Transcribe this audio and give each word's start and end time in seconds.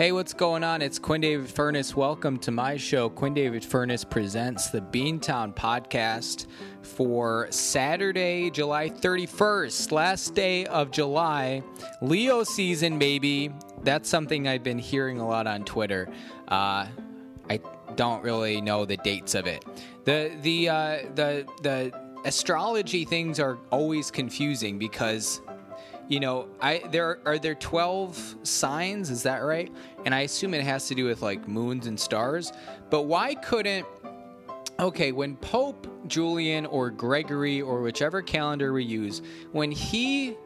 Hey, 0.00 0.12
what's 0.12 0.32
going 0.32 0.64
on? 0.64 0.80
It's 0.80 0.98
Quinn 0.98 1.20
David 1.20 1.50
Furness. 1.50 1.94
Welcome 1.94 2.38
to 2.38 2.50
my 2.50 2.78
show. 2.78 3.10
Quinn 3.10 3.34
David 3.34 3.62
Furness 3.62 4.02
presents 4.02 4.70
the 4.70 4.80
Beantown 4.80 5.54
podcast 5.54 6.46
for 6.80 7.48
Saturday, 7.50 8.48
July 8.48 8.88
31st, 8.88 9.92
last 9.92 10.34
day 10.34 10.64
of 10.64 10.90
July. 10.90 11.62
Leo 12.00 12.44
season, 12.44 12.98
baby. 12.98 13.52
That's 13.82 14.08
something 14.08 14.48
I've 14.48 14.62
been 14.62 14.78
hearing 14.78 15.20
a 15.20 15.28
lot 15.28 15.46
on 15.46 15.66
Twitter. 15.66 16.08
Uh, 16.48 16.86
I 17.50 17.60
don't 17.94 18.24
really 18.24 18.62
know 18.62 18.86
the 18.86 18.96
dates 18.96 19.34
of 19.34 19.46
it. 19.46 19.62
The 20.06 20.34
the 20.40 20.70
uh, 20.70 20.98
the 21.14 21.46
the 21.60 21.92
astrology 22.24 23.04
things 23.04 23.38
are 23.38 23.58
always 23.70 24.10
confusing 24.10 24.78
because 24.78 25.42
you 26.10 26.18
know, 26.18 26.48
I 26.60 26.82
there 26.90 27.20
are 27.24 27.38
there 27.38 27.54
12 27.54 28.36
signs, 28.42 29.10
is 29.10 29.22
that 29.22 29.38
right? 29.38 29.72
And 30.04 30.14
I 30.14 30.22
assume 30.22 30.52
it 30.54 30.64
has 30.64 30.88
to 30.88 30.94
do 30.94 31.06
with 31.06 31.22
like 31.22 31.46
moons 31.48 31.86
and 31.86 31.98
stars. 31.98 32.52
But 32.90 33.02
why 33.02 33.34
couldn't 33.36 33.86
Okay, 34.78 35.12
when 35.12 35.36
Pope 35.36 35.86
Julian 36.06 36.64
or 36.64 36.90
Gregory 36.90 37.60
or 37.60 37.82
whichever 37.82 38.22
calendar 38.22 38.72
we 38.72 38.82
use, 38.82 39.20
when 39.52 39.70
he 39.70 40.36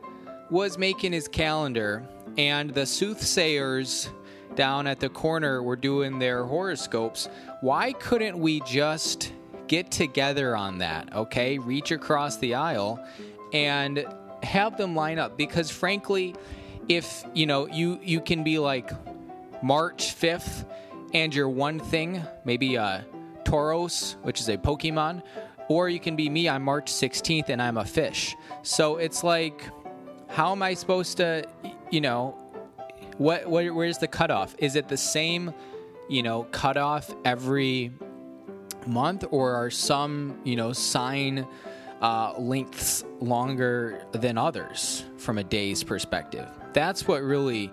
was 0.50 0.76
making 0.76 1.12
his 1.12 1.28
calendar 1.28 2.02
and 2.36 2.70
the 2.70 2.84
soothsayers 2.84 4.08
down 4.56 4.88
at 4.88 4.98
the 4.98 5.08
corner 5.08 5.62
were 5.62 5.76
doing 5.76 6.18
their 6.18 6.42
horoscopes, 6.42 7.28
why 7.60 7.92
couldn't 7.92 8.36
we 8.36 8.60
just 8.62 9.32
get 9.68 9.92
together 9.92 10.56
on 10.56 10.78
that, 10.78 11.14
okay? 11.14 11.56
Reach 11.58 11.92
across 11.92 12.36
the 12.38 12.54
aisle 12.54 12.98
and 13.52 14.04
have 14.44 14.76
them 14.76 14.94
line 14.94 15.18
up 15.18 15.36
because 15.36 15.70
frankly, 15.70 16.34
if 16.88 17.24
you 17.34 17.46
know 17.46 17.66
you 17.66 17.98
you 18.02 18.20
can 18.20 18.44
be 18.44 18.58
like 18.58 18.90
March 19.62 20.14
5th 20.14 20.66
and 21.12 21.34
you're 21.34 21.48
one 21.48 21.80
thing, 21.80 22.22
maybe 22.44 22.76
uh 22.76 23.02
Tauros, 23.44 24.16
which 24.22 24.40
is 24.40 24.48
a 24.48 24.56
Pokemon, 24.56 25.22
or 25.68 25.88
you 25.88 26.00
can 26.00 26.16
be 26.16 26.28
me, 26.28 26.48
I'm 26.48 26.62
March 26.62 26.90
16th 26.90 27.48
and 27.48 27.60
I'm 27.60 27.76
a 27.76 27.84
fish. 27.84 28.34
So 28.62 28.96
it's 28.96 29.24
like 29.24 29.62
how 30.28 30.52
am 30.52 30.62
I 30.62 30.74
supposed 30.74 31.16
to 31.18 31.44
you 31.90 32.00
know 32.00 32.44
what, 33.18 33.46
what 33.46 33.72
where's 33.74 33.98
the 33.98 34.08
cutoff? 34.08 34.54
Is 34.58 34.76
it 34.76 34.88
the 34.88 34.96
same, 34.96 35.54
you 36.08 36.22
know, 36.22 36.44
cutoff 36.50 37.14
every 37.24 37.92
month 38.86 39.24
or 39.30 39.54
are 39.54 39.70
some, 39.70 40.38
you 40.44 40.56
know, 40.56 40.72
sign 40.72 41.46
uh, 42.04 42.34
lengths 42.36 43.02
longer 43.20 44.04
than 44.12 44.36
others 44.36 45.04
from 45.16 45.38
a 45.38 45.42
day's 45.42 45.82
perspective. 45.82 46.46
That's 46.74 47.08
what 47.08 47.22
really 47.22 47.72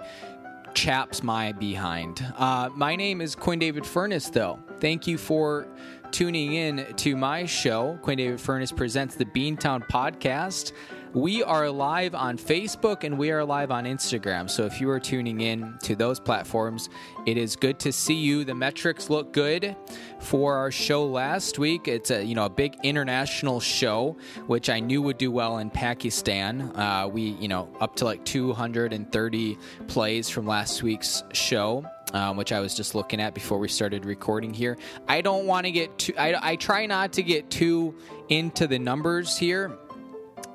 chaps 0.74 1.22
my 1.22 1.52
behind. 1.52 2.26
Uh, 2.38 2.70
my 2.74 2.96
name 2.96 3.20
is 3.20 3.36
Quinn 3.36 3.60
David 3.60 3.86
Furness, 3.86 4.30
though. 4.30 4.58
Thank 4.80 5.06
you 5.06 5.18
for 5.18 5.68
tuning 6.12 6.54
in 6.54 6.86
to 6.96 7.18
my 7.18 7.46
show. 7.46 8.00
Quinn 8.04 8.20
David 8.20 8.40
Furness 8.40 8.72
presents 8.72 9.16
the 9.16 9.26
Beantown 9.26 9.86
Podcast. 9.90 10.72
We 11.14 11.44
are 11.44 11.70
live 11.70 12.16
on 12.16 12.38
Facebook 12.38 13.04
and 13.04 13.18
we 13.18 13.32
are 13.32 13.44
live 13.44 13.70
on 13.70 13.84
Instagram. 13.84 14.50
So 14.50 14.64
if 14.66 14.80
you 14.80 14.90
are 14.92 15.00
tuning 15.00 15.42
in 15.42 15.78
to 15.84 15.94
those 15.94 16.22
platforms, 16.22 16.88
it 17.26 17.36
is 17.36 17.58
good 17.58 17.80
to 17.80 17.92
see 17.92 18.14
you. 18.14 18.46
The 18.46 18.56
metrics 18.56 19.10
look 19.10 19.34
good 19.34 19.76
for 20.20 20.56
our 20.56 20.72
show 20.72 21.06
last 21.06 21.60
week. 21.60 21.90
It's 21.90 22.12
a 22.12 22.24
you 22.24 22.34
know 22.34 22.46
a 22.46 22.50
big 22.50 22.78
international 22.84 23.60
show, 23.60 24.16
which 24.48 24.70
I 24.70 24.80
knew 24.80 25.02
would 25.02 25.18
do 25.18 25.32
well 25.32 25.58
in 25.58 25.70
Pakistan. 25.70 26.72
Uh, 26.78 27.10
we 27.12 27.32
you 27.42 27.50
know 27.50 27.68
up 27.82 27.98
to 27.98 28.06
like 28.06 28.24
230 28.24 29.58
plays 29.88 30.30
from 30.30 30.48
last 30.48 30.82
week's 30.82 31.24
show. 31.34 31.86
Um, 32.14 32.36
which 32.36 32.52
I 32.52 32.60
was 32.60 32.76
just 32.76 32.94
looking 32.94 33.22
at 33.22 33.34
before 33.34 33.58
we 33.58 33.70
started 33.70 34.04
recording 34.04 34.54
here. 34.54 34.78
I 35.08 35.22
don't 35.22 35.46
want 35.46 35.66
to 35.66 35.72
get 35.72 35.98
too. 35.98 36.14
I, 36.18 36.36
I 36.42 36.56
try 36.58 36.86
not 36.86 37.14
to 37.14 37.24
get 37.24 37.50
too 37.50 37.96
into 38.28 38.68
the 38.68 38.80
numbers 38.80 39.38
here 39.38 39.78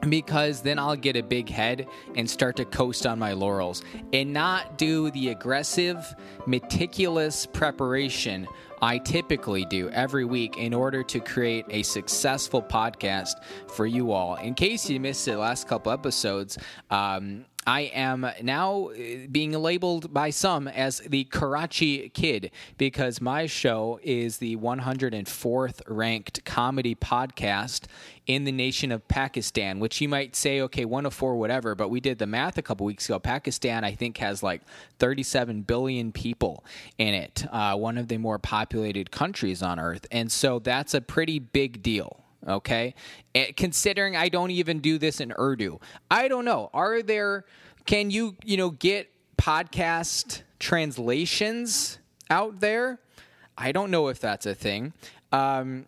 because 0.08 0.62
then 0.62 0.78
I'll 0.78 0.97
get 0.97 1.16
a 1.16 1.22
big 1.22 1.48
head 1.48 1.86
and 2.14 2.28
start 2.28 2.56
to 2.56 2.64
coast 2.64 3.06
on 3.06 3.19
my 3.19 3.32
laurels 3.32 3.82
and 4.12 4.32
not 4.32 4.78
do 4.78 5.10
the 5.10 5.28
aggressive, 5.28 6.14
meticulous 6.47 7.47
preparation 7.47 8.47
I 8.82 8.98
typically 8.98 9.64
do 9.64 9.88
every 9.91 10.24
week 10.24 10.58
in 10.58 10.74
order 10.74 11.02
to 11.04 11.20
create 11.20 11.64
a 11.70 11.82
successful 11.82 12.62
podcast 12.62 13.42
for 13.69 13.86
you 13.86 14.12
all. 14.12 14.36
In 14.36 14.54
case 14.54 14.88
you 14.91 15.00
missed 15.00 15.24
the 15.24 15.38
last 15.38 15.66
couple 15.66 15.92
episodes, 15.92 16.58
um, 16.91 17.47
I 17.66 17.81
am 17.94 18.27
now 18.43 18.91
uh, 18.91 19.27
being 19.31 19.53
labeled 19.53 20.15
by 20.15 20.31
some 20.31 20.69
as 20.69 21.00
the 21.00 21.25
Karachi 21.25 22.09
Kid 22.10 22.53
because 22.78 23.21
my 23.21 23.47
show 23.47 23.99
is 24.04 24.38
the 24.38 24.56
104th 24.56 25.81
ranked 25.88 26.44
comedy 26.44 26.94
podcast 26.94 27.87
in 28.28 28.44
the 28.44 28.53
nation 28.53 28.93
of 28.93 29.06
Pakistan, 29.09 29.81
which 29.81 30.00
you 30.00 30.09
might 30.09 30.37
say, 30.37 30.60
okay, 30.60 30.84
104, 30.84 31.37
whatever, 31.37 31.75
but 31.75 31.88
we 31.88 31.99
did 31.99 32.19
the 32.19 32.27
math 32.27 32.56
a 32.56 32.62
couple 32.62 32.87
weeks 32.87 33.09
ago. 33.09 33.19
Pakistan, 33.19 33.83
I 33.84 33.93
think, 33.94 34.19
has 34.19 34.44
like 34.44 34.62
37 35.00 35.62
billion 35.62 36.12
people 36.12 36.65
in 36.98 37.15
it, 37.15 37.47
uh, 37.50 37.75
one 37.77 37.98
of 37.98 38.06
the 38.06 38.19
more 38.19 38.38
populated 38.38 39.10
countries 39.10 39.62
on 39.62 39.81
earth. 39.81 40.06
And 40.12 40.31
so 40.31 40.60
that's 40.60 40.94
a 40.94 41.00
pretty 41.00 41.41
big 41.41 41.83
deal 41.83 42.25
okay? 42.47 42.95
And 43.34 43.57
considering 43.57 44.17
i 44.17 44.29
don't 44.29 44.51
even 44.51 44.81
do 44.81 44.99
this 44.99 45.21
in 45.21 45.33
urdu. 45.39 45.79
I 46.11 46.29
don't 46.29 46.45
know. 46.45 46.71
Are 46.73 47.03
there 47.03 47.45
can 47.84 48.11
you 48.11 48.37
you 48.45 48.57
know 48.57 48.71
get 48.71 49.11
podcast 49.37 50.43
translations 50.59 51.99
out 52.31 52.61
there? 52.61 52.99
I 53.59 53.73
don't 53.73 53.91
know 53.91 54.09
if 54.09 54.21
that's 54.21 54.47
a 54.47 54.55
thing. 54.55 54.93
Um, 55.33 55.87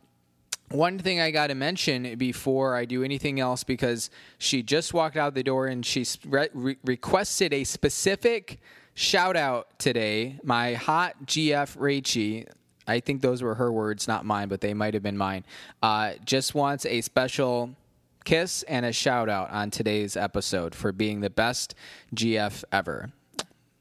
one 0.70 0.98
thing 0.98 1.20
I 1.20 1.30
got 1.30 1.46
to 1.46 1.54
mention 1.54 2.16
before 2.16 2.76
I 2.76 2.84
do 2.84 3.02
anything 3.02 3.40
else, 3.40 3.64
because 3.64 4.10
she 4.36 4.62
just 4.62 4.92
walked 4.92 5.16
out 5.16 5.34
the 5.34 5.42
door 5.42 5.66
and 5.66 5.84
she 5.84 6.04
re- 6.26 6.76
requested 6.84 7.52
a 7.52 7.64
specific 7.64 8.60
shout 8.94 9.36
out 9.36 9.78
today. 9.78 10.38
My 10.42 10.74
hot 10.74 11.24
GF 11.24 11.76
Rachie, 11.78 12.46
I 12.88 13.00
think 13.00 13.20
those 13.20 13.42
were 13.42 13.54
her 13.56 13.70
words, 13.70 14.08
not 14.08 14.24
mine, 14.24 14.48
but 14.48 14.62
they 14.62 14.72
might 14.72 14.94
have 14.94 15.02
been 15.02 15.18
mine, 15.18 15.44
uh, 15.82 16.12
just 16.24 16.54
wants 16.54 16.86
a 16.86 17.02
special 17.02 17.76
kiss 18.24 18.62
and 18.64 18.86
a 18.86 18.92
shout 18.92 19.28
out 19.28 19.50
on 19.50 19.70
today's 19.70 20.16
episode 20.16 20.74
for 20.74 20.90
being 20.90 21.20
the 21.20 21.30
best 21.30 21.74
GF 22.14 22.64
ever. 22.72 23.10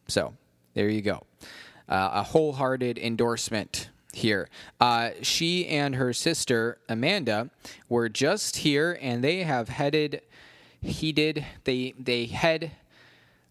So 0.07 0.33
there 0.73 0.89
you 0.89 1.01
go. 1.01 1.23
Uh, 1.89 2.11
a 2.13 2.23
wholehearted 2.23 2.97
endorsement 2.97 3.89
here. 4.13 4.49
Uh, 4.79 5.11
she 5.21 5.67
and 5.67 5.95
her 5.95 6.11
sister 6.11 6.77
Amanda 6.89 7.49
were 7.87 8.09
just 8.09 8.57
here, 8.57 8.97
and 9.01 9.23
they 9.23 9.43
have 9.43 9.69
headed. 9.69 10.21
He 10.81 11.13
did. 11.13 11.45
They 11.63 11.93
they 11.97 12.25
head. 12.25 12.71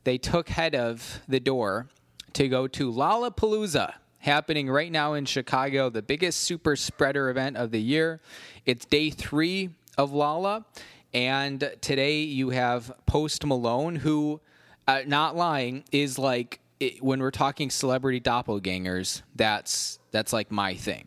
They 0.05 0.19
took 0.19 0.50
head 0.50 0.75
of 0.75 1.22
the 1.27 1.41
door 1.41 1.89
to 2.34 2.49
go 2.49 2.69
to 2.69 2.93
Lollapalooza 2.93 3.95
happening 4.19 4.69
right 4.69 4.91
now 4.91 5.15
in 5.15 5.25
Chicago, 5.25 5.91
the 5.91 6.03
biggest 6.03 6.41
super 6.41 6.77
spreader 6.77 7.31
event 7.31 7.56
of 7.56 7.71
the 7.71 7.81
year. 7.81 8.21
It's 8.65 8.84
day 8.84 9.10
three 9.10 9.71
of 9.97 10.12
Lala. 10.12 10.65
and 11.15 11.72
today 11.81 12.21
you 12.21 12.50
have 12.50 12.93
Post 13.06 13.44
Malone, 13.47 13.97
who, 13.97 14.41
uh, 14.87 15.00
not 15.06 15.37
lying, 15.37 15.84
is 15.93 16.19
like 16.19 16.60
it, 16.78 17.03
when 17.03 17.21
we're 17.21 17.31
talking 17.31 17.71
celebrity 17.71 18.21
doppelgangers, 18.21 19.22
that's 19.34 19.99
that's 20.10 20.33
like 20.33 20.50
my 20.50 20.75
thing. 20.75 21.06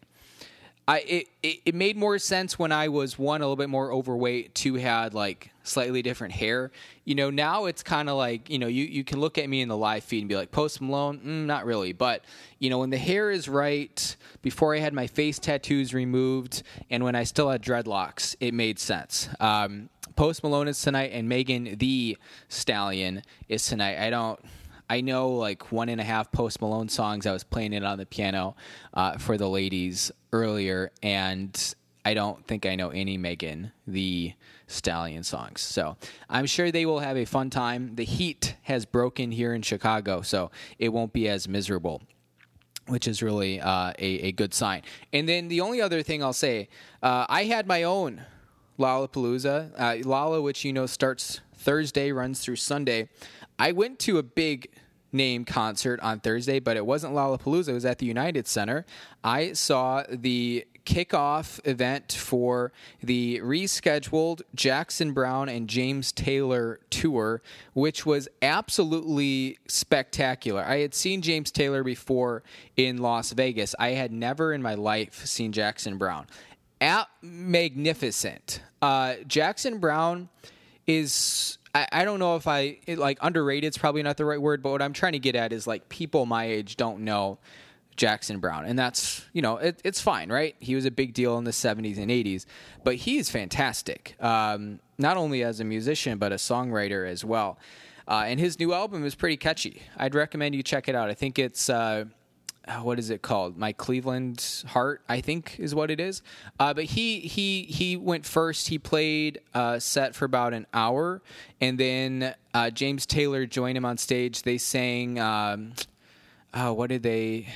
I 0.89 0.99
it, 1.01 1.27
it, 1.43 1.59
it 1.67 1.75
made 1.75 1.97
more 1.97 2.17
sense 2.17 2.57
when 2.57 2.71
I 2.71 2.87
was 2.87 3.19
one 3.19 3.41
a 3.41 3.43
little 3.43 3.55
bit 3.55 3.69
more 3.69 3.93
overweight, 3.93 4.55
two 4.55 4.73
had 4.73 5.13
like 5.13 5.51
slightly 5.61 6.01
different 6.01 6.33
hair. 6.33 6.71
You 7.05 7.13
know, 7.13 7.29
now 7.29 7.65
it's 7.65 7.83
kind 7.83 8.09
of 8.09 8.17
like 8.17 8.49
you 8.49 8.57
know 8.57 8.65
you 8.65 8.85
you 8.85 9.03
can 9.03 9.19
look 9.19 9.37
at 9.37 9.47
me 9.47 9.61
in 9.61 9.69
the 9.69 9.77
live 9.77 10.03
feed 10.03 10.21
and 10.21 10.29
be 10.29 10.35
like 10.35 10.49
Post 10.49 10.81
Malone, 10.81 11.19
mm, 11.19 11.45
not 11.45 11.67
really, 11.67 11.93
but 11.93 12.25
you 12.57 12.71
know 12.71 12.79
when 12.79 12.89
the 12.89 12.97
hair 12.97 13.29
is 13.29 13.47
right, 13.47 14.17
before 14.41 14.75
I 14.75 14.79
had 14.79 14.95
my 14.95 15.05
face 15.05 15.37
tattoos 15.37 15.93
removed, 15.93 16.63
and 16.89 17.03
when 17.03 17.13
I 17.13 17.23
still 17.23 17.51
had 17.51 17.61
dreadlocks, 17.61 18.35
it 18.39 18.55
made 18.55 18.79
sense. 18.79 19.29
Um, 19.39 19.89
Post 20.15 20.41
Malone 20.41 20.67
is 20.67 20.81
tonight, 20.81 21.11
and 21.13 21.29
Megan 21.29 21.75
Thee 21.77 22.17
Stallion 22.47 23.21
is 23.47 23.63
tonight. 23.67 23.99
I 23.99 24.09
don't. 24.09 24.39
I 24.89 25.01
know 25.01 25.29
like 25.29 25.71
one 25.71 25.89
and 25.89 26.01
a 26.01 26.03
half 26.03 26.31
Post 26.31 26.61
Malone 26.61 26.89
songs. 26.89 27.27
I 27.27 27.31
was 27.31 27.43
playing 27.43 27.73
it 27.73 27.83
on 27.83 27.97
the 27.97 28.05
piano 28.05 28.55
uh, 28.93 29.17
for 29.17 29.37
the 29.37 29.47
ladies 29.47 30.11
earlier, 30.33 30.91
and 31.03 31.75
I 32.03 32.15
don't 32.15 32.45
think 32.47 32.65
I 32.65 32.75
know 32.75 32.89
any 32.89 33.17
Megan 33.17 33.71
Thee 33.85 34.35
Stallion 34.67 35.23
songs. 35.23 35.61
So 35.61 35.97
I'm 36.29 36.45
sure 36.45 36.71
they 36.71 36.85
will 36.85 36.99
have 36.99 37.17
a 37.17 37.25
fun 37.25 37.49
time. 37.49 37.95
The 37.95 38.05
heat 38.05 38.55
has 38.63 38.85
broken 38.85 39.31
here 39.31 39.53
in 39.53 39.61
Chicago, 39.61 40.21
so 40.21 40.49
it 40.79 40.89
won't 40.89 41.13
be 41.13 41.29
as 41.29 41.47
miserable. 41.47 42.01
Which 42.87 43.07
is 43.07 43.21
really 43.21 43.61
uh, 43.61 43.93
a, 43.99 44.05
a 44.29 44.31
good 44.31 44.51
sign. 44.51 44.81
And 45.13 45.29
then 45.29 45.47
the 45.47 45.61
only 45.61 45.79
other 45.79 46.01
thing 46.01 46.23
I'll 46.23 46.33
say, 46.33 46.69
uh, 47.03 47.27
I 47.29 47.43
had 47.43 47.67
my 47.67 47.83
own 47.83 48.23
Lollapalooza. 48.79 49.73
Uh, 49.77 50.09
Lolla, 50.09 50.41
which 50.41 50.65
you 50.65 50.73
know 50.73 50.87
starts 50.87 51.41
Thursday, 51.55 52.11
runs 52.11 52.39
through 52.39 52.55
Sunday. 52.55 53.09
I 53.59 53.73
went 53.73 53.99
to 53.99 54.17
a 54.17 54.23
big 54.23 54.69
name 55.11 55.45
concert 55.45 55.99
on 56.01 56.19
Thursday, 56.19 56.59
but 56.59 56.77
it 56.77 56.85
wasn't 56.85 57.13
Lollapalooza. 57.13 57.69
It 57.69 57.73
was 57.73 57.85
at 57.85 57.97
the 57.97 58.05
United 58.05 58.47
Center. 58.47 58.85
I 59.23 59.53
saw 59.53 60.03
the 60.09 60.65
kickoff 60.85 61.59
event 61.67 62.13
for 62.13 62.71
the 63.01 63.39
rescheduled 63.41 64.41
Jackson 64.55 65.13
Browne 65.13 65.47
and 65.47 65.67
James 65.67 66.11
Taylor 66.11 66.79
tour, 66.89 67.41
which 67.73 68.05
was 68.05 68.27
absolutely 68.41 69.59
spectacular. 69.67 70.63
I 70.63 70.79
had 70.79 70.95
seen 70.95 71.21
James 71.21 71.51
Taylor 71.51 71.83
before 71.83 72.43
in 72.75 72.97
Las 72.97 73.33
Vegas. 73.33 73.75
I 73.77 73.89
had 73.89 74.11
never 74.11 74.51
in 74.51 74.61
my 74.61 74.73
life 74.75 75.25
seen 75.25 75.51
Jackson 75.51 75.97
Browne. 75.97 76.25
At 76.81 77.07
magnificent. 77.21 78.61
Uh, 78.81 79.15
Jackson 79.27 79.79
Browne 79.79 80.29
is 80.87 81.58
I, 81.73 81.87
I 81.91 82.05
don't 82.05 82.19
know 82.19 82.35
if 82.35 82.47
I 82.47 82.79
it, 82.87 82.97
like 82.97 83.17
underrated 83.21 83.69
is 83.69 83.77
probably 83.77 84.03
not 84.03 84.17
the 84.17 84.25
right 84.25 84.41
word, 84.41 84.61
but 84.61 84.71
what 84.71 84.81
I'm 84.81 84.93
trying 84.93 85.13
to 85.13 85.19
get 85.19 85.35
at 85.35 85.53
is 85.53 85.67
like 85.67 85.89
people 85.89 86.25
my 86.25 86.45
age 86.45 86.77
don't 86.77 87.01
know 87.01 87.39
Jackson 87.95 88.39
Browne, 88.39 88.65
and 88.65 88.79
that's 88.79 89.25
you 89.33 89.41
know 89.41 89.57
it, 89.57 89.81
it's 89.83 90.01
fine, 90.01 90.31
right? 90.31 90.55
He 90.59 90.75
was 90.75 90.85
a 90.85 90.91
big 90.91 91.13
deal 91.13 91.37
in 91.37 91.43
the 91.43 91.51
'70s 91.51 91.97
and 91.97 92.09
'80s, 92.09 92.45
but 92.83 92.95
he's 92.95 93.29
fantastic, 93.29 94.15
um, 94.19 94.79
not 94.97 95.17
only 95.17 95.43
as 95.43 95.59
a 95.59 95.63
musician 95.63 96.17
but 96.17 96.31
a 96.31 96.35
songwriter 96.35 97.07
as 97.07 97.23
well. 97.23 97.59
Uh, 98.07 98.23
and 98.25 98.39
his 98.39 98.57
new 98.59 98.73
album 98.73 99.05
is 99.05 99.13
pretty 99.13 99.37
catchy. 99.37 99.83
I'd 99.95 100.15
recommend 100.15 100.55
you 100.55 100.63
check 100.63 100.89
it 100.89 100.95
out. 100.95 101.11
I 101.11 101.13
think 101.13 101.37
it's 101.37 101.69
uh, 101.69 102.05
what 102.77 102.99
is 102.99 103.09
it 103.09 103.21
called? 103.21 103.57
My 103.57 103.73
Cleveland 103.73 104.63
Heart, 104.67 105.01
I 105.09 105.21
think, 105.21 105.59
is 105.59 105.73
what 105.73 105.89
it 105.89 105.99
is. 105.99 106.21
Uh, 106.59 106.73
but 106.73 106.85
he 106.85 107.19
he 107.19 107.63
he 107.63 107.97
went 107.97 108.25
first. 108.25 108.67
He 108.67 108.77
played 108.77 109.41
a 109.53 109.79
set 109.81 110.15
for 110.15 110.25
about 110.25 110.53
an 110.53 110.67
hour, 110.73 111.21
and 111.59 111.77
then 111.77 112.35
uh, 112.53 112.69
James 112.69 113.05
Taylor 113.05 113.45
joined 113.45 113.77
him 113.77 113.85
on 113.85 113.97
stage. 113.97 114.43
They 114.43 114.57
sang, 114.57 115.19
um, 115.19 115.73
oh, 116.53 116.73
what 116.73 116.89
did 116.89 117.03
they? 117.03 117.47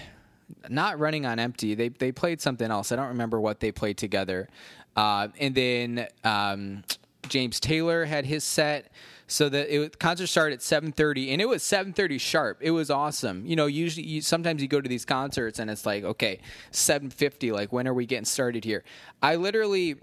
Not 0.70 1.00
running 1.00 1.26
on 1.26 1.40
empty. 1.40 1.76
They 1.76 1.90
they 1.90 2.12
played 2.12 2.42
something 2.42 2.70
else. 2.70 2.92
I 2.92 2.96
don't 2.96 3.10
remember 3.10 3.40
what 3.40 3.60
they 3.60 3.72
played 3.72 3.98
together. 3.98 4.50
Uh, 4.96 5.30
and 5.40 5.56
then 5.56 6.08
um, 6.24 6.84
James 7.30 7.60
Taylor 7.60 8.06
had 8.06 8.26
his 8.26 8.44
set 8.44 8.92
so 9.34 9.50
the 9.50 9.84
it, 9.86 9.98
concert 9.98 10.28
started 10.28 10.54
at 10.54 10.60
7:30 10.60 11.32
and 11.32 11.42
it 11.42 11.48
was 11.48 11.64
7:30 11.64 12.20
sharp. 12.20 12.60
It 12.62 12.70
was 12.70 12.92
awesome. 12.92 13.48
You 13.48 13.56
know, 13.56 13.66
usually 13.66 14.06
you, 14.06 14.22
sometimes 14.22 14.62
you 14.62 14.68
go 14.68 14.80
to 14.80 14.88
these 14.88 15.06
concerts 15.06 15.58
and 15.58 15.72
it's 15.72 15.88
like, 15.88 16.04
okay, 16.04 16.40
7:50 16.72 17.52
like 17.52 17.74
when 17.74 17.88
are 17.88 17.96
we 17.96 18.06
getting 18.06 18.26
started 18.26 18.64
here? 18.64 18.84
I 19.24 19.38
literally 19.38 19.96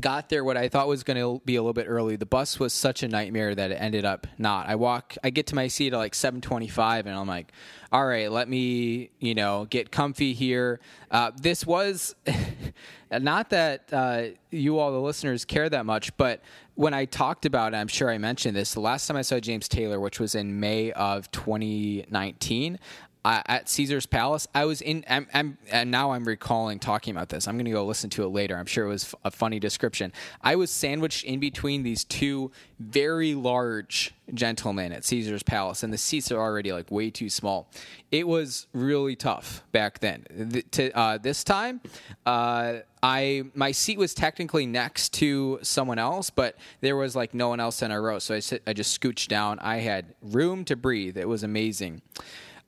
got 0.00 0.28
there 0.28 0.44
what 0.44 0.56
I 0.56 0.68
thought 0.68 0.88
was 0.88 1.02
going 1.02 1.16
to 1.16 1.44
be 1.44 1.56
a 1.56 1.62
little 1.62 1.72
bit 1.72 1.86
early. 1.88 2.16
The 2.16 2.26
bus 2.26 2.58
was 2.58 2.72
such 2.72 3.02
a 3.02 3.08
nightmare 3.08 3.54
that 3.54 3.70
it 3.70 3.74
ended 3.76 4.04
up 4.04 4.26
not. 4.38 4.68
I 4.68 4.74
walk, 4.74 5.16
I 5.22 5.30
get 5.30 5.46
to 5.48 5.54
my 5.54 5.68
seat 5.68 5.92
at 5.92 5.96
like 5.96 6.12
7:25, 6.12 7.00
and 7.00 7.10
I'm 7.10 7.26
like, 7.26 7.52
all 7.92 8.06
right, 8.06 8.30
let 8.30 8.48
me, 8.48 9.10
you 9.20 9.34
know, 9.34 9.66
get 9.70 9.90
comfy 9.90 10.32
here. 10.32 10.80
Uh, 11.10 11.30
this 11.40 11.64
was 11.64 12.14
not 13.10 13.50
that 13.50 13.92
uh, 13.92 14.22
you 14.50 14.78
all 14.78 14.92
the 14.92 15.00
listeners 15.00 15.44
care 15.44 15.68
that 15.68 15.86
much, 15.86 16.16
but 16.16 16.42
when 16.74 16.92
I 16.92 17.04
talked 17.04 17.46
about 17.46 17.72
it, 17.72 17.76
I'm 17.76 17.86
sure 17.86 18.10
I 18.10 18.18
mentioned 18.18 18.56
this. 18.56 18.74
The 18.74 18.80
last 18.80 19.06
time 19.06 19.16
I 19.16 19.22
saw 19.22 19.38
James 19.38 19.68
Taylor, 19.68 20.00
which 20.00 20.18
was 20.18 20.34
in 20.34 20.58
May 20.58 20.90
of 20.92 21.30
2019, 21.30 22.78
at 23.24 23.68
Caesar's 23.68 24.06
Palace. 24.06 24.46
I 24.54 24.64
was 24.66 24.80
in, 24.82 25.04
I'm, 25.08 25.26
I'm, 25.32 25.58
and 25.70 25.90
now 25.90 26.12
I'm 26.12 26.24
recalling 26.24 26.78
talking 26.78 27.14
about 27.14 27.30
this. 27.30 27.48
I'm 27.48 27.56
going 27.56 27.64
to 27.64 27.70
go 27.70 27.84
listen 27.84 28.10
to 28.10 28.24
it 28.24 28.28
later. 28.28 28.56
I'm 28.56 28.66
sure 28.66 28.84
it 28.84 28.90
was 28.90 29.14
a 29.24 29.30
funny 29.30 29.58
description. 29.58 30.12
I 30.42 30.56
was 30.56 30.70
sandwiched 30.70 31.24
in 31.24 31.40
between 31.40 31.82
these 31.82 32.04
two 32.04 32.50
very 32.78 33.34
large 33.34 34.14
gentlemen 34.32 34.92
at 34.92 35.04
Caesar's 35.04 35.42
Palace, 35.42 35.82
and 35.82 35.92
the 35.92 35.98
seats 35.98 36.30
are 36.32 36.40
already 36.40 36.72
like 36.72 36.90
way 36.90 37.10
too 37.10 37.30
small. 37.30 37.68
It 38.10 38.26
was 38.26 38.66
really 38.72 39.16
tough 39.16 39.62
back 39.72 40.00
then. 40.00 40.26
The, 40.30 40.62
to, 40.62 40.96
uh, 40.96 41.18
this 41.18 41.44
time, 41.44 41.80
uh, 42.26 42.78
I 43.02 43.44
my 43.54 43.72
seat 43.72 43.98
was 43.98 44.14
technically 44.14 44.66
next 44.66 45.12
to 45.14 45.58
someone 45.62 45.98
else, 45.98 46.30
but 46.30 46.56
there 46.80 46.96
was 46.96 47.14
like 47.14 47.34
no 47.34 47.48
one 47.48 47.60
else 47.60 47.82
in 47.82 47.90
a 47.90 48.00
row, 48.00 48.18
so 48.18 48.34
I, 48.34 48.40
sit, 48.40 48.62
I 48.66 48.72
just 48.72 48.98
scooched 48.98 49.28
down. 49.28 49.58
I 49.58 49.78
had 49.78 50.14
room 50.22 50.64
to 50.66 50.76
breathe. 50.76 51.18
It 51.18 51.28
was 51.28 51.42
amazing. 51.42 52.02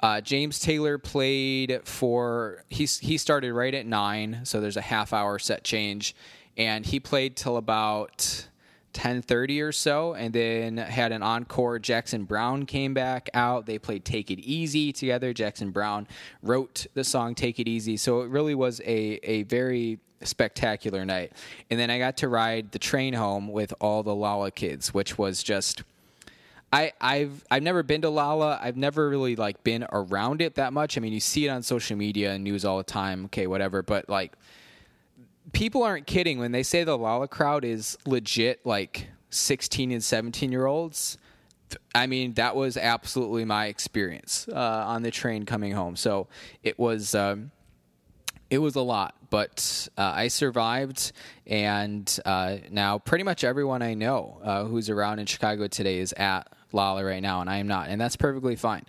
Uh, 0.00 0.20
James 0.20 0.58
Taylor 0.58 0.98
played 0.98 1.80
for 1.84 2.64
he 2.68 2.84
he 2.84 3.16
started 3.16 3.52
right 3.52 3.74
at 3.74 3.86
nine, 3.86 4.40
so 4.44 4.60
there's 4.60 4.76
a 4.76 4.82
half 4.82 5.12
hour 5.12 5.38
set 5.38 5.64
change, 5.64 6.14
and 6.56 6.86
he 6.86 7.00
played 7.00 7.36
till 7.36 7.56
about. 7.56 8.48
10:30 8.92 9.60
or 9.60 9.72
so 9.72 10.14
and 10.14 10.32
then 10.32 10.78
had 10.78 11.12
an 11.12 11.22
encore. 11.22 11.78
Jackson 11.78 12.24
Browne 12.24 12.64
came 12.64 12.94
back 12.94 13.28
out. 13.34 13.66
They 13.66 13.78
played 13.78 14.06
Take 14.06 14.30
It 14.30 14.38
Easy 14.38 14.90
together. 14.90 15.34
Jackson 15.34 15.70
Browne 15.70 16.08
wrote 16.42 16.86
the 16.94 17.04
song 17.04 17.34
Take 17.34 17.60
It 17.60 17.68
Easy 17.68 17.98
so 17.98 18.22
it 18.22 18.30
really 18.30 18.54
was 18.54 18.80
a 18.86 19.20
a 19.22 19.42
very 19.42 19.98
spectacular 20.22 21.04
night. 21.04 21.32
And 21.68 21.78
then 21.78 21.90
I 21.90 21.98
got 21.98 22.16
to 22.18 22.28
ride 22.28 22.72
the 22.72 22.78
train 22.78 23.12
home 23.12 23.48
with 23.48 23.74
all 23.82 24.02
the 24.02 24.14
Lala 24.14 24.50
kids 24.50 24.94
which 24.94 25.18
was 25.18 25.42
just 25.42 25.82
I, 26.72 26.92
I've 27.00 27.44
I've 27.50 27.62
never 27.62 27.82
been 27.82 28.02
to 28.02 28.10
Lala. 28.10 28.58
I've 28.60 28.76
never 28.76 29.08
really 29.08 29.36
like 29.36 29.62
been 29.62 29.86
around 29.92 30.42
it 30.42 30.56
that 30.56 30.72
much. 30.72 30.98
I 30.98 31.00
mean, 31.00 31.12
you 31.12 31.20
see 31.20 31.46
it 31.46 31.48
on 31.48 31.62
social 31.62 31.96
media 31.96 32.32
and 32.32 32.44
news 32.44 32.64
all 32.64 32.78
the 32.78 32.84
time. 32.84 33.26
Okay, 33.26 33.46
whatever. 33.46 33.82
But 33.82 34.08
like, 34.08 34.32
people 35.52 35.82
aren't 35.82 36.06
kidding 36.06 36.38
when 36.38 36.52
they 36.52 36.62
say 36.62 36.84
the 36.84 36.98
Lala 36.98 37.28
crowd 37.28 37.64
is 37.64 37.96
legit 38.04 38.64
like 38.66 39.08
16 39.30 39.92
and 39.92 40.02
17 40.02 40.50
year 40.50 40.66
olds. 40.66 41.18
I 41.94 42.06
mean, 42.06 42.34
that 42.34 42.54
was 42.54 42.76
absolutely 42.76 43.44
my 43.44 43.66
experience 43.66 44.48
uh, 44.52 44.84
on 44.86 45.02
the 45.02 45.10
train 45.10 45.46
coming 45.46 45.72
home. 45.72 45.96
So 45.96 46.28
it 46.62 46.78
was 46.78 47.14
um, 47.14 47.50
it 48.50 48.58
was 48.58 48.76
a 48.76 48.80
lot, 48.80 49.14
but 49.30 49.88
uh, 49.98 50.12
I 50.14 50.28
survived, 50.28 51.12
and 51.46 52.18
uh, 52.24 52.58
now 52.70 52.98
pretty 52.98 53.24
much 53.24 53.42
everyone 53.44 53.82
I 53.82 53.94
know 53.94 54.40
uh, 54.44 54.64
who's 54.64 54.90
around 54.90 55.18
in 55.18 55.26
Chicago 55.26 55.66
today 55.66 55.98
is 55.98 56.12
at 56.12 56.52
Lolla 56.76 57.04
right 57.04 57.22
now, 57.22 57.40
and 57.40 57.50
I 57.50 57.56
am 57.56 57.66
not, 57.66 57.88
and 57.88 58.00
that's 58.00 58.16
perfectly 58.16 58.54
fine 58.54 58.84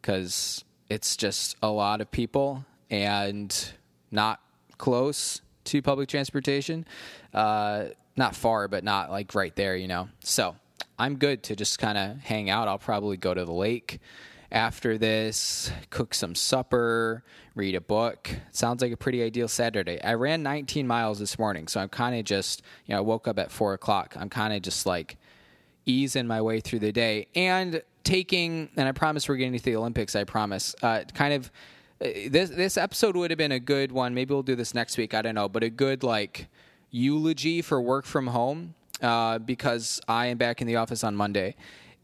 because 0.00 0.64
it's 0.88 1.16
just 1.16 1.56
a 1.62 1.68
lot 1.68 2.00
of 2.00 2.10
people 2.10 2.64
and 2.90 3.72
not 4.10 4.40
close 4.78 5.40
to 5.64 5.82
public 5.82 6.08
transportation, 6.08 6.86
uh, 7.32 7.86
not 8.16 8.36
far, 8.36 8.68
but 8.68 8.84
not 8.84 9.10
like 9.10 9.34
right 9.34 9.54
there, 9.56 9.76
you 9.76 9.88
know. 9.88 10.08
So 10.20 10.56
I'm 10.98 11.16
good 11.16 11.42
to 11.44 11.56
just 11.56 11.78
kind 11.78 11.98
of 11.98 12.18
hang 12.18 12.50
out. 12.50 12.68
I'll 12.68 12.78
probably 12.78 13.16
go 13.16 13.34
to 13.34 13.44
the 13.44 13.52
lake 13.52 14.00
after 14.52 14.96
this, 14.96 15.72
cook 15.90 16.14
some 16.14 16.34
supper, 16.34 17.24
read 17.56 17.74
a 17.74 17.80
book. 17.80 18.30
Sounds 18.52 18.82
like 18.82 18.92
a 18.92 18.96
pretty 18.96 19.22
ideal 19.22 19.48
Saturday. 19.48 20.00
I 20.00 20.14
ran 20.14 20.44
19 20.44 20.86
miles 20.86 21.18
this 21.18 21.38
morning, 21.38 21.66
so 21.66 21.80
I'm 21.80 21.88
kind 21.88 22.16
of 22.16 22.24
just, 22.24 22.62
you 22.86 22.92
know, 22.92 22.98
I 22.98 23.00
woke 23.00 23.26
up 23.26 23.38
at 23.38 23.50
four 23.50 23.74
o'clock. 23.74 24.14
I'm 24.16 24.28
kind 24.28 24.54
of 24.54 24.62
just 24.62 24.86
like 24.86 25.16
easing 25.86 26.26
my 26.26 26.40
way 26.40 26.60
through 26.60 26.80
the 26.80 26.92
day 26.92 27.26
and 27.34 27.82
taking, 28.04 28.68
and 28.76 28.88
I 28.88 28.92
promise 28.92 29.28
we're 29.28 29.36
getting 29.36 29.56
to 29.56 29.64
the 29.64 29.76
Olympics, 29.76 30.14
I 30.14 30.24
promise, 30.24 30.74
uh, 30.82 31.02
kind 31.14 31.34
of. 31.34 31.50
Uh, 32.00 32.08
this 32.28 32.50
this 32.50 32.76
episode 32.76 33.16
would 33.16 33.30
have 33.30 33.38
been 33.38 33.52
a 33.52 33.60
good 33.60 33.92
one. 33.92 34.14
Maybe 34.14 34.34
we'll 34.34 34.42
do 34.42 34.56
this 34.56 34.74
next 34.74 34.98
week. 34.98 35.14
I 35.14 35.22
don't 35.22 35.36
know, 35.36 35.48
but 35.48 35.62
a 35.62 35.70
good 35.70 36.02
like 36.02 36.48
eulogy 36.90 37.62
for 37.62 37.80
work 37.80 38.04
from 38.04 38.26
home 38.26 38.74
uh, 39.00 39.38
because 39.38 40.00
I 40.08 40.26
am 40.26 40.36
back 40.36 40.60
in 40.60 40.66
the 40.66 40.76
office 40.76 41.04
on 41.04 41.14
Monday, 41.14 41.54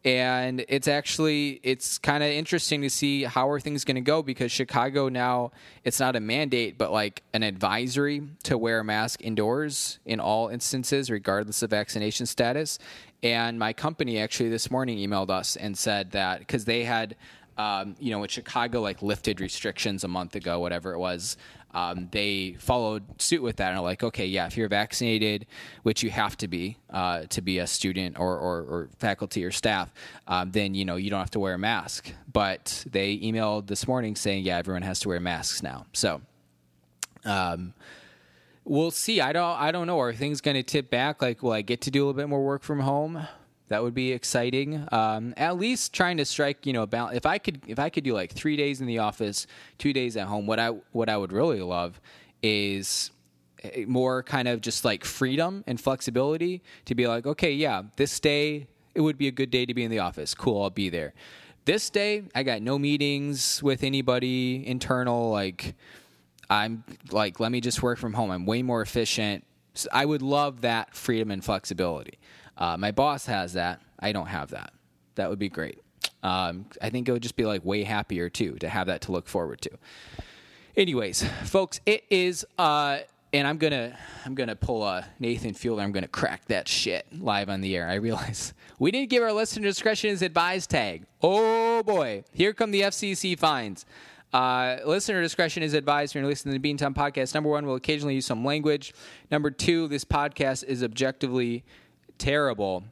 and 0.04 0.64
it's 0.68 0.88
actually 0.88 1.60
it's 1.62 1.98
kind 1.98 2.24
of 2.24 2.30
interesting 2.30 2.80
to 2.82 2.90
see 2.90 3.24
how 3.24 3.50
are 3.50 3.60
things 3.60 3.84
going 3.84 3.96
to 3.96 4.00
go 4.00 4.22
because 4.22 4.50
Chicago 4.50 5.08
now 5.08 5.52
it's 5.84 6.00
not 6.00 6.16
a 6.16 6.20
mandate 6.20 6.78
but 6.78 6.90
like 6.90 7.22
an 7.34 7.42
advisory 7.42 8.22
to 8.44 8.56
wear 8.56 8.80
a 8.80 8.84
mask 8.84 9.20
indoors 9.22 9.98
in 10.06 10.18
all 10.18 10.48
instances 10.48 11.10
regardless 11.10 11.62
of 11.62 11.70
vaccination 11.70 12.24
status 12.24 12.78
and 13.22 13.58
my 13.58 13.72
company 13.72 14.18
actually 14.18 14.48
this 14.48 14.70
morning 14.70 14.98
emailed 14.98 15.30
us 15.30 15.56
and 15.56 15.76
said 15.76 16.12
that 16.12 16.40
because 16.40 16.64
they 16.64 16.84
had 16.84 17.16
um, 17.60 17.94
you 17.98 18.10
know, 18.10 18.22
in 18.22 18.28
Chicago, 18.30 18.80
like 18.80 19.02
lifted 19.02 19.38
restrictions 19.38 20.02
a 20.02 20.08
month 20.08 20.34
ago, 20.34 20.60
whatever 20.60 20.94
it 20.94 20.98
was, 20.98 21.36
um, 21.72 22.08
they 22.10 22.56
followed 22.58 23.04
suit 23.20 23.42
with 23.42 23.56
that 23.56 23.68
and 23.68 23.78
are 23.78 23.82
like, 23.82 24.02
okay, 24.02 24.24
yeah, 24.24 24.46
if 24.46 24.56
you're 24.56 24.68
vaccinated, 24.68 25.46
which 25.82 26.02
you 26.02 26.10
have 26.10 26.36
to 26.38 26.48
be 26.48 26.78
uh, 26.88 27.24
to 27.28 27.42
be 27.42 27.58
a 27.58 27.66
student 27.66 28.18
or, 28.18 28.36
or, 28.38 28.60
or 28.62 28.88
faculty 28.98 29.44
or 29.44 29.50
staff, 29.50 29.92
um, 30.26 30.50
then 30.52 30.74
you 30.74 30.86
know 30.86 30.96
you 30.96 31.10
don't 31.10 31.20
have 31.20 31.30
to 31.30 31.40
wear 31.40 31.54
a 31.54 31.58
mask. 31.58 32.12
But 32.32 32.84
they 32.90 33.18
emailed 33.18 33.66
this 33.66 33.86
morning 33.86 34.16
saying, 34.16 34.44
yeah, 34.44 34.56
everyone 34.56 34.82
has 34.82 35.00
to 35.00 35.08
wear 35.08 35.20
masks 35.20 35.62
now. 35.62 35.86
So. 35.92 36.22
Um, 37.26 37.74
we'll 38.64 38.90
see. 38.90 39.20
I 39.20 39.32
don't. 39.32 39.58
I 39.58 39.72
don't 39.72 39.86
know. 39.86 39.98
Are 40.00 40.12
things 40.12 40.40
going 40.40 40.56
to 40.56 40.62
tip 40.62 40.90
back? 40.90 41.22
Like, 41.22 41.42
will 41.42 41.52
I 41.52 41.62
get 41.62 41.80
to 41.82 41.90
do 41.90 42.00
a 42.00 42.04
little 42.06 42.14
bit 42.14 42.28
more 42.28 42.44
work 42.44 42.62
from 42.62 42.80
home? 42.80 43.26
That 43.68 43.82
would 43.84 43.94
be 43.94 44.12
exciting. 44.12 44.86
Um, 44.90 45.32
at 45.36 45.56
least 45.56 45.92
trying 45.94 46.16
to 46.16 46.24
strike, 46.24 46.66
you 46.66 46.72
know, 46.72 46.86
balance. 46.86 47.16
If 47.16 47.24
I 47.24 47.38
could, 47.38 47.60
if 47.68 47.78
I 47.78 47.88
could 47.88 48.02
do 48.04 48.14
like 48.14 48.32
three 48.32 48.56
days 48.56 48.80
in 48.80 48.86
the 48.86 48.98
office, 48.98 49.46
two 49.78 49.92
days 49.92 50.16
at 50.16 50.26
home. 50.26 50.46
What 50.46 50.58
I 50.58 50.70
what 50.92 51.08
I 51.08 51.16
would 51.16 51.32
really 51.32 51.60
love 51.62 52.00
is 52.42 53.12
eh, 53.62 53.84
more 53.86 54.24
kind 54.24 54.48
of 54.48 54.60
just 54.60 54.84
like 54.84 55.04
freedom 55.04 55.62
and 55.68 55.80
flexibility 55.80 56.62
to 56.86 56.94
be 56.96 57.06
like, 57.06 57.26
okay, 57.26 57.52
yeah, 57.52 57.82
this 57.96 58.18
day 58.18 58.66
it 58.94 59.02
would 59.02 59.18
be 59.18 59.28
a 59.28 59.30
good 59.30 59.50
day 59.50 59.64
to 59.66 59.74
be 59.74 59.84
in 59.84 59.90
the 59.90 60.00
office. 60.00 60.34
Cool, 60.34 60.62
I'll 60.62 60.70
be 60.70 60.88
there 60.88 61.14
This 61.64 61.90
day, 61.90 62.24
I 62.34 62.42
got 62.42 62.62
no 62.62 62.78
meetings 62.78 63.62
with 63.62 63.84
anybody 63.84 64.66
internal. 64.66 65.30
Like, 65.30 65.76
I'm 66.50 66.84
like, 67.10 67.38
let 67.40 67.52
me 67.52 67.60
just 67.60 67.82
work 67.82 67.98
from 67.98 68.12
home. 68.12 68.30
I'm 68.30 68.44
way 68.44 68.62
more 68.62 68.82
efficient. 68.82 69.44
So 69.74 69.88
I 69.92 70.04
would 70.04 70.20
love 70.20 70.62
that 70.62 70.94
freedom 70.94 71.30
and 71.30 71.44
flexibility. 71.44 72.18
Uh, 72.58 72.76
my 72.76 72.90
boss 72.90 73.26
has 73.26 73.52
that. 73.52 73.80
I 74.00 74.12
don't 74.12 74.26
have 74.26 74.50
that. 74.50 74.72
That 75.14 75.30
would 75.30 75.38
be 75.38 75.48
great. 75.48 75.80
Um, 76.22 76.66
I 76.82 76.90
think 76.90 77.08
it 77.08 77.12
would 77.12 77.22
just 77.22 77.36
be 77.36 77.46
like 77.46 77.64
way 77.64 77.84
happier 77.84 78.28
too 78.28 78.56
to 78.56 78.68
have 78.68 78.88
that 78.88 79.02
to 79.02 79.12
look 79.12 79.28
forward 79.28 79.60
to. 79.62 79.70
Anyways, 80.76 81.22
folks, 81.44 81.80
it 81.86 82.04
is. 82.10 82.44
Uh, 82.58 82.98
and 83.32 83.46
I'm 83.46 83.58
gonna 83.58 83.96
I'm 84.24 84.34
gonna 84.34 84.56
pull 84.56 84.84
a 84.84 85.06
Nathan 85.18 85.54
Fielder. 85.54 85.82
I'm 85.82 85.92
gonna 85.92 86.08
crack 86.08 86.46
that 86.46 86.68
shit 86.68 87.06
live 87.12 87.48
on 87.48 87.60
the 87.60 87.76
air. 87.76 87.88
I 87.88 87.94
realize 87.94 88.54
we 88.78 88.90
didn't 88.90 89.10
give 89.10 89.22
our 89.22 89.32
listener 89.32 89.68
discretion 89.68 90.10
as 90.10 90.22
advised 90.22 90.70
tag. 90.70 91.04
Oh 91.22 91.82
boy, 91.82 92.24
here 92.32 92.52
come 92.52 92.70
the 92.70 92.82
FCC 92.82 93.38
fines. 93.38 93.86
Uh, 94.32 94.76
listener 94.84 95.20
discretion 95.22 95.62
is 95.62 95.74
advised 95.74 96.14
when 96.14 96.22
you're 96.22 96.30
listening 96.30 96.54
to 96.54 96.60
the 96.60 96.74
Beantown 96.74 96.94
podcast. 96.94 97.34
Number 97.34 97.50
one, 97.50 97.66
we'll 97.66 97.74
occasionally 97.74 98.14
use 98.14 98.26
some 98.26 98.44
language. 98.44 98.94
Number 99.30 99.50
two, 99.50 99.88
this 99.88 100.04
podcast 100.04 100.64
is 100.64 100.84
objectively 100.84 101.64
terrible. 102.18 102.84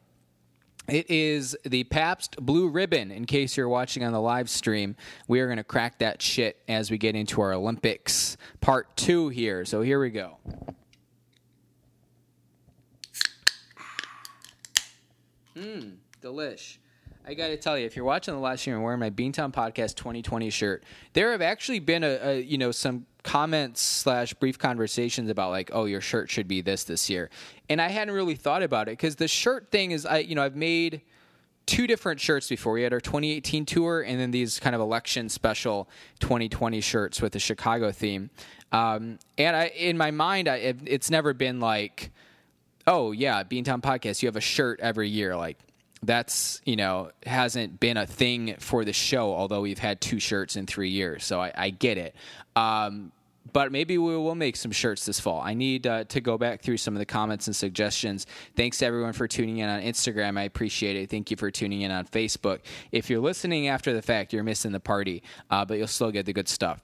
It 0.89 1.11
is 1.11 1.55
the 1.65 1.85
Pabst 1.85 2.37
Blue 2.41 2.69
Ribbon, 2.69 3.11
in 3.11 3.27
case 3.27 3.57
you're 3.57 3.69
watching 3.69 4.05
on 4.05 4.13
the 4.13 4.21
live 4.21 4.49
stream. 4.49 4.97
We 5.29 5.41
are 5.41 5.47
going 5.47 5.59
to 5.59 5.65
crack 5.65 5.99
that 5.99 6.23
shit 6.23 6.63
as 6.67 6.91
we 6.91 6.97
get 6.97 7.15
into 7.15 7.43
our 7.43 7.53
Olympics 7.53 8.39
part 8.61 8.97
two 8.97 9.29
here. 9.29 9.67
So 9.67 9.83
here 9.83 10.01
we 10.01 10.09
go. 10.09 10.39
Mmm, 15.55 15.97
delish. 16.23 16.79
I 17.29 17.35
got 17.35 17.49
to 17.49 17.59
tell 17.59 17.77
you, 17.79 17.85
if 17.85 17.95
you're 17.95 18.07
watching 18.07 18.33
the 18.33 18.41
live 18.41 18.59
stream 18.59 18.77
and 18.77 18.83
wearing 18.83 19.01
my 19.01 19.11
Beantown 19.11 19.53
Podcast 19.53 19.97
2020 19.97 20.49
shirt, 20.49 20.83
there 21.13 21.33
have 21.33 21.43
actually 21.43 21.79
been 21.79 22.03
a, 22.03 22.19
a 22.23 22.41
you 22.41 22.57
know 22.57 22.73
some 22.73 23.05
comments 23.23 23.83
slash 23.83 24.33
brief 24.33 24.59
conversations 24.59 25.29
about 25.29 25.51
like, 25.51 25.69
oh, 25.75 25.85
your 25.85 26.01
shirt 26.01 26.31
should 26.31 26.49
be 26.49 26.63
this 26.63 26.85
this 26.85 27.11
year, 27.11 27.29
and 27.69 27.83
I 27.83 27.89
hadn't 27.89 28.15
really 28.15 28.35
thought 28.35 28.63
about 28.63 28.89
it 28.89 28.93
because 28.93 29.17
the 29.17 29.29
shirt 29.29 29.71
thing 29.71 29.91
is, 29.91 30.07
I 30.07 30.19
you 30.21 30.37
know 30.37 30.43
I've 30.43 30.57
made 30.57 31.03
two 31.67 31.87
different 31.87 32.19
shirts 32.19 32.49
before. 32.49 32.73
We 32.73 32.83
had 32.83 32.95
our 32.95 33.01
2018 33.01 33.67
tour 33.67 34.01
and 34.01 34.19
then 34.19 34.31
these 34.31 34.59
kind 34.59 34.75
of 34.75 34.81
election 34.81 35.29
special 35.29 35.87
2020 36.21 36.81
shirts 36.81 37.21
with 37.21 37.35
the 37.35 37.39
Chicago 37.39 37.93
theme. 37.93 38.31
Um, 38.73 39.19
and 39.37 39.55
I, 39.55 39.67
in 39.67 39.99
my 39.99 40.11
mind, 40.11 40.49
I, 40.49 40.57
it, 40.57 40.79
it's 40.87 41.11
never 41.11 41.35
been 41.35 41.61
like, 41.61 42.11
oh 42.87 43.13
yeah, 43.13 43.45
Beantown 43.45 43.83
Podcast, 43.83 44.23
you 44.23 44.29
have 44.29 44.37
a 44.37 44.41
shirt 44.41 44.81
every 44.81 45.11
year, 45.11 45.37
like 45.37 45.59
that's 46.03 46.61
you 46.65 46.77
know 46.77 47.11
hasn't 47.25 47.81
been 47.81 47.97
a 47.97 48.07
thing 48.07 48.55
for 48.59 48.85
the 48.85 48.93
show 48.93 49.33
although 49.35 49.61
we've 49.61 49.79
had 49.79 50.01
two 50.01 50.21
shirts 50.21 50.57
in 50.57 50.67
three 50.67 50.91
years 50.91 51.25
so 51.25 51.41
i, 51.41 51.53
I 51.57 51.71
get 51.71 51.99
it 51.99 52.15
um, 52.57 53.13
but 53.53 53.73
maybe 53.73 53.99
we 53.99 54.17
will 54.17 54.35
make 54.35 54.57
some 54.57 54.73
shirts 54.73 55.07
this 55.07 55.21
fall. 55.21 55.41
I 55.41 55.55
need 55.55 55.87
uh, 55.87 56.05
to 56.05 56.21
go 56.21 56.39
back 56.39 56.61
through 56.61 56.77
some 56.77 56.95
of 56.95 56.99
the 56.99 57.07
comments 57.07 57.47
and 57.47 57.57
suggestions. 57.57 58.27
Thanks 58.57 58.83
everyone 58.83 59.13
for 59.13 59.27
tuning 59.27 59.59
in 59.59 59.69
on 59.69 59.81
Instagram. 59.81 60.39
I 60.39 60.43
appreciate 60.43 60.97
it. 60.97 61.11
Thank 61.11 61.31
you 61.31 61.37
for 61.37 61.51
tuning 61.51 61.83
in 61.83 61.91
on 61.91 62.07
Facebook. 62.07 62.61
If 62.93 63.09
you're 63.09 63.21
listening 63.21 63.69
after 63.69 63.93
the 63.93 64.03
fact, 64.03 64.33
you're 64.33 64.45
missing 64.45 64.73
the 64.73 64.81
party, 64.81 65.23
uh, 65.51 65.65
but 65.65 65.79
you'll 65.79 65.87
still 65.87 66.11
get 66.11 66.27
the 66.27 66.33
good 66.33 66.49
stuff 66.49 66.83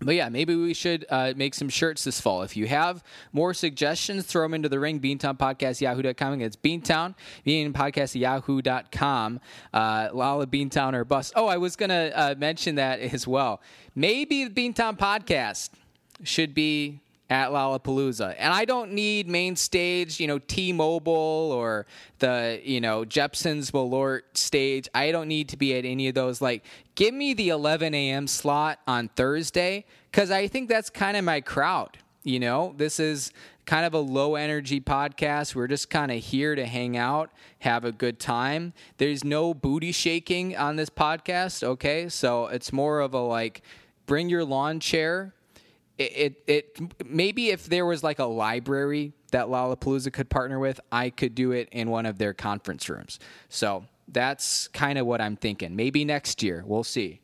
but 0.00 0.14
yeah, 0.14 0.28
maybe 0.28 0.54
we 0.54 0.74
should 0.74 1.04
uh, 1.10 1.32
make 1.36 1.54
some 1.54 1.68
shirts 1.68 2.04
this 2.04 2.20
fall. 2.20 2.42
If 2.42 2.56
you 2.56 2.66
have 2.66 3.02
more 3.32 3.52
suggestions, 3.52 4.26
throw 4.26 4.42
them 4.42 4.54
into 4.54 4.68
the 4.68 4.78
ring. 4.78 5.00
Beantown 5.00 5.36
Podcast, 5.38 5.80
yahoo.com. 5.80 6.40
It's 6.40 6.56
Beantown, 6.56 7.14
Bean 7.44 7.72
Podcast, 7.72 8.18
yahoo.com. 8.18 9.40
Uh, 9.72 10.08
Lala 10.12 10.46
Beantown 10.46 10.94
or 10.94 11.04
Bust. 11.04 11.32
Oh, 11.34 11.46
I 11.46 11.56
was 11.56 11.76
going 11.76 11.90
to 11.90 12.12
uh, 12.18 12.34
mention 12.38 12.76
that 12.76 13.00
as 13.00 13.26
well. 13.26 13.60
Maybe 13.94 14.44
the 14.44 14.50
Beantown 14.50 14.96
Podcast 14.98 15.70
should 16.22 16.54
be 16.54 17.00
at 17.30 17.50
Lollapalooza. 17.50 18.34
And 18.38 18.52
I 18.52 18.64
don't 18.64 18.92
need 18.92 19.28
main 19.28 19.56
stage, 19.56 20.18
you 20.18 20.26
know, 20.26 20.38
T-Mobile 20.38 21.12
or 21.12 21.86
the, 22.20 22.60
you 22.64 22.80
know, 22.80 23.04
Jeppson's 23.04 23.70
Malort 23.70 24.22
stage. 24.34 24.88
I 24.94 25.12
don't 25.12 25.28
need 25.28 25.48
to 25.50 25.56
be 25.56 25.76
at 25.76 25.84
any 25.84 26.08
of 26.08 26.14
those. 26.14 26.40
Like, 26.40 26.64
give 26.94 27.14
me 27.14 27.34
the 27.34 27.50
11 27.50 27.94
a.m. 27.94 28.26
slot 28.26 28.80
on 28.86 29.08
Thursday 29.08 29.84
because 30.10 30.30
I 30.30 30.48
think 30.48 30.68
that's 30.68 30.90
kind 30.90 31.16
of 31.16 31.24
my 31.24 31.40
crowd. 31.40 31.98
You 32.24 32.40
know, 32.40 32.74
this 32.76 32.98
is 32.98 33.32
kind 33.64 33.84
of 33.84 33.94
a 33.94 33.98
low 33.98 34.34
energy 34.34 34.80
podcast. 34.80 35.54
We're 35.54 35.68
just 35.68 35.90
kind 35.90 36.10
of 36.10 36.18
here 36.18 36.54
to 36.54 36.64
hang 36.64 36.96
out, 36.96 37.30
have 37.60 37.84
a 37.84 37.92
good 37.92 38.18
time. 38.18 38.72
There's 38.96 39.22
no 39.22 39.52
booty 39.52 39.92
shaking 39.92 40.56
on 40.56 40.76
this 40.76 40.90
podcast, 40.90 41.62
okay? 41.62 42.08
So 42.08 42.46
it's 42.46 42.72
more 42.72 43.00
of 43.00 43.12
a 43.12 43.20
like, 43.20 43.62
bring 44.06 44.30
your 44.30 44.44
lawn 44.44 44.80
chair 44.80 45.34
it, 45.98 46.12
it, 46.16 46.42
it 46.46 47.06
maybe 47.06 47.50
if 47.50 47.66
there 47.66 47.84
was 47.84 48.02
like 48.02 48.18
a 48.18 48.24
library 48.24 49.12
that 49.32 49.46
Lollapalooza 49.46 50.12
could 50.12 50.30
partner 50.30 50.58
with, 50.58 50.80
I 50.90 51.10
could 51.10 51.34
do 51.34 51.52
it 51.52 51.68
in 51.72 51.90
one 51.90 52.06
of 52.06 52.18
their 52.18 52.32
conference 52.32 52.88
rooms. 52.88 53.18
So 53.48 53.84
that's 54.06 54.68
kind 54.68 54.98
of 54.98 55.06
what 55.06 55.20
I'm 55.20 55.36
thinking. 55.36 55.76
Maybe 55.76 56.04
next 56.04 56.42
year, 56.42 56.62
we'll 56.66 56.84
see. 56.84 57.20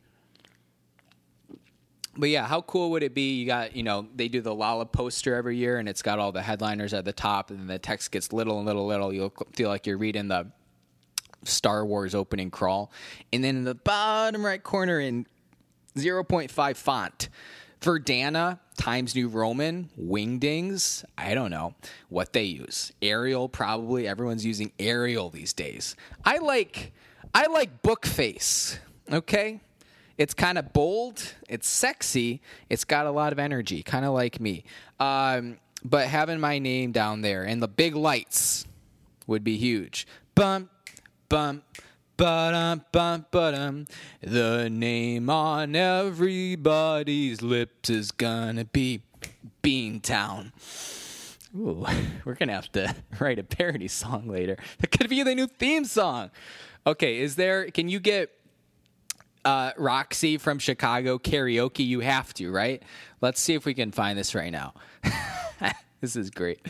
But 2.16 2.28
yeah, 2.28 2.46
how 2.46 2.62
cool 2.62 2.90
would 2.92 3.02
it 3.02 3.14
be? 3.14 3.34
You 3.34 3.46
got, 3.46 3.74
you 3.74 3.82
know, 3.82 4.06
they 4.14 4.28
do 4.28 4.40
the 4.40 4.54
Lala 4.54 4.86
poster 4.86 5.34
every 5.34 5.56
year 5.56 5.78
and 5.78 5.88
it's 5.88 6.02
got 6.02 6.18
all 6.18 6.30
the 6.30 6.42
headliners 6.42 6.94
at 6.94 7.04
the 7.04 7.12
top 7.12 7.50
and 7.50 7.68
the 7.68 7.78
text 7.78 8.12
gets 8.12 8.32
little 8.32 8.58
and 8.58 8.66
little, 8.66 8.86
little. 8.86 9.12
You'll 9.12 9.32
feel 9.54 9.68
like 9.68 9.86
you're 9.86 9.98
reading 9.98 10.28
the 10.28 10.46
Star 11.42 11.84
Wars 11.84 12.14
opening 12.14 12.50
crawl. 12.50 12.92
And 13.32 13.42
then 13.42 13.56
in 13.56 13.64
the 13.64 13.74
bottom 13.74 14.44
right 14.46 14.62
corner 14.62 15.00
in 15.00 15.26
0.5 15.96 16.76
font, 16.76 17.28
Verdana, 17.84 18.58
Times 18.78 19.14
New 19.14 19.28
Roman, 19.28 19.90
Wingdings, 20.00 21.04
I 21.18 21.34
don't 21.34 21.50
know 21.50 21.74
what 22.08 22.32
they 22.32 22.44
use. 22.44 22.92
Arial, 23.02 23.46
probably. 23.46 24.08
Everyone's 24.08 24.44
using 24.44 24.72
Arial 24.78 25.28
these 25.28 25.52
days. 25.52 25.94
I 26.24 26.38
like 26.38 26.92
I 27.34 27.46
like 27.46 27.82
Bookface. 27.82 28.78
Okay? 29.12 29.60
It's 30.16 30.32
kind 30.32 30.56
of 30.56 30.72
bold, 30.72 31.34
it's 31.48 31.68
sexy, 31.68 32.40
it's 32.70 32.84
got 32.84 33.06
a 33.06 33.10
lot 33.10 33.32
of 33.32 33.38
energy, 33.38 33.82
kind 33.82 34.04
of 34.04 34.14
like 34.14 34.40
me. 34.40 34.64
Um, 34.98 35.58
but 35.84 36.06
having 36.06 36.40
my 36.40 36.58
name 36.60 36.92
down 36.92 37.20
there 37.20 37.42
and 37.42 37.60
the 37.60 37.68
big 37.68 37.96
lights 37.96 38.66
would 39.26 39.44
be 39.44 39.56
huge. 39.58 40.06
Bump, 40.34 40.70
bump, 41.28 41.64
Ba-dum, 42.16 42.84
ba-dum. 42.92 43.86
The 44.20 44.70
name 44.70 45.28
on 45.28 45.74
everybody's 45.74 47.42
lips 47.42 47.90
is 47.90 48.12
gonna 48.12 48.64
be 48.64 49.02
Beantown. 49.64 50.52
Ooh, 51.56 51.84
we're 52.24 52.34
gonna 52.34 52.52
have 52.54 52.70
to 52.72 52.94
write 53.18 53.40
a 53.40 53.42
parody 53.42 53.88
song 53.88 54.28
later. 54.28 54.56
That 54.78 54.92
could 54.92 55.10
be 55.10 55.24
the 55.24 55.34
new 55.34 55.48
theme 55.48 55.84
song. 55.84 56.30
Okay, 56.86 57.18
is 57.18 57.34
there? 57.34 57.70
Can 57.70 57.88
you 57.88 57.98
get 57.98 58.30
uh, 59.44 59.72
Roxy 59.76 60.38
from 60.38 60.60
Chicago 60.60 61.18
karaoke? 61.18 61.84
You 61.84 62.00
have 62.00 62.32
to, 62.34 62.52
right? 62.52 62.82
Let's 63.20 63.40
see 63.40 63.54
if 63.54 63.64
we 63.64 63.74
can 63.74 63.90
find 63.90 64.16
this 64.16 64.34
right 64.36 64.52
now. 64.52 64.74
this 66.04 66.16
is 66.16 66.28
great. 66.28 66.60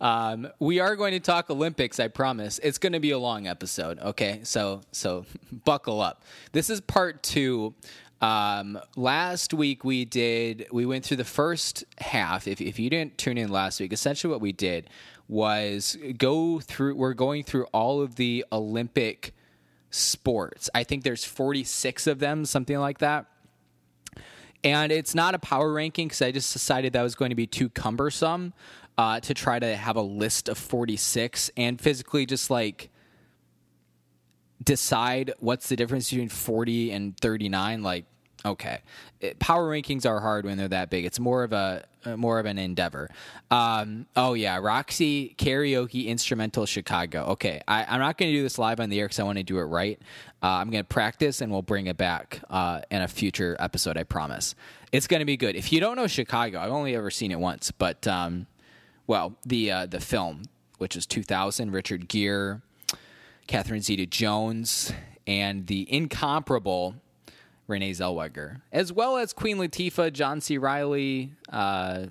Um, 0.00 0.48
we 0.58 0.80
are 0.80 0.96
going 0.96 1.12
to 1.12 1.20
talk 1.20 1.50
Olympics. 1.50 2.00
I 2.00 2.08
promise. 2.08 2.58
It's 2.62 2.78
going 2.78 2.94
to 2.94 3.00
be 3.00 3.10
a 3.10 3.18
long 3.18 3.46
episode. 3.46 3.98
Okay, 3.98 4.40
so 4.44 4.80
so 4.92 5.26
buckle 5.64 6.00
up. 6.00 6.22
This 6.52 6.70
is 6.70 6.80
part 6.80 7.22
two. 7.22 7.74
Um, 8.22 8.80
last 8.96 9.52
week 9.52 9.84
we 9.84 10.06
did 10.06 10.68
we 10.72 10.86
went 10.86 11.04
through 11.04 11.18
the 11.18 11.24
first 11.24 11.84
half. 11.98 12.48
If 12.48 12.62
if 12.62 12.78
you 12.78 12.88
didn't 12.88 13.18
tune 13.18 13.36
in 13.36 13.50
last 13.50 13.78
week, 13.78 13.92
essentially 13.92 14.30
what 14.30 14.40
we 14.40 14.52
did 14.52 14.88
was 15.28 15.98
go 16.16 16.60
through. 16.60 16.94
We're 16.94 17.12
going 17.12 17.44
through 17.44 17.66
all 17.66 18.00
of 18.00 18.14
the 18.14 18.46
Olympic 18.50 19.34
sports. 19.90 20.70
I 20.74 20.84
think 20.84 21.04
there's 21.04 21.24
46 21.24 22.06
of 22.06 22.20
them, 22.20 22.46
something 22.46 22.78
like 22.78 22.98
that. 23.00 23.26
And 24.64 24.90
it's 24.90 25.14
not 25.14 25.34
a 25.34 25.38
power 25.38 25.72
ranking 25.72 26.08
because 26.08 26.22
I 26.22 26.32
just 26.32 26.52
decided 26.52 26.92
that 26.94 27.02
was 27.02 27.14
going 27.14 27.30
to 27.30 27.36
be 27.36 27.46
too 27.46 27.68
cumbersome 27.68 28.52
uh, 28.96 29.20
to 29.20 29.32
try 29.32 29.58
to 29.58 29.76
have 29.76 29.96
a 29.96 30.02
list 30.02 30.48
of 30.48 30.58
46 30.58 31.50
and 31.56 31.80
physically 31.80 32.26
just 32.26 32.50
like 32.50 32.90
decide 34.62 35.32
what's 35.38 35.68
the 35.68 35.76
difference 35.76 36.10
between 36.10 36.28
40 36.28 36.90
and 36.90 37.16
39 37.16 37.82
like 37.82 38.06
okay. 38.44 38.80
It, 39.20 39.38
power 39.38 39.68
rankings 39.68 40.06
are 40.06 40.20
hard 40.20 40.44
when 40.44 40.58
they're 40.58 40.68
that 40.68 40.90
big. 40.90 41.04
It's 41.04 41.18
more 41.18 41.42
of 41.42 41.52
a 41.52 41.84
uh, 42.04 42.16
more 42.16 42.38
of 42.38 42.46
an 42.46 42.58
endeavor. 42.58 43.08
Um, 43.50 44.06
oh 44.16 44.34
yeah 44.34 44.58
roxy 44.58 45.34
karaoke 45.38 46.06
instrumental 46.06 46.66
chicago. 46.66 47.24
Okay 47.30 47.60
I, 47.68 47.94
am 47.94 48.00
not 48.00 48.18
going 48.18 48.32
to 48.32 48.36
do 48.36 48.42
this 48.42 48.58
live 48.58 48.80
on 48.80 48.90
the 48.90 48.98
air 48.98 49.06
because 49.06 49.20
i 49.20 49.22
want 49.22 49.38
to 49.38 49.44
do 49.44 49.58
it 49.58 49.62
right 49.62 50.00
i'm 50.42 50.70
going 50.70 50.84
to 50.84 50.88
practice 50.88 51.40
and 51.40 51.50
we'll 51.50 51.62
bring 51.62 51.86
it 51.86 51.96
back 51.96 52.40
uh, 52.50 52.80
in 52.90 53.02
a 53.02 53.08
future 53.08 53.56
episode 53.58 53.96
i 53.96 54.02
promise 54.02 54.54
it's 54.92 55.06
going 55.06 55.20
to 55.20 55.26
be 55.26 55.36
good 55.36 55.56
if 55.56 55.72
you 55.72 55.80
don't 55.80 55.96
know 55.96 56.06
chicago 56.06 56.60
i've 56.60 56.72
only 56.72 56.94
ever 56.94 57.10
seen 57.10 57.30
it 57.30 57.38
once 57.38 57.70
but 57.70 58.06
um, 58.06 58.46
well, 59.08 59.34
the 59.44 59.72
uh, 59.72 59.86
the 59.86 60.00
film, 60.00 60.42
which 60.76 60.94
is 60.94 61.06
2000, 61.06 61.72
Richard 61.72 62.08
Gere, 62.08 62.60
Catherine 63.48 63.80
Zeta 63.80 64.06
Jones, 64.06 64.92
and 65.26 65.66
the 65.66 65.92
incomparable 65.92 66.94
Renee 67.66 67.92
Zellweger, 67.92 68.60
as 68.70 68.92
well 68.92 69.16
as 69.16 69.32
Queen 69.32 69.56
Latifah, 69.56 70.12
John 70.12 70.40
C. 70.40 70.58
Reilly, 70.58 71.32
uh, 71.50 72.04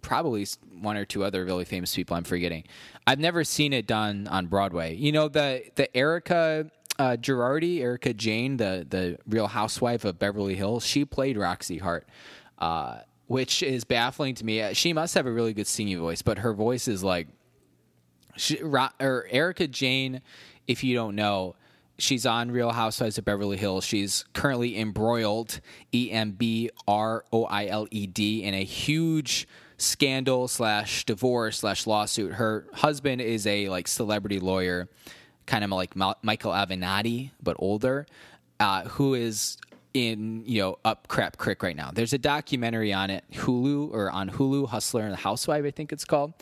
probably 0.00 0.46
one 0.80 0.96
or 0.96 1.04
two 1.04 1.22
other 1.22 1.44
really 1.44 1.66
famous 1.66 1.94
people 1.94 2.16
I'm 2.16 2.24
forgetting. 2.24 2.64
I've 3.06 3.18
never 3.18 3.44
seen 3.44 3.74
it 3.74 3.86
done 3.86 4.26
on 4.26 4.46
Broadway. 4.46 4.96
You 4.96 5.12
know 5.12 5.28
the 5.28 5.62
the 5.74 5.94
Erika 5.94 6.70
uh, 7.00 7.16
Girardi, 7.16 7.80
Erika 7.80 8.12
Jayne, 8.12 8.58
the 8.58 8.86
the 8.88 9.18
Real 9.26 9.46
Housewife 9.46 10.04
of 10.04 10.18
Beverly 10.18 10.54
Hills. 10.54 10.84
She 10.84 11.06
played 11.06 11.38
Roxy 11.38 11.78
Hart, 11.78 12.06
uh, 12.58 12.98
which 13.26 13.62
is 13.62 13.84
baffling 13.84 14.34
to 14.34 14.44
me. 14.44 14.74
She 14.74 14.92
must 14.92 15.14
have 15.14 15.24
a 15.24 15.32
really 15.32 15.54
good 15.54 15.66
singing 15.66 15.98
voice, 15.98 16.20
but 16.20 16.38
her 16.40 16.52
voice 16.52 16.88
is 16.88 17.02
like, 17.02 17.28
she, 18.36 18.60
or 18.60 19.26
Erika 19.30 19.66
Jayne. 19.66 20.20
If 20.66 20.84
you 20.84 20.94
don't 20.94 21.16
know, 21.16 21.56
she's 21.96 22.26
on 22.26 22.50
Real 22.50 22.70
Housewives 22.70 23.16
of 23.16 23.24
Beverly 23.24 23.56
Hills. 23.56 23.84
She's 23.84 24.26
currently 24.34 24.78
embroiled, 24.78 25.60
E 25.94 26.10
M 26.10 26.32
B 26.32 26.68
R 26.86 27.24
O 27.32 27.46
I 27.46 27.64
L 27.66 27.88
E 27.90 28.06
D, 28.06 28.42
in 28.42 28.52
a 28.52 28.62
huge 28.62 29.48
scandal 29.78 30.48
slash 30.48 31.06
divorce 31.06 31.60
slash 31.60 31.86
lawsuit. 31.86 32.34
Her 32.34 32.66
husband 32.74 33.22
is 33.22 33.46
a 33.46 33.70
like 33.70 33.88
celebrity 33.88 34.38
lawyer, 34.38 34.90
kind 35.50 35.64
of 35.64 35.70
like 35.70 35.96
Michael 35.96 36.52
Avenatti 36.52 37.32
but 37.42 37.56
older, 37.58 38.06
uh, 38.60 38.82
who 38.84 39.14
is 39.14 39.58
in 39.92 40.44
you 40.46 40.62
know 40.62 40.78
up 40.84 41.08
crap 41.08 41.38
crick 41.38 41.64
right 41.64 41.74
now. 41.74 41.90
There's 41.92 42.12
a 42.12 42.18
documentary 42.18 42.92
on 42.92 43.10
it, 43.10 43.24
Hulu 43.32 43.92
or 43.92 44.12
on 44.12 44.30
Hulu, 44.30 44.68
Hustler 44.68 45.02
and 45.02 45.12
the 45.12 45.16
Housewife, 45.16 45.64
I 45.64 45.72
think 45.72 45.92
it's 45.92 46.04
called, 46.04 46.34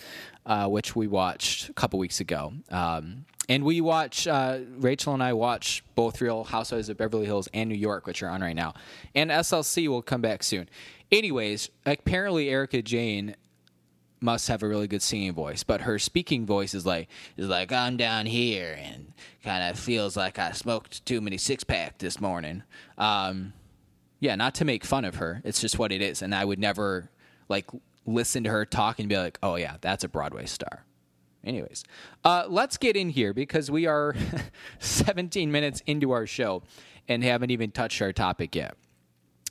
uh, 0.44 0.68
which 0.68 0.94
we 0.94 1.06
watched 1.06 1.70
a 1.70 1.72
couple 1.72 1.98
weeks 1.98 2.20
ago. 2.20 2.52
Um, 2.70 3.24
and 3.48 3.64
we 3.64 3.80
watch 3.80 4.28
uh, 4.28 4.58
Rachel 4.76 5.14
and 5.14 5.22
I 5.22 5.32
watch 5.32 5.82
both 5.94 6.20
Real 6.20 6.44
Housewives 6.44 6.90
of 6.90 6.98
Beverly 6.98 7.24
Hills 7.24 7.48
and 7.54 7.70
New 7.70 7.76
York, 7.76 8.06
which 8.06 8.22
are 8.22 8.28
on 8.28 8.42
right 8.42 8.54
now, 8.54 8.74
and 9.14 9.30
SLC 9.30 9.88
will 9.88 10.02
come 10.02 10.20
back 10.20 10.42
soon. 10.42 10.68
Anyways, 11.10 11.70
apparently 11.86 12.50
Erika 12.50 12.82
Jayne 12.82 13.34
must 14.20 14.48
have 14.48 14.62
a 14.62 14.68
really 14.68 14.88
good 14.88 15.02
singing 15.02 15.32
voice, 15.32 15.62
but 15.62 15.82
her 15.82 15.98
speaking 15.98 16.46
voice 16.46 16.74
is 16.74 16.84
like 16.84 17.08
is 17.36 17.48
like 17.48 17.72
I'm 17.72 17.96
down 17.96 18.26
here 18.26 18.78
and 18.80 19.12
kind 19.42 19.70
of 19.70 19.78
feels 19.78 20.16
like 20.16 20.38
I 20.38 20.52
smoked 20.52 21.04
too 21.04 21.20
many 21.20 21.38
six 21.38 21.64
pack 21.64 21.98
this 21.98 22.20
morning. 22.20 22.62
Um, 22.96 23.52
yeah, 24.20 24.34
not 24.34 24.54
to 24.56 24.64
make 24.64 24.84
fun 24.84 25.04
of 25.04 25.16
her, 25.16 25.40
it's 25.44 25.60
just 25.60 25.78
what 25.78 25.92
it 25.92 26.02
is, 26.02 26.22
and 26.22 26.34
I 26.34 26.44
would 26.44 26.58
never 26.58 27.10
like 27.48 27.66
listen 28.06 28.44
to 28.44 28.50
her 28.50 28.64
talk 28.64 28.98
and 28.98 29.08
be 29.08 29.16
like, 29.16 29.38
oh 29.42 29.56
yeah, 29.56 29.76
that's 29.80 30.04
a 30.04 30.08
Broadway 30.08 30.46
star. 30.46 30.84
Anyways, 31.44 31.84
uh, 32.24 32.46
let's 32.48 32.76
get 32.76 32.96
in 32.96 33.10
here 33.10 33.32
because 33.32 33.70
we 33.70 33.86
are 33.86 34.14
17 34.80 35.52
minutes 35.52 35.82
into 35.86 36.10
our 36.10 36.26
show 36.26 36.62
and 37.06 37.22
haven't 37.22 37.50
even 37.50 37.70
touched 37.70 38.02
our 38.02 38.12
topic 38.12 38.56
yet. 38.56 38.76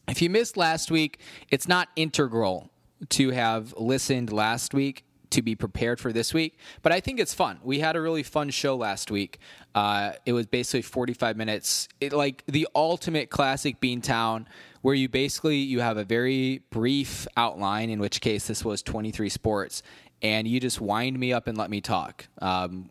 If 0.07 0.21
you 0.21 0.29
missed 0.29 0.57
last 0.57 0.91
week, 0.91 1.19
it's 1.49 1.67
not 1.67 1.89
integral 1.95 2.69
to 3.09 3.31
have 3.31 3.73
listened 3.77 4.31
last 4.31 4.73
week 4.73 5.03
to 5.29 5.41
be 5.41 5.55
prepared 5.55 5.99
for 5.99 6.13
this 6.13 6.33
week, 6.33 6.57
but 6.81 6.91
I 6.91 6.99
think 6.99 7.19
it's 7.19 7.33
fun. 7.33 7.59
We 7.61 7.79
had 7.79 7.95
a 7.95 8.01
really 8.01 8.23
fun 8.23 8.49
show 8.49 8.75
last 8.75 9.11
week. 9.11 9.39
Uh, 9.75 10.13
it 10.25 10.33
was 10.33 10.45
basically 10.45 10.81
45 10.81 11.37
minutes, 11.37 11.89
it, 11.99 12.13
like 12.13 12.43
the 12.47 12.67
ultimate 12.73 13.29
classic 13.29 13.81
Beantown, 13.81 14.45
where 14.81 14.95
you 14.95 15.09
basically 15.09 15.57
you 15.57 15.81
have 15.81 15.97
a 15.97 16.03
very 16.03 16.61
brief 16.69 17.27
outline. 17.35 17.89
In 17.89 17.99
which 17.99 18.21
case, 18.21 18.47
this 18.47 18.63
was 18.63 18.81
23 18.81 19.29
sports, 19.29 19.83
and 20.21 20.47
you 20.47 20.59
just 20.59 20.79
wind 20.79 21.19
me 21.19 21.33
up 21.33 21.47
and 21.47 21.57
let 21.57 21.69
me 21.69 21.81
talk. 21.81 22.27
Um, 22.41 22.89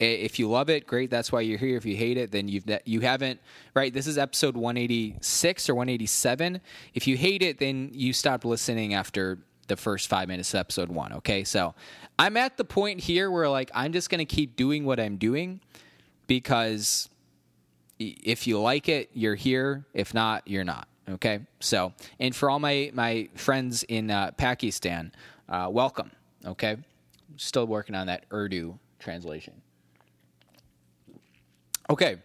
if 0.00 0.38
you 0.38 0.48
love 0.48 0.70
it, 0.70 0.86
great. 0.86 1.10
That's 1.10 1.30
why 1.30 1.42
you're 1.42 1.58
here. 1.58 1.76
If 1.76 1.84
you 1.84 1.96
hate 1.96 2.16
it, 2.16 2.32
then 2.32 2.48
you've 2.48 2.64
you 2.84 3.00
haven't 3.00 3.40
right. 3.74 3.92
This 3.92 4.06
is 4.06 4.18
episode 4.18 4.56
186 4.56 5.68
or 5.68 5.74
187. 5.74 6.60
If 6.94 7.06
you 7.06 7.16
hate 7.16 7.42
it, 7.42 7.58
then 7.58 7.90
you 7.92 8.12
stopped 8.12 8.44
listening 8.44 8.94
after 8.94 9.38
the 9.68 9.76
first 9.76 10.08
five 10.08 10.28
minutes 10.28 10.52
of 10.52 10.60
episode 10.60 10.88
one. 10.88 11.12
Okay, 11.14 11.44
so 11.44 11.74
I'm 12.18 12.36
at 12.36 12.56
the 12.56 12.64
point 12.64 13.00
here 13.00 13.30
where 13.30 13.48
like 13.48 13.70
I'm 13.74 13.92
just 13.92 14.10
gonna 14.10 14.24
keep 14.24 14.56
doing 14.56 14.84
what 14.84 14.98
I'm 14.98 15.16
doing 15.16 15.60
because 16.26 17.08
if 17.98 18.46
you 18.46 18.60
like 18.60 18.88
it, 18.88 19.10
you're 19.14 19.36
here. 19.36 19.86
If 19.94 20.12
not, 20.12 20.46
you're 20.46 20.64
not. 20.64 20.88
Okay, 21.08 21.40
so 21.60 21.92
and 22.18 22.34
for 22.34 22.50
all 22.50 22.58
my 22.58 22.90
my 22.94 23.28
friends 23.34 23.84
in 23.84 24.10
uh, 24.10 24.32
Pakistan, 24.32 25.12
uh, 25.48 25.68
welcome. 25.70 26.10
Okay, 26.44 26.78
still 27.36 27.66
working 27.66 27.94
on 27.94 28.08
that 28.08 28.24
Urdu 28.32 28.78
translation. 28.98 29.54
Okay. 31.90 32.16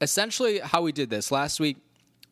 Essentially, 0.00 0.60
how 0.60 0.82
we 0.82 0.92
did 0.92 1.10
this 1.10 1.32
last 1.32 1.58
week, 1.58 1.76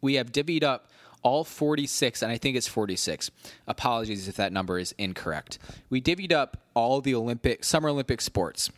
we 0.01 0.15
have 0.15 0.31
divvied 0.31 0.63
up 0.63 0.91
all 1.23 1.43
46, 1.43 2.23
and 2.23 2.31
I 2.31 2.39
think 2.39 2.57
it's 2.57 2.69
46. 2.69 3.31
Apologies 3.67 4.29
if 4.29 4.37
that 4.37 4.53
number 4.53 4.79
is 4.79 4.95
incorrect. 4.97 5.59
We 5.91 6.01
divvied 6.01 6.33
up 6.33 6.59
all 6.75 7.01
the 7.01 7.15
Olympic 7.15 7.65
Summer 7.65 7.89
Olympic 7.89 8.21
sports 8.21 8.71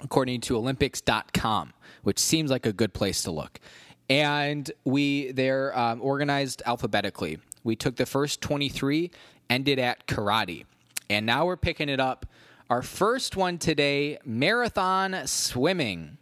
according 0.00 0.40
to 0.42 0.56
Olympics.com, 0.56 1.72
which 2.02 2.18
seems 2.18 2.50
like 2.50 2.66
a 2.66 2.72
good 2.72 2.92
place 2.92 3.22
to 3.22 3.30
look. 3.30 3.60
And 4.08 4.70
we 4.84 5.32
they're 5.32 5.76
um, 5.78 6.00
organized 6.00 6.62
alphabetically. 6.64 7.38
We 7.64 7.76
took 7.76 7.96
the 7.96 8.06
first 8.06 8.40
23, 8.40 9.10
ended 9.50 9.78
at 9.78 10.06
karate, 10.06 10.64
and 11.10 11.26
now 11.26 11.46
we're 11.46 11.56
picking 11.56 11.88
it 11.88 12.00
up. 12.00 12.26
Our 12.70 12.82
first 12.82 13.36
one 13.36 13.58
today: 13.58 14.18
marathon 14.24 15.26
swimming. 15.26 16.16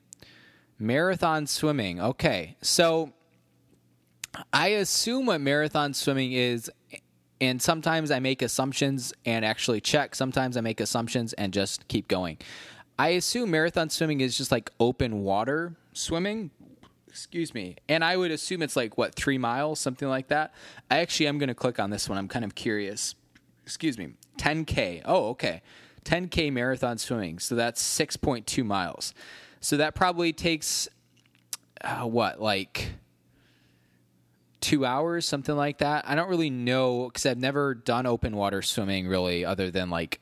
Marathon 0.79 1.47
swimming. 1.47 2.01
Okay. 2.01 2.57
So 2.63 3.13
I 4.53 4.69
assume 4.69 5.27
what 5.27 5.41
marathon 5.41 5.95
swimming 5.95 6.33
is, 6.33 6.71
and 7.41 7.61
sometimes 7.61 8.11
I 8.11 8.19
make 8.19 8.43
assumptions 8.43 9.13
and 9.25 9.45
actually 9.45 9.81
check. 9.81 10.15
Sometimes 10.15 10.57
I 10.57 10.61
make 10.61 10.81
assumptions 10.81 11.33
and 11.35 11.53
just 11.53 11.89
keep 11.89 12.09
going. 12.09 12.39
I 12.99 13.11
assume 13.11 13.51
marathon 13.51 13.91
swimming 13.91 14.21
is 14.21 14.37
just 14.37 14.51
like 14.51 14.71
open 14.81 15.23
water 15.23 15.77
swimming. 15.93 16.51
Excuse 17.09 17.55
me. 17.55 17.77
And 17.89 18.05
I 18.05 18.17
would 18.17 18.31
assume 18.31 18.63
it's 18.63 18.77
like, 18.77 18.99
what, 18.99 19.15
three 19.15 19.39
miles, 19.39 19.81
something 19.81 20.09
like 20.09 20.29
that. 20.29 20.55
I 20.91 20.99
actually 20.99 21.29
am 21.29 21.39
going 21.39 21.49
to 21.49 21.55
click 21.55 21.79
on 21.79 21.91
this 21.91 22.09
one. 22.09 22.19
I'm 22.19 22.29
kind 22.29 22.45
of 22.45 22.55
curious. 22.55 23.15
Excuse 23.65 23.97
me. 23.97 24.15
10K. 24.39 25.03
Oh, 25.05 25.29
okay. 25.31 25.63
10K 26.05 26.53
marathon 26.53 26.99
swimming. 26.99 27.39
So 27.39 27.55
that's 27.55 27.83
6.2 27.83 28.65
miles. 28.65 29.15
So 29.61 29.79
that 29.79 29.95
probably 29.95 30.33
takes 30.33 30.89
uh, 31.83 32.05
what, 32.05 32.41
like 32.41 32.93
two 34.61 34.85
hours, 34.85 35.27
something 35.27 35.57
like 35.57 35.79
that. 35.79 36.09
I 36.09 36.15
don't 36.15 36.29
really 36.29 36.51
know 36.51 37.07
because 37.07 37.27
I've 37.27 37.39
never 37.39 37.75
done 37.75 38.07
open 38.07 38.37
water 38.37 38.63
swimming 38.63 39.07
really, 39.07 39.45
other 39.45 39.71
than 39.71 39.91
like 39.91 40.21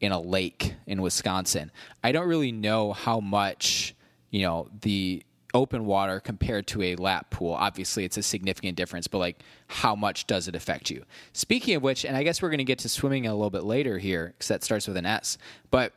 in 0.00 0.12
a 0.12 0.20
lake 0.20 0.74
in 0.86 1.02
Wisconsin. 1.02 1.70
I 2.02 2.12
don't 2.12 2.28
really 2.28 2.52
know 2.52 2.92
how 2.92 3.20
much 3.20 3.94
you 4.30 4.42
know 4.42 4.68
the 4.82 5.22
open 5.54 5.86
water 5.86 6.20
compared 6.20 6.66
to 6.66 6.82
a 6.82 6.96
lap 6.96 7.30
pool. 7.30 7.52
Obviously, 7.52 8.04
it's 8.04 8.16
a 8.16 8.22
significant 8.22 8.76
difference, 8.76 9.06
but 9.06 9.18
like, 9.18 9.40
how 9.68 9.96
much 9.96 10.26
does 10.26 10.48
it 10.48 10.54
affect 10.54 10.90
you? 10.90 11.04
Speaking 11.32 11.76
of 11.76 11.82
which, 11.82 12.04
and 12.04 12.16
I 12.16 12.22
guess 12.22 12.42
we're 12.42 12.50
going 12.50 12.58
to 12.58 12.64
get 12.64 12.80
to 12.80 12.88
swimming 12.88 13.26
a 13.26 13.34
little 13.34 13.50
bit 13.50 13.64
later 13.64 13.98
here 13.98 14.34
because 14.36 14.48
that 14.48 14.62
starts 14.62 14.86
with 14.86 14.96
an 14.96 15.06
S, 15.06 15.38
but 15.70 15.92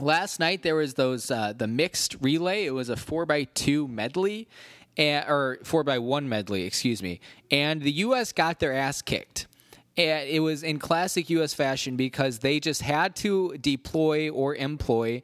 last 0.00 0.40
night 0.40 0.62
there 0.62 0.76
was 0.76 0.94
those 0.94 1.30
uh, 1.30 1.52
the 1.56 1.66
mixed 1.66 2.16
relay. 2.20 2.64
It 2.64 2.72
was 2.72 2.88
a 2.88 2.96
four 2.96 3.26
by 3.26 3.44
two 3.44 3.88
medley, 3.88 4.48
and, 4.96 5.28
or 5.28 5.58
four 5.64 5.84
by 5.84 5.98
one 5.98 6.28
medley, 6.28 6.64
excuse 6.64 7.02
me. 7.02 7.20
And 7.50 7.82
the 7.82 7.92
U.S. 7.92 8.32
got 8.32 8.60
their 8.60 8.72
ass 8.72 9.02
kicked. 9.02 9.46
And 9.96 10.28
it 10.28 10.40
was 10.40 10.62
in 10.62 10.78
classic 10.78 11.28
U.S. 11.30 11.52
fashion 11.52 11.96
because 11.96 12.38
they 12.38 12.60
just 12.60 12.82
had 12.82 13.16
to 13.16 13.56
deploy 13.58 14.30
or 14.30 14.54
employ 14.54 15.22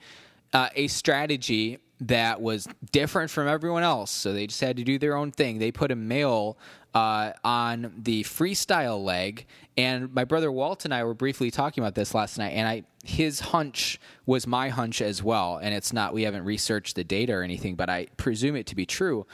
uh, 0.53 0.69
a 0.75 0.89
strategy 0.89 1.79
that 2.01 2.41
was 2.41 2.69
different 2.93 3.31
from 3.31 3.49
everyone 3.49 3.83
else. 3.83 4.11
So 4.11 4.33
they 4.33 4.47
just 4.47 4.61
had 4.61 4.77
to 4.77 4.85
do 4.85 4.99
their 4.99 5.17
own 5.17 5.31
thing. 5.31 5.59
They 5.59 5.73
put 5.73 5.91
a 5.91 5.97
male 5.97 6.59
uh, 6.95 7.33
on 7.45 7.93
the 7.97 8.23
freestyle 8.25 9.03
leg, 9.03 9.47
and 9.77 10.13
my 10.15 10.25
brother 10.25 10.51
Walt 10.51 10.85
and 10.85 10.95
I 10.95 11.05
were 11.05 11.15
briefly 11.15 11.51
talking 11.51 11.83
about 11.83 11.95
this 11.95 12.15
last 12.15 12.39
night, 12.39 12.51
and 12.51 12.67
I 12.67 12.85
his 13.05 13.41
hunch 13.41 14.01
was 14.25 14.47
my 14.47 14.69
hunch 14.69 15.03
as 15.03 15.23
well, 15.23 15.59
and 15.59 15.75
it's 15.75 15.93
not 15.93 16.15
we 16.15 16.23
haven't 16.23 16.45
researched 16.45 16.97
the 16.97 17.05
data 17.05 17.35
or 17.35 17.43
anything, 17.43 17.77
but 17.77 17.91
I 17.91 18.07
presume 18.17 18.57
it 18.57 18.67
to 18.67 18.75
be 18.75 18.87
true. 18.87 19.27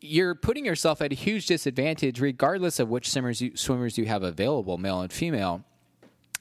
You're 0.00 0.34
putting 0.34 0.66
yourself 0.66 1.00
at 1.00 1.12
a 1.12 1.14
huge 1.14 1.46
disadvantage, 1.46 2.20
regardless 2.20 2.78
of 2.78 2.88
which 2.90 3.10
swimmers 3.10 3.40
you, 3.40 3.56
swimmers 3.56 3.96
you 3.96 4.04
have 4.06 4.22
available, 4.22 4.76
male 4.76 5.00
and 5.00 5.12
female. 5.12 5.64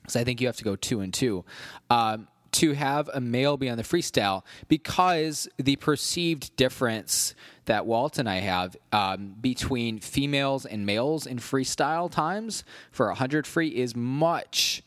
So 0.07 0.19
I 0.19 0.23
think 0.25 0.41
you 0.41 0.47
have 0.47 0.57
to 0.57 0.63
go 0.65 0.75
two 0.75 0.99
and 0.99 1.13
two. 1.13 1.45
Um, 1.89 2.27
to 2.53 2.73
have 2.73 3.09
a 3.13 3.19
male 3.19 3.57
be 3.57 3.69
on 3.69 3.77
the 3.77 3.83
freestyle 3.83 4.43
because 4.67 5.49
the 5.57 5.75
perceived 5.75 6.55
difference 6.55 7.33
that 7.65 7.85
Walt 7.85 8.17
and 8.17 8.29
I 8.29 8.37
have 8.37 8.75
um, 8.91 9.35
between 9.39 9.99
females 9.99 10.65
and 10.65 10.85
males 10.85 11.25
in 11.25 11.37
freestyle 11.37 12.11
times 12.11 12.63
for 12.91 13.07
100 13.07 13.47
free 13.47 13.69
is 13.69 13.95
much 13.95 14.83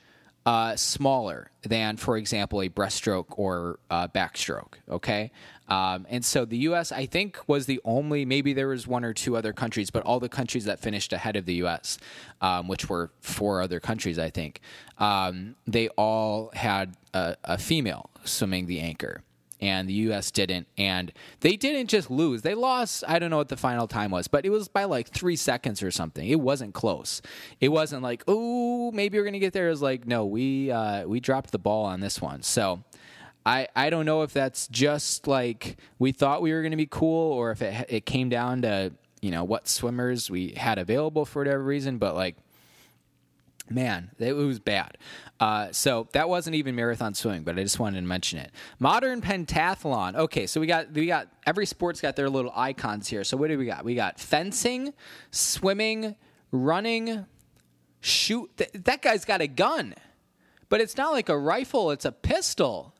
uh, 0.46 0.76
smaller 0.76 1.50
than, 1.62 1.96
for 1.96 2.16
example, 2.16 2.62
a 2.62 2.68
breaststroke 2.68 3.26
or 3.30 3.80
uh, 3.90 4.06
backstroke. 4.06 4.74
Okay, 4.88 5.32
um, 5.68 6.06
and 6.08 6.24
so 6.24 6.44
the 6.44 6.58
U.S. 6.58 6.92
I 6.92 7.06
think 7.06 7.40
was 7.48 7.66
the 7.66 7.80
only. 7.84 8.24
Maybe 8.24 8.52
there 8.52 8.68
was 8.68 8.86
one 8.86 9.04
or 9.04 9.12
two 9.12 9.36
other 9.36 9.52
countries, 9.52 9.90
but 9.90 10.04
all 10.04 10.20
the 10.20 10.28
countries 10.28 10.64
that 10.66 10.78
finished 10.78 11.12
ahead 11.12 11.34
of 11.34 11.46
the 11.46 11.54
U.S., 11.54 11.98
um, 12.40 12.68
which 12.68 12.88
were 12.88 13.10
four 13.20 13.60
other 13.60 13.80
countries, 13.80 14.20
I 14.20 14.30
think, 14.30 14.60
um, 14.98 15.56
they 15.66 15.88
all 15.88 16.52
had 16.54 16.96
a, 17.12 17.36
a 17.42 17.58
female 17.58 18.10
swimming 18.24 18.66
the 18.66 18.78
anchor 18.78 19.22
and 19.60 19.88
the 19.88 19.94
U.S. 19.94 20.30
didn't. 20.30 20.66
And 20.76 21.12
they 21.40 21.56
didn't 21.56 21.88
just 21.88 22.10
lose; 22.10 22.42
they 22.42 22.54
lost. 22.54 23.04
I 23.06 23.18
don't 23.18 23.30
know 23.30 23.36
what 23.38 23.48
the 23.48 23.56
final 23.56 23.86
time 23.86 24.10
was, 24.10 24.28
but 24.28 24.44
it 24.44 24.50
was 24.50 24.68
by 24.68 24.84
like 24.84 25.08
three 25.08 25.36
seconds 25.36 25.82
or 25.82 25.90
something. 25.90 26.28
It 26.28 26.40
wasn't 26.40 26.74
close. 26.74 27.22
It 27.60 27.68
wasn't 27.68 28.02
like, 28.02 28.24
oh, 28.28 28.90
maybe 28.92 29.18
we're 29.18 29.24
gonna 29.24 29.38
get 29.38 29.52
there. 29.52 29.68
It 29.68 29.70
was 29.70 29.82
like, 29.82 30.06
no, 30.06 30.26
we 30.26 30.70
uh, 30.70 31.06
we 31.06 31.20
dropped 31.20 31.52
the 31.52 31.58
ball 31.58 31.84
on 31.84 32.00
this 32.00 32.20
one. 32.20 32.42
So. 32.42 32.82
I, 33.48 33.68
I 33.76 33.90
don't 33.90 34.06
know 34.06 34.22
if 34.22 34.32
that's 34.32 34.66
just 34.66 35.28
like 35.28 35.76
we 36.00 36.10
thought 36.10 36.42
we 36.42 36.52
were 36.52 36.62
going 36.62 36.72
to 36.72 36.76
be 36.76 36.88
cool 36.90 37.32
or 37.32 37.52
if 37.52 37.62
it, 37.62 37.86
it 37.88 38.04
came 38.04 38.28
down 38.28 38.62
to 38.62 38.92
you 39.22 39.30
know 39.30 39.44
what 39.44 39.68
swimmers 39.68 40.28
we 40.28 40.54
had 40.56 40.78
available 40.78 41.24
for 41.24 41.42
whatever 41.42 41.62
reason 41.62 41.98
but 41.98 42.16
like 42.16 42.36
man, 43.68 44.10
it 44.18 44.34
was 44.34 44.58
bad. 44.58 44.98
Uh, 45.38 45.70
so 45.72 46.08
that 46.12 46.28
wasn't 46.28 46.56
even 46.56 46.74
marathon 46.74 47.14
swimming, 47.14 47.42
but 47.42 47.58
I 47.58 47.62
just 47.62 47.78
wanted 47.78 48.00
to 48.00 48.06
mention 48.06 48.38
it. 48.38 48.52
Modern 48.78 49.20
pentathlon. 49.20 50.14
Okay, 50.16 50.46
so 50.46 50.60
we 50.60 50.66
got 50.66 50.92
we 50.92 51.06
got 51.06 51.28
every 51.46 51.66
sport's 51.66 52.00
got 52.00 52.16
their 52.16 52.30
little 52.30 52.52
icons 52.54 53.08
here. 53.08 53.24
So 53.24 53.36
what 53.36 53.48
do 53.48 53.58
we 53.58 53.66
got? 53.66 53.84
We 53.84 53.94
got 53.94 54.18
fencing, 54.18 54.94
swimming, 55.30 56.16
running, 56.52 57.26
shoot. 58.00 58.50
Th- 58.56 58.70
that 58.72 59.02
guy's 59.02 59.24
got 59.24 59.40
a 59.40 59.46
gun, 59.46 59.94
but 60.68 60.80
it's 60.80 60.96
not 60.96 61.12
like 61.12 61.28
a 61.28 61.38
rifle; 61.38 61.90
it's 61.90 62.04
a 62.04 62.12
pistol. 62.12 62.94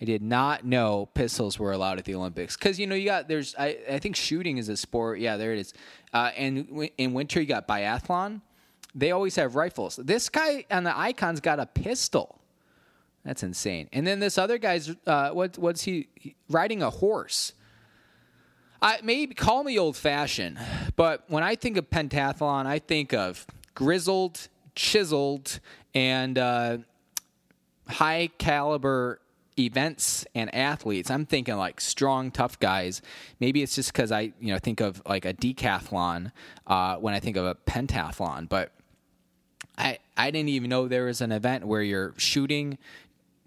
I 0.00 0.04
did 0.04 0.22
not 0.22 0.64
know 0.64 1.06
pistols 1.06 1.58
were 1.58 1.72
allowed 1.72 1.98
at 1.98 2.04
the 2.04 2.14
Olympics 2.14 2.56
because 2.56 2.78
you 2.78 2.86
know 2.86 2.94
you 2.94 3.06
got 3.06 3.26
there's 3.26 3.56
I, 3.58 3.78
I 3.90 3.98
think 3.98 4.14
shooting 4.14 4.58
is 4.58 4.68
a 4.68 4.76
sport. 4.76 5.18
Yeah, 5.18 5.36
there 5.36 5.52
it 5.52 5.58
is. 5.58 5.74
Uh, 6.12 6.30
and 6.36 6.68
w- 6.68 6.90
in 6.98 7.14
winter 7.14 7.40
you 7.40 7.46
got 7.46 7.66
biathlon 7.66 8.42
they 8.98 9.12
always 9.12 9.36
have 9.36 9.54
rifles. 9.54 9.96
This 9.96 10.28
guy 10.28 10.64
on 10.70 10.84
the 10.84 10.96
icon's 10.96 11.40
got 11.40 11.60
a 11.60 11.66
pistol. 11.66 12.40
That's 13.24 13.42
insane. 13.42 13.88
And 13.92 14.06
then 14.06 14.20
this 14.20 14.38
other 14.38 14.58
guy's 14.58 14.94
uh, 15.06 15.30
what 15.30 15.58
what's 15.58 15.82
he, 15.82 16.08
he 16.14 16.34
riding 16.48 16.82
a 16.82 16.90
horse? 16.90 17.52
I 18.80 19.00
maybe 19.02 19.34
call 19.34 19.64
me 19.64 19.78
old 19.78 19.96
fashioned, 19.96 20.58
but 20.96 21.24
when 21.28 21.42
I 21.42 21.56
think 21.56 21.76
of 21.76 21.90
pentathlon, 21.90 22.66
I 22.66 22.78
think 22.78 23.12
of 23.12 23.44
grizzled, 23.74 24.48
chiseled, 24.74 25.58
and 25.94 26.38
uh, 26.38 26.78
high 27.88 28.30
caliber 28.38 29.20
events 29.58 30.24
and 30.34 30.54
athletes. 30.54 31.10
I'm 31.10 31.26
thinking 31.26 31.56
like 31.56 31.80
strong, 31.80 32.30
tough 32.30 32.60
guys. 32.60 33.02
Maybe 33.40 33.62
it's 33.62 33.74
just 33.74 33.92
because 33.92 34.12
I 34.12 34.32
you 34.40 34.52
know 34.52 34.58
think 34.58 34.80
of 34.80 35.02
like 35.06 35.24
a 35.24 35.34
decathlon 35.34 36.32
uh, 36.66 36.96
when 36.96 37.14
I 37.14 37.20
think 37.20 37.36
of 37.36 37.44
a 37.44 37.56
pentathlon, 37.56 38.48
but 38.48 38.72
I 39.78 39.98
I 40.16 40.30
didn't 40.30 40.50
even 40.50 40.68
know 40.68 40.88
there 40.88 41.06
was 41.06 41.20
an 41.20 41.32
event 41.32 41.66
where 41.66 41.82
you're 41.82 42.12
shooting. 42.16 42.76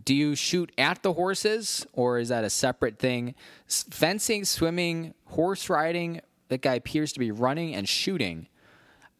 Do 0.03 0.15
you 0.15 0.33
shoot 0.33 0.71
at 0.77 1.03
the 1.03 1.13
horses, 1.13 1.85
or 1.93 2.17
is 2.17 2.29
that 2.29 2.43
a 2.43 2.49
separate 2.49 2.97
thing? 2.97 3.35
Fencing, 3.67 4.45
swimming, 4.45 5.13
horse 5.27 5.69
riding. 5.69 6.21
That 6.47 6.61
guy 6.61 6.75
appears 6.75 7.13
to 7.13 7.19
be 7.19 7.29
running 7.31 7.75
and 7.75 7.87
shooting. 7.87 8.47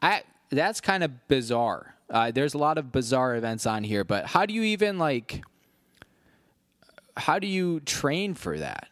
I 0.02 0.24
that's 0.50 0.82
kind 0.82 1.04
of 1.04 1.28
bizarre. 1.28 1.96
Uh, 2.10 2.32
there's 2.32 2.54
a 2.54 2.58
lot 2.58 2.78
of 2.78 2.92
bizarre 2.92 3.36
events 3.36 3.66
on 3.66 3.84
here, 3.84 4.04
but 4.04 4.26
how 4.26 4.46
do 4.46 4.54
you 4.54 4.64
even 4.64 4.98
like? 4.98 5.44
How 7.18 7.40
do 7.40 7.48
you 7.48 7.82
train 7.82 8.34
for 8.36 8.58
that? 8.58 8.88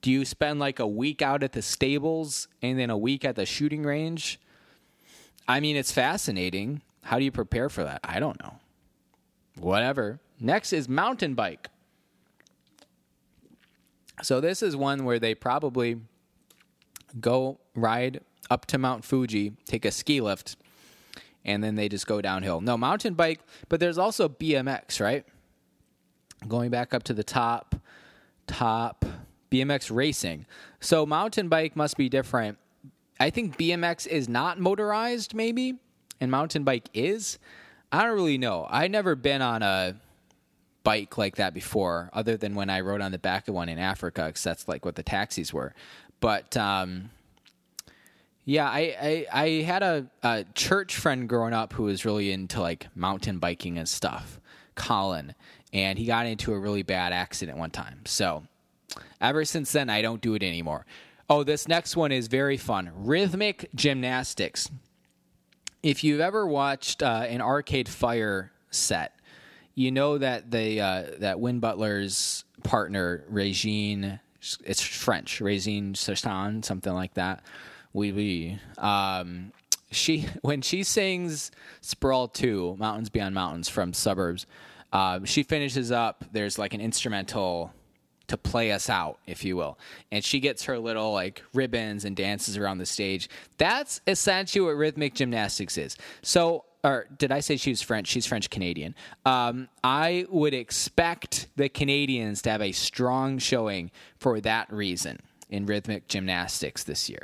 Do 0.00 0.10
you 0.10 0.24
spend 0.24 0.60
like 0.60 0.78
a 0.78 0.86
week 0.86 1.20
out 1.22 1.42
at 1.42 1.52
the 1.52 1.62
stables 1.62 2.46
and 2.62 2.78
then 2.78 2.90
a 2.90 2.96
week 2.96 3.24
at 3.24 3.34
the 3.34 3.44
shooting 3.44 3.82
range? 3.82 4.38
I 5.48 5.60
mean, 5.60 5.76
it's 5.76 5.92
fascinating. 5.92 6.82
How 7.06 7.20
do 7.20 7.24
you 7.24 7.30
prepare 7.30 7.68
for 7.68 7.84
that? 7.84 8.00
I 8.02 8.18
don't 8.18 8.36
know. 8.42 8.54
Whatever. 9.60 10.18
Next 10.40 10.72
is 10.72 10.88
mountain 10.88 11.34
bike. 11.34 11.68
So 14.22 14.40
this 14.40 14.60
is 14.60 14.74
one 14.74 15.04
where 15.04 15.20
they 15.20 15.32
probably 15.32 16.00
go 17.20 17.60
ride 17.76 18.22
up 18.50 18.66
to 18.66 18.78
Mount 18.78 19.04
Fuji, 19.04 19.52
take 19.66 19.84
a 19.84 19.92
ski 19.92 20.20
lift, 20.20 20.56
and 21.44 21.62
then 21.62 21.76
they 21.76 21.88
just 21.88 22.08
go 22.08 22.20
downhill. 22.20 22.60
No, 22.60 22.76
mountain 22.76 23.14
bike, 23.14 23.38
but 23.68 23.78
there's 23.78 23.98
also 23.98 24.28
BMX, 24.28 25.00
right? 25.00 25.24
Going 26.48 26.70
back 26.70 26.92
up 26.92 27.04
to 27.04 27.14
the 27.14 27.22
top, 27.22 27.76
top 28.48 29.04
BMX 29.52 29.94
racing. 29.94 30.44
So 30.80 31.06
mountain 31.06 31.48
bike 31.48 31.76
must 31.76 31.96
be 31.96 32.08
different. 32.08 32.58
I 33.20 33.30
think 33.30 33.56
BMX 33.56 34.08
is 34.08 34.28
not 34.28 34.58
motorized, 34.58 35.34
maybe 35.34 35.76
and 36.20 36.30
mountain 36.30 36.64
bike 36.64 36.88
is? 36.94 37.38
I 37.92 38.04
don't 38.04 38.14
really 38.14 38.38
know. 38.38 38.66
I 38.68 38.88
never 38.88 39.14
been 39.14 39.42
on 39.42 39.62
a 39.62 39.96
bike 40.84 41.18
like 41.18 41.36
that 41.36 41.52
before, 41.52 42.10
other 42.12 42.36
than 42.36 42.54
when 42.54 42.70
I 42.70 42.80
rode 42.80 43.00
on 43.00 43.12
the 43.12 43.18
back 43.18 43.48
of 43.48 43.54
one 43.54 43.68
in 43.68 43.78
Africa, 43.78 44.26
because 44.26 44.44
that's 44.44 44.68
like 44.68 44.84
what 44.84 44.94
the 44.94 45.02
taxis 45.02 45.52
were. 45.52 45.74
But 46.20 46.56
um, 46.56 47.10
yeah, 48.44 48.68
I, 48.68 49.26
I, 49.32 49.42
I 49.42 49.48
had 49.62 49.82
a, 49.82 50.06
a 50.22 50.44
church 50.54 50.96
friend 50.96 51.28
growing 51.28 51.52
up 51.52 51.72
who 51.72 51.84
was 51.84 52.04
really 52.04 52.30
into 52.30 52.60
like 52.60 52.86
mountain 52.94 53.38
biking 53.38 53.78
and 53.78 53.88
stuff, 53.88 54.40
Colin, 54.76 55.34
and 55.72 55.98
he 55.98 56.06
got 56.06 56.26
into 56.26 56.54
a 56.54 56.58
really 56.58 56.82
bad 56.82 57.12
accident 57.12 57.58
one 57.58 57.70
time. 57.70 58.02
So 58.06 58.44
ever 59.20 59.44
since 59.44 59.72
then, 59.72 59.90
I 59.90 60.02
don't 60.02 60.20
do 60.20 60.34
it 60.34 60.42
anymore. 60.44 60.86
Oh, 61.28 61.42
this 61.42 61.66
next 61.66 61.96
one 61.96 62.12
is 62.12 62.28
very 62.28 62.56
fun 62.56 62.92
rhythmic 62.94 63.68
gymnastics 63.74 64.70
if 65.86 66.02
you've 66.02 66.20
ever 66.20 66.44
watched 66.48 67.00
uh, 67.00 67.26
an 67.28 67.40
Arcade 67.40 67.88
Fire 67.88 68.50
set, 68.70 69.20
you 69.76 69.92
know 69.92 70.18
that 70.18 70.50
the 70.50 70.80
uh, 70.80 71.04
that 71.20 71.38
Win 71.38 71.60
Butler's 71.60 72.44
partner 72.64 73.24
Regine, 73.28 74.18
it's 74.64 74.82
French, 74.82 75.40
Regine 75.40 75.94
Sassan, 75.94 76.64
something 76.64 76.92
like 76.92 77.14
that. 77.14 77.44
Oui, 77.92 78.10
oui. 78.10 78.58
Um, 78.78 79.52
she 79.92 80.26
when 80.42 80.60
she 80.60 80.82
sings 80.82 81.52
"Sprawl 81.82 82.26
2, 82.26 82.76
Mountains 82.80 83.08
Beyond 83.08 83.36
Mountains" 83.36 83.68
from 83.68 83.92
Suburbs, 83.92 84.44
uh, 84.92 85.20
she 85.22 85.44
finishes 85.44 85.92
up. 85.92 86.24
There's 86.32 86.58
like 86.58 86.74
an 86.74 86.80
instrumental 86.80 87.72
to 88.28 88.36
play 88.36 88.72
us 88.72 88.90
out, 88.90 89.18
if 89.26 89.44
you 89.44 89.56
will. 89.56 89.78
And 90.10 90.24
she 90.24 90.40
gets 90.40 90.64
her 90.64 90.78
little 90.78 91.12
like 91.12 91.42
ribbons 91.54 92.04
and 92.04 92.16
dances 92.16 92.56
around 92.56 92.78
the 92.78 92.86
stage. 92.86 93.28
That's 93.58 94.00
essentially 94.06 94.64
what 94.64 94.76
rhythmic 94.76 95.14
gymnastics 95.14 95.78
is. 95.78 95.96
So, 96.22 96.64
or 96.82 97.06
did 97.18 97.32
I 97.32 97.40
say 97.40 97.56
she 97.56 97.70
was 97.70 97.82
French? 97.82 98.08
She's 98.08 98.26
French 98.26 98.50
Canadian. 98.50 98.94
Um, 99.24 99.68
I 99.82 100.26
would 100.28 100.54
expect 100.54 101.48
the 101.56 101.68
Canadians 101.68 102.42
to 102.42 102.50
have 102.50 102.62
a 102.62 102.72
strong 102.72 103.38
showing 103.38 103.90
for 104.18 104.40
that 104.40 104.72
reason 104.72 105.20
in 105.48 105.66
rhythmic 105.66 106.08
gymnastics 106.08 106.84
this 106.84 107.08
year. 107.08 107.22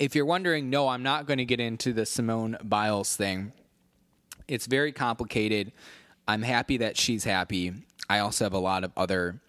If 0.00 0.14
you're 0.14 0.26
wondering, 0.26 0.70
no, 0.70 0.88
I'm 0.88 1.02
not 1.02 1.26
going 1.26 1.38
to 1.38 1.44
get 1.44 1.60
into 1.60 1.92
the 1.92 2.04
Simone 2.04 2.56
Biles 2.62 3.14
thing. 3.16 3.52
It's 4.48 4.66
very 4.66 4.92
complicated. 4.92 5.72
I'm 6.26 6.42
happy 6.42 6.78
that 6.78 6.96
she's 6.96 7.24
happy. 7.24 7.72
I 8.08 8.18
also 8.18 8.44
have 8.44 8.52
a 8.52 8.58
lot 8.58 8.84
of 8.84 8.92
other 8.96 9.40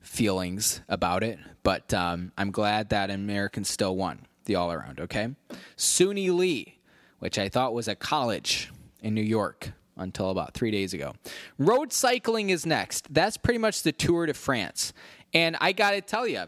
feelings 0.00 0.80
about 0.88 1.22
it, 1.22 1.38
but 1.62 1.92
um, 1.94 2.32
I'm 2.36 2.50
glad 2.50 2.90
that 2.90 3.10
Americans 3.10 3.68
still 3.68 3.96
won 3.96 4.26
the 4.44 4.56
all 4.56 4.72
around, 4.72 5.00
okay? 5.00 5.34
Suni 5.76 6.34
Lee, 6.34 6.78
which 7.20 7.38
I 7.38 7.48
thought 7.48 7.72
was 7.72 7.88
a 7.88 7.94
college 7.94 8.70
in 9.00 9.14
New 9.14 9.22
York 9.22 9.72
until 9.96 10.30
about 10.30 10.54
three 10.54 10.70
days 10.70 10.92
ago. 10.94 11.14
Road 11.58 11.92
cycling 11.92 12.50
is 12.50 12.66
next. 12.66 13.12
That's 13.12 13.36
pretty 13.36 13.58
much 13.58 13.82
the 13.82 13.92
Tour 13.92 14.26
de 14.26 14.34
France. 14.34 14.92
And 15.32 15.56
I 15.60 15.72
got 15.72 15.92
to 15.92 16.00
tell 16.00 16.26
you, 16.26 16.44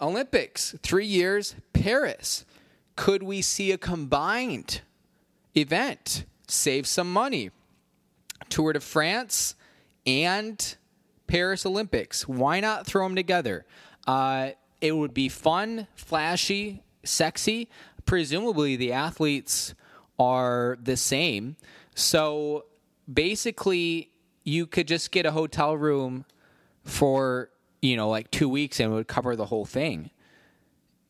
Olympics, 0.00 0.74
three 0.82 1.06
years, 1.06 1.54
Paris. 1.72 2.44
Could 2.96 3.22
we 3.22 3.40
see 3.40 3.72
a 3.72 3.78
combined 3.78 4.82
event? 5.56 6.24
Save 6.46 6.86
some 6.86 7.10
money. 7.12 7.50
Tour 8.48 8.74
de 8.74 8.80
France 8.80 9.54
and 10.04 10.76
Paris 11.32 11.64
Olympics. 11.64 12.28
Why 12.28 12.60
not 12.60 12.84
throw 12.84 13.06
them 13.06 13.16
together? 13.16 13.64
Uh, 14.06 14.50
it 14.82 14.94
would 14.94 15.14
be 15.14 15.30
fun, 15.30 15.86
flashy, 15.94 16.82
sexy. 17.04 17.70
Presumably, 18.04 18.76
the 18.76 18.92
athletes 18.92 19.74
are 20.18 20.76
the 20.82 20.94
same. 20.94 21.56
So 21.94 22.66
basically, 23.10 24.10
you 24.44 24.66
could 24.66 24.86
just 24.86 25.10
get 25.10 25.24
a 25.24 25.30
hotel 25.30 25.74
room 25.74 26.26
for, 26.84 27.48
you 27.80 27.96
know, 27.96 28.10
like 28.10 28.30
two 28.30 28.50
weeks 28.50 28.78
and 28.78 28.92
it 28.92 28.94
would 28.94 29.08
cover 29.08 29.34
the 29.34 29.46
whole 29.46 29.64
thing. 29.64 30.10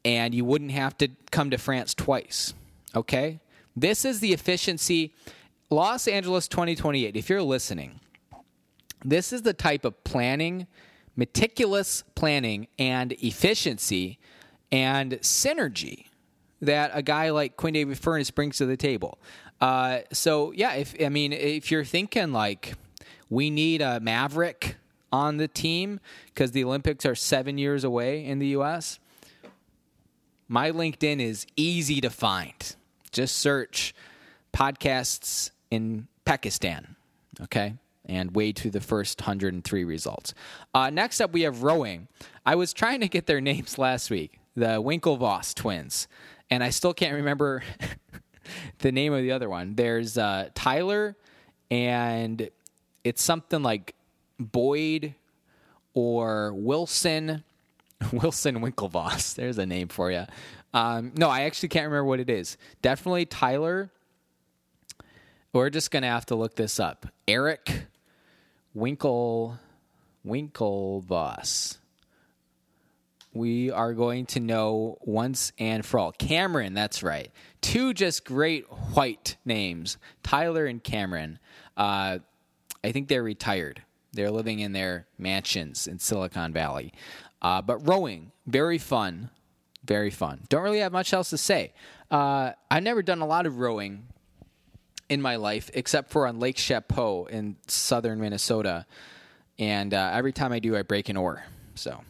And 0.04 0.32
you 0.36 0.44
wouldn't 0.44 0.70
have 0.70 0.96
to 0.98 1.08
come 1.32 1.50
to 1.50 1.58
France 1.58 1.94
twice. 1.94 2.54
Okay? 2.94 3.40
This 3.74 4.04
is 4.04 4.20
the 4.20 4.32
efficiency 4.32 5.14
Los 5.68 6.06
Angeles 6.06 6.46
2028, 6.46 7.16
if 7.16 7.28
you're 7.28 7.42
listening, 7.42 7.98
this 9.04 9.32
is 9.32 9.42
the 9.42 9.52
type 9.52 9.84
of 9.84 10.02
planning, 10.04 10.66
meticulous 11.16 12.04
planning, 12.14 12.68
and 12.78 13.12
efficiency 13.12 14.18
and 14.70 15.12
synergy 15.20 16.06
that 16.60 16.92
a 16.94 17.02
guy 17.02 17.30
like 17.30 17.56
Quinn 17.56 17.74
David 17.74 17.98
Furness 17.98 18.30
brings 18.30 18.56
to 18.58 18.66
the 18.66 18.76
table. 18.76 19.18
Uh, 19.60 20.00
so 20.12 20.52
yeah, 20.52 20.74
if 20.74 20.94
I 21.04 21.08
mean 21.08 21.32
if 21.32 21.70
you're 21.70 21.84
thinking 21.84 22.32
like 22.32 22.74
we 23.28 23.50
need 23.50 23.80
a 23.80 24.00
maverick 24.00 24.76
on 25.12 25.36
the 25.36 25.48
team 25.48 26.00
because 26.26 26.52
the 26.52 26.64
Olympics 26.64 27.04
are 27.04 27.14
seven 27.14 27.58
years 27.58 27.84
away 27.84 28.24
in 28.24 28.38
the 28.38 28.48
U.S. 28.48 28.98
My 30.48 30.70
LinkedIn 30.70 31.20
is 31.20 31.46
easy 31.56 32.00
to 32.00 32.10
find. 32.10 32.76
Just 33.10 33.36
search 33.36 33.94
podcasts 34.52 35.50
in 35.70 36.08
Pakistan, 36.24 36.96
okay, 37.42 37.74
and 38.06 38.34
wade 38.34 38.58
through 38.58 38.72
the 38.72 38.80
first 38.80 39.20
103 39.20 39.84
results. 39.84 40.34
Uh, 40.74 40.90
next 40.90 41.20
up, 41.20 41.32
we 41.32 41.42
have 41.42 41.62
rowing. 41.62 42.08
I 42.44 42.54
was 42.54 42.72
trying 42.72 43.00
to 43.00 43.08
get 43.08 43.26
their 43.26 43.40
names 43.40 43.78
last 43.78 44.10
week, 44.10 44.38
the 44.56 44.82
Winklevoss 44.82 45.54
twins, 45.54 46.08
and 46.50 46.62
I 46.62 46.70
still 46.70 46.94
can't 46.94 47.14
remember 47.14 47.62
the 48.78 48.92
name 48.92 49.12
of 49.12 49.22
the 49.22 49.32
other 49.32 49.48
one. 49.48 49.74
There's 49.74 50.18
uh, 50.18 50.48
Tyler, 50.54 51.16
and 51.70 52.50
it's 53.04 53.22
something 53.22 53.62
like 53.62 53.94
Boyd 54.38 55.14
or 55.94 56.52
Wilson. 56.54 57.44
Wilson 58.12 58.60
Winklevoss. 58.60 59.34
There's 59.36 59.58
a 59.58 59.66
name 59.66 59.88
for 59.88 60.10
you. 60.10 60.24
Um, 60.74 61.12
no, 61.16 61.28
I 61.28 61.42
actually 61.42 61.68
can't 61.68 61.84
remember 61.84 62.04
what 62.04 62.20
it 62.20 62.30
is. 62.30 62.56
Definitely 62.80 63.26
Tyler. 63.26 63.90
We're 65.52 65.70
just 65.70 65.90
gonna 65.90 66.08
have 66.08 66.26
to 66.26 66.34
look 66.34 66.56
this 66.56 66.80
up. 66.80 67.06
Eric 67.28 67.86
Winkle 68.74 69.58
Winklevoss. 70.26 71.78
We 73.34 73.70
are 73.70 73.94
going 73.94 74.26
to 74.26 74.40
know 74.40 74.98
once 75.00 75.52
and 75.58 75.84
for 75.84 75.98
all. 75.98 76.12
Cameron, 76.12 76.74
that's 76.74 77.02
right. 77.02 77.30
Two 77.60 77.94
just 77.94 78.24
great 78.24 78.64
white 78.94 79.36
names, 79.44 79.96
Tyler 80.22 80.66
and 80.66 80.82
Cameron. 80.82 81.38
Uh, 81.76 82.18
I 82.84 82.92
think 82.92 83.08
they're 83.08 83.22
retired. 83.22 83.82
They're 84.12 84.30
living 84.30 84.60
in 84.60 84.72
their 84.72 85.06
mansions 85.18 85.86
in 85.86 85.98
Silicon 85.98 86.52
Valley. 86.52 86.92
Uh, 87.40 87.62
but 87.62 87.88
rowing, 87.88 88.32
very 88.46 88.78
fun. 88.78 89.30
Very 89.84 90.10
fun. 90.10 90.42
Don't 90.48 90.62
really 90.62 90.78
have 90.78 90.92
much 90.92 91.12
else 91.12 91.30
to 91.30 91.38
say. 91.38 91.72
Uh, 92.10 92.52
I've 92.70 92.82
never 92.82 93.02
done 93.02 93.20
a 93.20 93.26
lot 93.26 93.46
of 93.46 93.58
rowing 93.58 94.06
in 95.08 95.20
my 95.20 95.36
life, 95.36 95.70
except 95.74 96.10
for 96.10 96.26
on 96.26 96.38
Lake 96.40 96.58
Chapeau 96.58 97.26
in 97.26 97.56
southern 97.66 98.20
Minnesota. 98.20 98.86
And 99.58 99.92
uh, 99.94 100.10
every 100.14 100.32
time 100.32 100.52
I 100.52 100.58
do, 100.58 100.76
I 100.76 100.82
break 100.82 101.08
an 101.08 101.16
oar. 101.16 101.44
So 101.74 102.02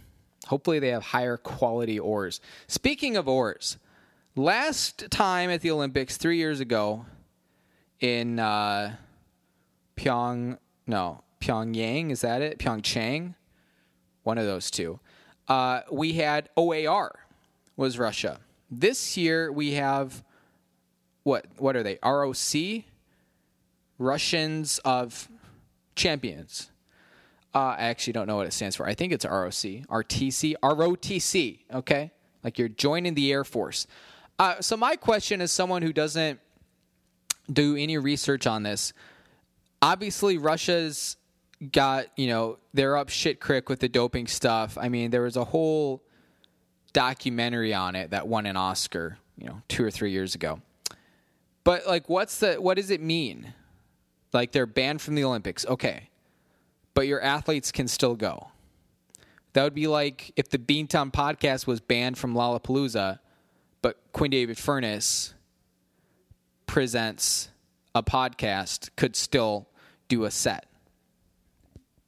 hopefully 0.46 0.78
they 0.78 0.88
have 0.88 1.02
higher 1.02 1.36
quality 1.36 1.98
oars. 1.98 2.40
Speaking 2.68 3.16
of 3.16 3.28
oars, 3.28 3.78
last 4.36 5.10
time 5.10 5.50
at 5.50 5.60
the 5.60 5.70
Olympics, 5.70 6.16
three 6.16 6.36
years 6.36 6.60
ago, 6.60 7.06
in 8.00 8.38
uh, 8.38 8.96
Pyong, 9.96 10.58
no, 10.86 11.22
Pyongyang, 11.40 12.10
is 12.10 12.20
that 12.22 12.42
it? 12.42 12.58
Pyeongchang? 12.58 13.34
One 14.22 14.38
of 14.38 14.46
those 14.46 14.70
two. 14.70 15.00
Uh, 15.48 15.80
we 15.90 16.14
had 16.14 16.48
OAR, 16.56 17.18
was 17.76 17.98
Russia. 17.98 18.40
This 18.70 19.16
year 19.16 19.52
we 19.52 19.72
have 19.72 20.22
what? 21.22 21.46
What 21.58 21.76
are 21.76 21.82
they? 21.82 21.98
ROC, 22.04 22.84
Russians 23.98 24.78
of 24.84 25.28
Champions. 25.94 26.70
Uh, 27.54 27.76
I 27.78 27.84
actually 27.84 28.14
don't 28.14 28.26
know 28.26 28.36
what 28.36 28.46
it 28.46 28.52
stands 28.52 28.76
for. 28.76 28.86
I 28.86 28.94
think 28.94 29.12
it's 29.12 29.24
ROC, 29.24 29.50
RTC, 29.52 30.54
ROTC. 30.62 31.58
Okay, 31.72 32.10
like 32.42 32.58
you're 32.58 32.68
joining 32.68 33.14
the 33.14 33.30
Air 33.32 33.44
Force. 33.44 33.86
Uh, 34.38 34.60
so 34.60 34.76
my 34.76 34.96
question, 34.96 35.40
is, 35.40 35.52
someone 35.52 35.82
who 35.82 35.92
doesn't 35.92 36.40
do 37.52 37.76
any 37.76 37.98
research 37.98 38.46
on 38.46 38.62
this, 38.62 38.92
obviously 39.82 40.38
Russia's 40.38 41.16
got 41.70 42.06
you 42.16 42.26
know 42.26 42.58
they're 42.74 42.96
up 42.96 43.08
shit 43.08 43.40
creek 43.40 43.68
with 43.68 43.80
the 43.80 43.88
doping 43.88 44.26
stuff. 44.26 44.78
I 44.80 44.88
mean, 44.88 45.10
there 45.10 45.22
was 45.22 45.36
a 45.36 45.44
whole 45.44 46.02
documentary 46.92 47.74
on 47.74 47.96
it 47.96 48.10
that 48.10 48.26
won 48.28 48.46
an 48.46 48.56
Oscar, 48.56 49.18
you 49.36 49.46
know, 49.46 49.62
two 49.68 49.84
or 49.84 49.90
three 49.90 50.10
years 50.10 50.34
ago. 50.34 50.60
But 51.64 51.86
like, 51.86 52.08
what's 52.08 52.38
the 52.38 52.54
what 52.54 52.76
does 52.76 52.90
it 52.90 53.00
mean? 53.00 53.54
Like 54.32 54.52
they're 54.52 54.66
banned 54.66 55.00
from 55.00 55.14
the 55.14 55.24
Olympics, 55.24 55.66
okay, 55.66 56.08
but 56.94 57.06
your 57.06 57.20
athletes 57.20 57.70
can 57.70 57.86
still 57.88 58.14
go. 58.14 58.48
That 59.52 59.64
would 59.64 59.74
be 59.74 59.86
like 59.86 60.32
if 60.36 60.48
the 60.48 60.58
Beantown 60.58 61.12
podcast 61.12 61.66
was 61.66 61.80
banned 61.80 62.16
from 62.16 62.34
Lollapalooza, 62.34 63.18
but 63.82 63.98
Quinn 64.12 64.30
David 64.30 64.56
Furness 64.56 65.34
presents 66.66 67.50
a 67.94 68.02
podcast 68.02 68.88
could 68.96 69.14
still 69.14 69.68
do 70.08 70.24
a 70.24 70.30
set. 70.30 70.66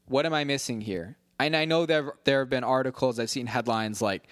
What 0.07 0.25
am 0.25 0.33
I 0.33 0.45
missing 0.45 0.81
here? 0.81 1.19
And 1.38 1.55
I 1.55 1.67
know 1.67 1.85
there 1.85 2.14
there 2.25 2.40
have 2.40 2.51
been 2.51 2.64
articles 2.64 3.19
I've 3.19 3.29
seen 3.29 3.47
headlines 3.47 4.01
like 4.01 4.27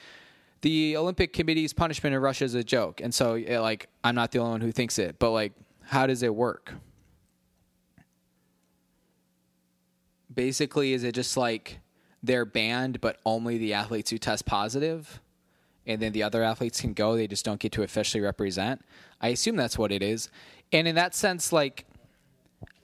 the 0.62 0.96
Olympic 0.96 1.32
Committee's 1.32 1.72
punishment 1.72 2.14
in 2.14 2.22
Russia 2.22 2.44
is 2.44 2.54
a 2.54 2.64
joke, 2.64 3.00
and 3.00 3.14
so 3.14 3.34
like 3.34 3.88
I'm 4.02 4.14
not 4.14 4.30
the 4.30 4.38
only 4.38 4.52
one 4.52 4.60
who 4.60 4.72
thinks 4.72 4.98
it, 4.98 5.18
but 5.18 5.30
like 5.30 5.52
how 5.82 6.06
does 6.06 6.22
it 6.22 6.34
work? 6.34 6.72
Basically, 10.32 10.94
is 10.94 11.04
it 11.04 11.14
just 11.14 11.36
like 11.36 11.80
they're 12.22 12.44
banned, 12.44 13.00
but 13.00 13.18
only 13.26 13.58
the 13.58 13.74
athletes 13.74 14.10
who 14.10 14.18
test 14.18 14.46
positive, 14.46 15.20
and 15.84 16.00
then 16.00 16.12
the 16.12 16.22
other 16.22 16.42
athletes 16.42 16.80
can 16.80 16.94
go? 16.94 17.16
They 17.16 17.26
just 17.26 17.44
don't 17.44 17.60
get 17.60 17.72
to 17.72 17.82
officially 17.82 18.22
represent. 18.22 18.82
I 19.20 19.28
assume 19.28 19.56
that's 19.56 19.76
what 19.76 19.92
it 19.92 20.02
is, 20.02 20.30
and 20.72 20.86
in 20.86 20.94
that 20.94 21.14
sense, 21.14 21.52
like 21.52 21.86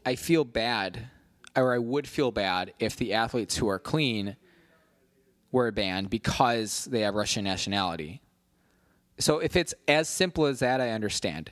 I 0.05 0.17
feel 0.17 0.45
bad, 0.45 1.09
or 1.55 1.73
I 1.73 1.79
would 1.79 2.09
feel 2.09 2.33
bad 2.33 2.75
if 2.81 2.97
the 2.97 3.15
athletes 3.15 3.57
who 3.57 3.69
are 3.69 3.79
clean 3.79 4.37
were 5.53 5.71
banned 5.71 6.11
because 6.11 6.85
they 6.87 7.01
have 7.01 7.15
Russian 7.15 7.45
nationality. 7.45 8.21
So 9.19 9.39
if 9.39 9.57
it's 9.57 9.75
as 9.87 10.09
simple 10.09 10.47
as 10.47 10.61
that, 10.61 10.81
I 10.81 10.91
understand. 10.91 11.51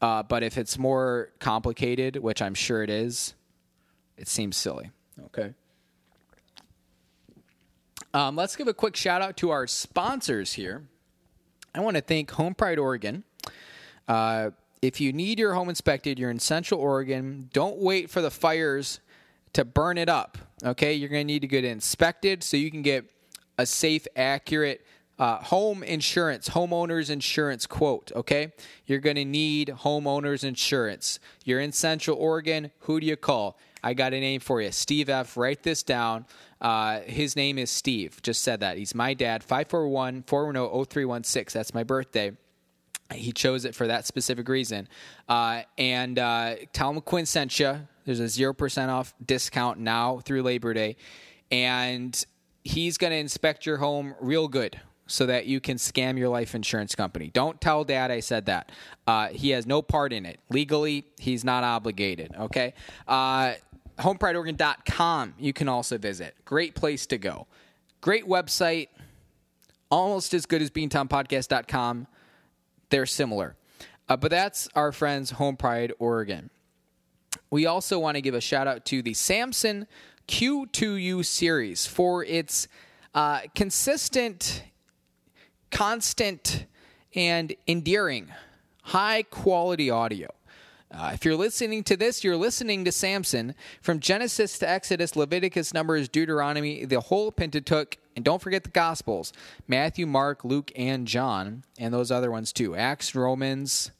Uh, 0.00 0.22
but 0.22 0.42
if 0.42 0.58
it's 0.58 0.78
more 0.78 1.30
complicated, 1.38 2.16
which 2.16 2.42
I'm 2.42 2.54
sure 2.54 2.82
it 2.82 2.90
is, 2.90 3.34
it 4.16 4.26
seems 4.26 4.56
silly. 4.56 4.90
Okay. 5.26 5.54
Um, 8.14 8.36
let's 8.36 8.56
give 8.56 8.68
a 8.68 8.74
quick 8.74 8.96
shout 8.96 9.22
out 9.22 9.36
to 9.38 9.50
our 9.50 9.66
sponsors 9.66 10.54
here. 10.54 10.82
I 11.74 11.80
want 11.80 11.96
to 11.96 12.02
thank 12.02 12.32
Home 12.32 12.54
Pride 12.54 12.78
Oregon. 12.78 13.24
Uh, 14.08 14.50
if 14.82 15.00
you 15.00 15.12
need 15.12 15.38
your 15.38 15.54
home 15.54 15.68
inspected, 15.68 16.18
you're 16.18 16.30
in 16.30 16.40
Central 16.40 16.80
Oregon. 16.80 17.48
Don't 17.52 17.78
wait 17.78 18.10
for 18.10 18.20
the 18.20 18.30
fires 18.30 19.00
to 19.52 19.64
burn 19.64 19.98
it 19.98 20.08
up. 20.08 20.38
Okay, 20.64 20.94
you're 20.94 21.08
going 21.08 21.26
to 21.26 21.32
need 21.32 21.42
to 21.42 21.48
get 21.48 21.64
inspected 21.64 22.42
so 22.42 22.56
you 22.56 22.70
can 22.70 22.82
get 22.82 23.10
a 23.58 23.66
safe, 23.66 24.06
accurate 24.16 24.86
uh, 25.18 25.36
home 25.36 25.82
insurance, 25.82 26.48
homeowners 26.48 27.10
insurance 27.10 27.66
quote. 27.66 28.10
Okay, 28.14 28.52
you're 28.86 28.98
going 28.98 29.16
to 29.16 29.24
need 29.24 29.68
homeowners 29.68 30.42
insurance. 30.44 31.18
You're 31.44 31.60
in 31.60 31.72
Central 31.72 32.16
Oregon. 32.16 32.70
Who 32.80 32.98
do 33.00 33.06
you 33.06 33.16
call? 33.16 33.58
I 33.84 33.94
got 33.94 34.14
a 34.14 34.20
name 34.20 34.40
for 34.40 34.60
you, 34.60 34.70
Steve 34.72 35.08
F. 35.08 35.36
Write 35.36 35.62
this 35.62 35.82
down. 35.82 36.26
Uh, 36.60 37.00
his 37.00 37.34
name 37.34 37.58
is 37.58 37.70
Steve. 37.70 38.22
Just 38.22 38.42
said 38.42 38.60
that. 38.60 38.78
He's 38.78 38.94
my 38.94 39.14
dad. 39.14 39.42
541 39.42 40.22
410 40.22 40.84
0316. 40.86 41.58
That's 41.58 41.74
my 41.74 41.82
birthday. 41.82 42.32
He 43.12 43.32
chose 43.32 43.64
it 43.64 43.74
for 43.74 43.88
that 43.88 44.06
specific 44.06 44.48
reason. 44.48 44.88
Uh, 45.28 45.62
and 45.76 46.18
uh, 46.18 46.54
tell 46.72 46.90
him 46.90 47.00
Quinn 47.00 47.26
sent 47.26 47.58
you. 47.58 47.86
There's 48.04 48.20
a 48.20 48.24
0% 48.24 48.88
off 48.88 49.14
discount 49.24 49.78
now 49.78 50.18
through 50.20 50.42
Labor 50.42 50.74
Day. 50.74 50.96
And 51.50 52.24
he's 52.64 52.98
going 52.98 53.10
to 53.10 53.16
inspect 53.16 53.66
your 53.66 53.78
home 53.78 54.14
real 54.20 54.48
good 54.48 54.80
so 55.06 55.26
that 55.26 55.46
you 55.46 55.60
can 55.60 55.76
scam 55.76 56.18
your 56.18 56.28
life 56.28 56.54
insurance 56.54 56.94
company. 56.94 57.30
Don't 57.32 57.60
tell 57.60 57.84
dad 57.84 58.10
I 58.10 58.20
said 58.20 58.46
that. 58.46 58.72
Uh, 59.06 59.28
he 59.28 59.50
has 59.50 59.66
no 59.66 59.82
part 59.82 60.12
in 60.12 60.24
it. 60.24 60.40
Legally, 60.48 61.04
he's 61.18 61.44
not 61.44 61.64
obligated, 61.64 62.34
okay? 62.38 62.72
Uh, 63.06 63.54
HomePrideOregon.com, 63.98 65.34
you 65.38 65.52
can 65.52 65.68
also 65.68 65.98
visit. 65.98 66.34
Great 66.44 66.74
place 66.74 67.06
to 67.06 67.18
go. 67.18 67.46
Great 68.00 68.26
website, 68.26 68.88
almost 69.90 70.32
as 70.34 70.46
good 70.46 70.62
as 70.62 70.70
BeantownPodcast.com. 70.70 72.06
They're 72.88 73.06
similar. 73.06 73.56
Uh, 74.08 74.16
but 74.16 74.30
that's 74.30 74.68
our 74.74 74.92
friends, 74.92 75.32
Home 75.32 75.56
Pride 75.56 75.92
Oregon. 75.98 76.50
We 77.52 77.66
also 77.66 77.98
want 77.98 78.14
to 78.14 78.22
give 78.22 78.32
a 78.32 78.40
shout 78.40 78.66
out 78.66 78.86
to 78.86 79.02
the 79.02 79.12
Samson 79.12 79.86
Q2U 80.26 81.22
series 81.22 81.84
for 81.84 82.24
its 82.24 82.66
uh, 83.14 83.40
consistent, 83.54 84.64
constant, 85.70 86.64
and 87.14 87.54
endearing 87.68 88.32
high 88.84 89.24
quality 89.24 89.90
audio. 89.90 90.28
Uh, 90.90 91.10
if 91.12 91.26
you're 91.26 91.36
listening 91.36 91.84
to 91.84 91.94
this, 91.94 92.24
you're 92.24 92.38
listening 92.38 92.86
to 92.86 92.92
Samson. 92.92 93.54
From 93.82 94.00
Genesis 94.00 94.58
to 94.60 94.68
Exodus, 94.68 95.14
Leviticus, 95.14 95.74
Numbers, 95.74 96.08
Deuteronomy, 96.08 96.86
the 96.86 97.00
whole 97.00 97.30
Pentateuch, 97.30 97.98
and 98.16 98.24
don't 98.24 98.40
forget 98.40 98.64
the 98.64 98.70
Gospels 98.70 99.30
Matthew, 99.68 100.06
Mark, 100.06 100.42
Luke, 100.42 100.72
and 100.74 101.06
John, 101.06 101.64
and 101.78 101.92
those 101.92 102.10
other 102.10 102.30
ones 102.30 102.50
too 102.50 102.74
Acts, 102.74 103.14
Romans, 103.14 103.90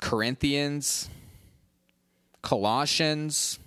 Corinthians, 0.00 1.10
Colossians. 2.46 3.58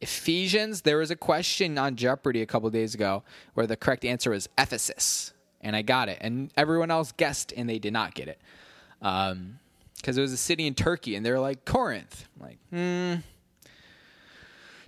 Ephesians, 0.00 0.80
there 0.80 0.98
was 0.98 1.12
a 1.12 1.16
question 1.16 1.78
on 1.78 1.94
Jeopardy 1.94 2.42
a 2.42 2.46
couple 2.46 2.68
days 2.70 2.96
ago 2.96 3.22
where 3.54 3.64
the 3.64 3.76
correct 3.76 4.04
answer 4.04 4.30
was 4.30 4.48
Ephesus, 4.58 5.32
and 5.60 5.76
I 5.76 5.82
got 5.82 6.08
it, 6.08 6.18
and 6.20 6.50
everyone 6.56 6.90
else 6.90 7.12
guessed 7.12 7.52
and 7.56 7.70
they 7.70 7.78
did 7.78 7.92
not 7.92 8.14
get 8.14 8.26
it. 8.26 8.40
Um, 9.02 9.60
because 9.94 10.18
it 10.18 10.20
was 10.20 10.32
a 10.32 10.36
city 10.36 10.66
in 10.66 10.74
Turkey, 10.74 11.14
and 11.14 11.24
they're 11.24 11.38
like 11.38 11.64
Corinth. 11.64 12.26
I'm 12.34 12.48
like, 12.48 12.58
hmm. 12.70 13.14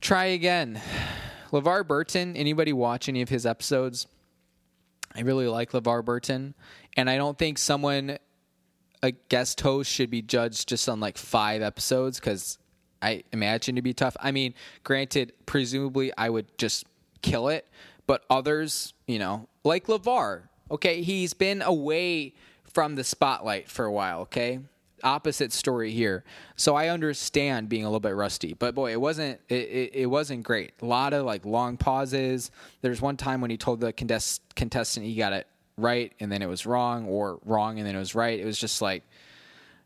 Try 0.00 0.24
again. 0.24 0.80
LeVar 1.52 1.86
Burton. 1.86 2.36
Anybody 2.36 2.72
watch 2.72 3.08
any 3.08 3.22
of 3.22 3.28
his 3.28 3.46
episodes? 3.46 4.08
I 5.14 5.20
really 5.20 5.46
like 5.46 5.70
LeVar 5.70 6.04
Burton, 6.04 6.54
and 6.96 7.08
I 7.08 7.16
don't 7.16 7.38
think 7.38 7.58
someone 7.58 8.18
a 9.04 9.12
guest 9.12 9.60
host 9.60 9.88
should 9.88 10.10
be 10.10 10.20
judged 10.20 10.68
just 10.68 10.88
on 10.88 10.98
like 10.98 11.16
five 11.16 11.62
episodes 11.62 12.18
because 12.18 12.58
I 13.04 13.24
imagine 13.32 13.76
to 13.76 13.82
be 13.82 13.92
tough. 13.92 14.16
I 14.18 14.32
mean, 14.32 14.54
granted, 14.82 15.34
presumably 15.44 16.10
I 16.16 16.30
would 16.30 16.46
just 16.56 16.86
kill 17.20 17.48
it, 17.48 17.66
but 18.06 18.24
others, 18.30 18.94
you 19.06 19.18
know, 19.18 19.46
like 19.62 19.86
LeVar, 19.86 20.42
okay, 20.70 21.02
he's 21.02 21.34
been 21.34 21.60
away 21.60 22.32
from 22.64 22.94
the 22.94 23.04
spotlight 23.04 23.68
for 23.68 23.84
a 23.84 23.92
while, 23.92 24.20
okay? 24.22 24.60
opposite 25.02 25.52
story 25.52 25.90
here. 25.90 26.24
So 26.56 26.74
I 26.74 26.88
understand 26.88 27.68
being 27.68 27.84
a 27.84 27.88
little 27.88 28.00
bit 28.00 28.14
rusty, 28.14 28.54
but 28.54 28.74
boy, 28.74 28.92
it 28.92 29.00
wasn't 29.00 29.38
it, 29.50 29.54
it, 29.54 29.90
it, 29.94 30.06
wasn't 30.06 30.44
great. 30.44 30.72
A 30.80 30.86
lot 30.86 31.12
of 31.12 31.26
like 31.26 31.44
long 31.44 31.76
pauses. 31.76 32.50
There's 32.80 33.02
one 33.02 33.18
time 33.18 33.42
when 33.42 33.50
he 33.50 33.58
told 33.58 33.80
the 33.80 33.92
contest, 33.92 34.40
contestant 34.56 35.04
he 35.04 35.14
got 35.14 35.34
it 35.34 35.46
right 35.76 36.12
and 36.20 36.32
then 36.32 36.40
it 36.40 36.46
was 36.46 36.64
wrong, 36.64 37.06
or 37.06 37.38
wrong 37.44 37.78
and 37.78 37.86
then 37.86 37.94
it 37.94 37.98
was 37.98 38.14
right. 38.14 38.40
It 38.40 38.46
was 38.46 38.58
just 38.58 38.80
like 38.80 39.04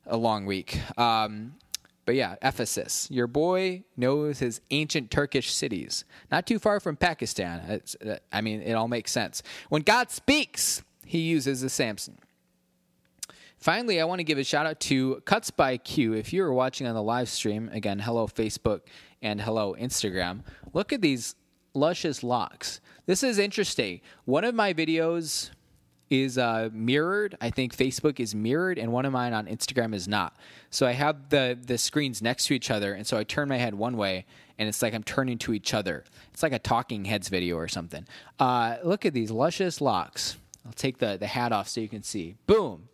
a 0.06 0.16
long 0.16 0.46
week. 0.46 0.80
Um, 0.96 1.54
but 2.08 2.14
yeah, 2.14 2.36
Ephesus. 2.40 3.06
Your 3.10 3.26
boy 3.26 3.84
knows 3.94 4.38
his 4.38 4.62
ancient 4.70 5.10
Turkish 5.10 5.52
cities, 5.52 6.06
not 6.30 6.46
too 6.46 6.58
far 6.58 6.80
from 6.80 6.96
Pakistan. 6.96 7.60
It's, 7.68 7.96
uh, 7.96 8.16
I 8.32 8.40
mean, 8.40 8.62
it 8.62 8.72
all 8.72 8.88
makes 8.88 9.12
sense. 9.12 9.42
When 9.68 9.82
God 9.82 10.10
speaks, 10.10 10.82
he 11.04 11.18
uses 11.18 11.60
the 11.60 11.68
Samson. 11.68 12.16
Finally, 13.58 14.00
I 14.00 14.06
want 14.06 14.20
to 14.20 14.24
give 14.24 14.38
a 14.38 14.44
shout 14.44 14.64
out 14.64 14.80
to 14.80 15.20
Cuts 15.26 15.50
by 15.50 15.76
Q. 15.76 16.14
If 16.14 16.32
you 16.32 16.42
are 16.44 16.52
watching 16.54 16.86
on 16.86 16.94
the 16.94 17.02
live 17.02 17.28
stream, 17.28 17.68
again, 17.74 17.98
hello 17.98 18.26
Facebook 18.26 18.80
and 19.20 19.38
hello 19.38 19.76
Instagram. 19.78 20.44
Look 20.72 20.94
at 20.94 21.02
these 21.02 21.34
luscious 21.74 22.22
locks. 22.22 22.80
This 23.04 23.22
is 23.22 23.38
interesting. 23.38 24.00
One 24.24 24.44
of 24.44 24.54
my 24.54 24.72
videos 24.72 25.50
is 26.10 26.38
uh, 26.38 26.70
mirrored. 26.72 27.36
I 27.40 27.50
think 27.50 27.76
Facebook 27.76 28.20
is 28.20 28.34
mirrored, 28.34 28.78
and 28.78 28.92
one 28.92 29.04
of 29.04 29.12
mine 29.12 29.32
on 29.32 29.46
Instagram 29.46 29.94
is 29.94 30.08
not. 30.08 30.36
So 30.70 30.86
I 30.86 30.92
have 30.92 31.28
the 31.30 31.58
the 31.60 31.78
screens 31.78 32.22
next 32.22 32.46
to 32.46 32.54
each 32.54 32.70
other, 32.70 32.94
and 32.94 33.06
so 33.06 33.16
I 33.18 33.24
turn 33.24 33.48
my 33.48 33.58
head 33.58 33.74
one 33.74 33.96
way, 33.96 34.26
and 34.58 34.68
it's 34.68 34.82
like 34.82 34.94
I'm 34.94 35.02
turning 35.02 35.38
to 35.38 35.52
each 35.52 35.74
other. 35.74 36.04
It's 36.32 36.42
like 36.42 36.52
a 36.52 36.58
Talking 36.58 37.04
Heads 37.04 37.28
video 37.28 37.56
or 37.56 37.68
something. 37.68 38.06
Uh, 38.38 38.76
look 38.82 39.04
at 39.06 39.12
these 39.12 39.30
luscious 39.30 39.80
locks. 39.80 40.36
I'll 40.66 40.72
take 40.72 40.98
the 40.98 41.16
the 41.18 41.26
hat 41.26 41.52
off 41.52 41.68
so 41.68 41.80
you 41.80 41.88
can 41.88 42.02
see. 42.02 42.36
Boom. 42.46 42.88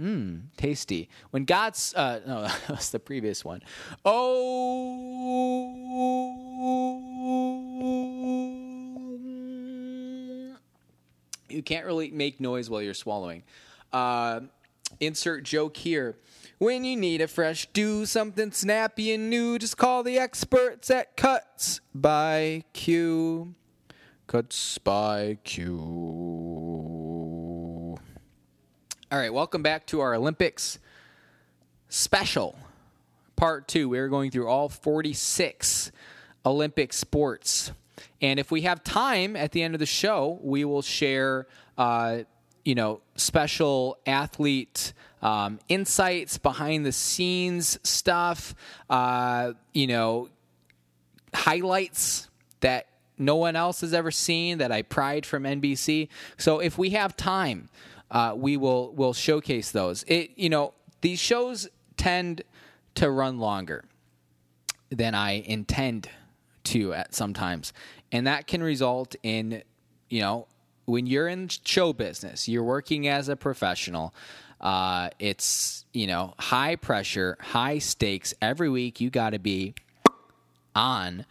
Mmm, 0.00 0.44
tasty. 0.56 1.08
When 1.30 1.44
God's 1.44 1.94
uh 1.94 2.20
no, 2.26 2.48
that's 2.68 2.90
the 2.90 2.98
previous 2.98 3.44
one. 3.44 3.60
Oh 4.04 5.72
You 11.52 11.62
can't 11.62 11.86
really 11.86 12.10
make 12.10 12.40
noise 12.40 12.68
while 12.70 12.82
you're 12.82 12.94
swallowing. 12.94 13.42
Uh 13.92 14.40
insert 15.00 15.44
joke 15.44 15.76
here. 15.76 16.16
When 16.58 16.84
you 16.84 16.96
need 16.96 17.20
a 17.20 17.28
fresh 17.28 17.66
do, 17.72 18.06
something 18.06 18.52
snappy 18.52 19.12
and 19.12 19.28
new, 19.28 19.58
just 19.58 19.76
call 19.76 20.02
the 20.02 20.18
experts 20.18 20.90
at 20.90 21.16
Cuts 21.16 21.80
by 21.94 22.64
Q. 22.72 23.54
Cuts 24.26 24.78
by 24.78 25.38
Q. 25.44 25.78
All 29.10 29.18
right, 29.18 29.32
welcome 29.32 29.62
back 29.62 29.86
to 29.88 30.00
our 30.00 30.14
Olympics 30.14 30.78
special, 31.88 32.56
part 33.36 33.68
two. 33.68 33.88
We're 33.88 34.08
going 34.08 34.30
through 34.30 34.48
all 34.48 34.68
46 34.68 35.92
Olympic 36.46 36.92
sports. 36.92 37.72
And 38.20 38.38
if 38.38 38.50
we 38.50 38.62
have 38.62 38.82
time 38.84 39.36
at 39.36 39.52
the 39.52 39.62
end 39.62 39.74
of 39.74 39.80
the 39.80 39.86
show, 39.86 40.38
we 40.42 40.64
will 40.64 40.82
share, 40.82 41.46
uh, 41.76 42.18
you 42.64 42.74
know, 42.74 43.00
special 43.16 43.98
athlete 44.06 44.92
um, 45.22 45.60
insights, 45.68 46.38
behind 46.38 46.84
the 46.84 46.92
scenes 46.92 47.78
stuff, 47.84 48.54
uh, 48.90 49.52
you 49.72 49.86
know, 49.86 50.28
highlights 51.34 52.28
that 52.60 52.86
no 53.18 53.36
one 53.36 53.56
else 53.56 53.80
has 53.82 53.94
ever 53.94 54.10
seen 54.10 54.58
that 54.58 54.72
I 54.72 54.82
pried 54.82 55.24
from 55.24 55.44
NBC. 55.44 56.08
So 56.36 56.58
if 56.58 56.76
we 56.76 56.90
have 56.90 57.16
time, 57.16 57.68
uh, 58.10 58.34
we 58.36 58.56
will 58.56 58.92
will 58.94 59.14
showcase 59.14 59.70
those. 59.70 60.04
It 60.06 60.32
you 60.36 60.50
know 60.50 60.74
these 61.00 61.18
shows 61.18 61.68
tend 61.96 62.42
to 62.96 63.10
run 63.10 63.38
longer 63.38 63.84
than 64.90 65.14
I 65.14 65.42
intend 65.46 66.10
to 66.64 66.92
at 66.94 67.14
sometimes, 67.14 67.72
and 68.10 68.26
that 68.26 68.46
can 68.46 68.62
result 68.62 69.14
in 69.22 69.62
you 70.08 70.20
know 70.20 70.46
when 70.84 71.06
you're 71.06 71.28
in 71.28 71.48
show 71.48 71.92
business, 71.92 72.48
you're 72.48 72.64
working 72.64 73.08
as 73.08 73.28
a 73.28 73.36
professional. 73.36 74.14
Uh, 74.60 75.10
it's 75.18 75.84
you 75.92 76.06
know 76.06 76.34
high 76.38 76.76
pressure, 76.76 77.36
high 77.40 77.78
stakes. 77.78 78.34
Every 78.40 78.68
week 78.68 79.00
you 79.00 79.10
got 79.10 79.30
to 79.30 79.38
be 79.38 79.74
on. 80.74 81.26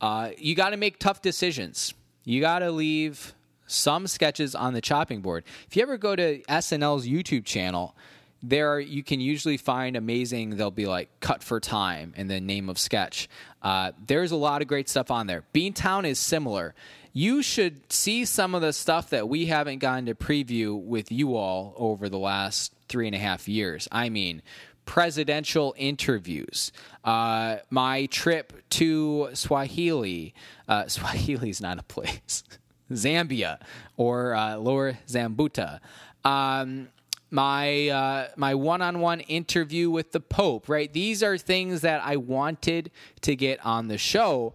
Uh, 0.00 0.30
you 0.36 0.54
got 0.54 0.70
to 0.70 0.76
make 0.76 0.98
tough 0.98 1.22
decisions. 1.22 1.94
You 2.24 2.40
got 2.40 2.60
to 2.60 2.70
leave 2.70 3.34
some 3.66 4.06
sketches 4.06 4.54
on 4.54 4.74
the 4.74 4.80
chopping 4.80 5.20
board. 5.20 5.44
If 5.66 5.76
you 5.76 5.82
ever 5.82 5.96
go 5.96 6.14
to 6.14 6.42
SNL's 6.42 7.06
YouTube 7.06 7.44
channel, 7.44 7.96
there 8.42 8.78
you 8.78 9.02
can 9.02 9.20
usually 9.20 9.56
find 9.56 9.96
amazing. 9.96 10.56
They'll 10.56 10.70
be 10.70 10.86
like 10.86 11.08
cut 11.20 11.42
for 11.42 11.60
time 11.60 12.12
and 12.16 12.30
the 12.30 12.40
name 12.40 12.68
of 12.68 12.78
sketch. 12.78 13.28
Uh, 13.64 13.92
there's 14.06 14.30
a 14.30 14.36
lot 14.36 14.62
of 14.62 14.68
great 14.68 14.88
stuff 14.88 15.10
on 15.10 15.26
there. 15.26 15.42
Beantown 15.54 16.04
is 16.06 16.18
similar. 16.18 16.74
You 17.14 17.42
should 17.42 17.90
see 17.90 18.24
some 18.26 18.54
of 18.54 18.60
the 18.60 18.72
stuff 18.72 19.10
that 19.10 19.28
we 19.28 19.46
haven't 19.46 19.78
gotten 19.78 20.06
to 20.06 20.14
preview 20.14 20.78
with 20.78 21.10
you 21.10 21.34
all 21.34 21.74
over 21.76 22.08
the 22.08 22.18
last 22.18 22.74
three 22.88 23.06
and 23.06 23.16
a 23.16 23.18
half 23.18 23.48
years. 23.48 23.88
I 23.90 24.10
mean, 24.10 24.42
presidential 24.84 25.74
interviews, 25.78 26.72
uh, 27.04 27.56
my 27.70 28.06
trip 28.06 28.52
to 28.70 29.30
Swahili. 29.32 30.34
Uh, 30.68 30.86
Swahili 30.88 31.48
is 31.50 31.60
not 31.60 31.78
a 31.78 31.82
place. 31.82 32.44
Zambia 32.92 33.60
or 33.96 34.34
uh, 34.34 34.56
Lower 34.56 34.98
Zambuta. 35.08 35.80
Um, 36.22 36.88
my 37.34 37.88
uh, 37.88 38.28
my 38.36 38.54
one-on-one 38.54 39.18
interview 39.20 39.90
with 39.90 40.12
the 40.12 40.20
Pope, 40.20 40.68
right? 40.68 40.90
These 40.92 41.20
are 41.24 41.36
things 41.36 41.80
that 41.80 42.00
I 42.04 42.16
wanted 42.16 42.92
to 43.22 43.34
get 43.34 43.64
on 43.66 43.88
the 43.88 43.98
show, 43.98 44.54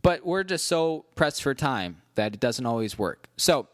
but 0.00 0.24
we're 0.24 0.44
just 0.44 0.68
so 0.68 1.06
pressed 1.16 1.42
for 1.42 1.52
time 1.52 2.02
that 2.14 2.34
it 2.34 2.40
doesn't 2.40 2.64
always 2.64 2.96
work. 2.96 3.28
So, 3.36 3.66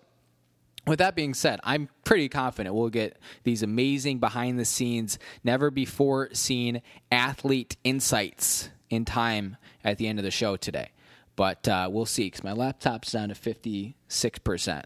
with 0.87 1.01
that 1.01 1.15
being 1.15 1.35
said, 1.35 1.61
I'm 1.65 1.91
pretty 2.03 2.31
confident 2.31 2.75
we'll 2.75 2.89
get 2.89 3.19
these 3.45 3.63
amazing 3.63 4.21
behind 4.21 4.59
the 4.59 4.65
scenes, 4.65 5.19
never 5.45 5.71
before 5.71 6.31
seen 6.33 6.81
athlete 7.13 7.77
insights 7.85 8.71
in 8.89 9.05
time 9.05 9.59
at 9.85 9.99
the 9.99 10.09
end 10.09 10.19
of 10.19 10.25
the 10.25 10.31
show 10.31 10.57
today. 10.57 10.93
But 11.35 11.69
uh, 11.69 11.91
we'll 11.93 12.07
see 12.07 12.25
because 12.25 12.43
my 12.43 12.53
laptop's 12.53 13.13
down 13.13 13.29
to 13.29 13.35
56%. 13.35 14.85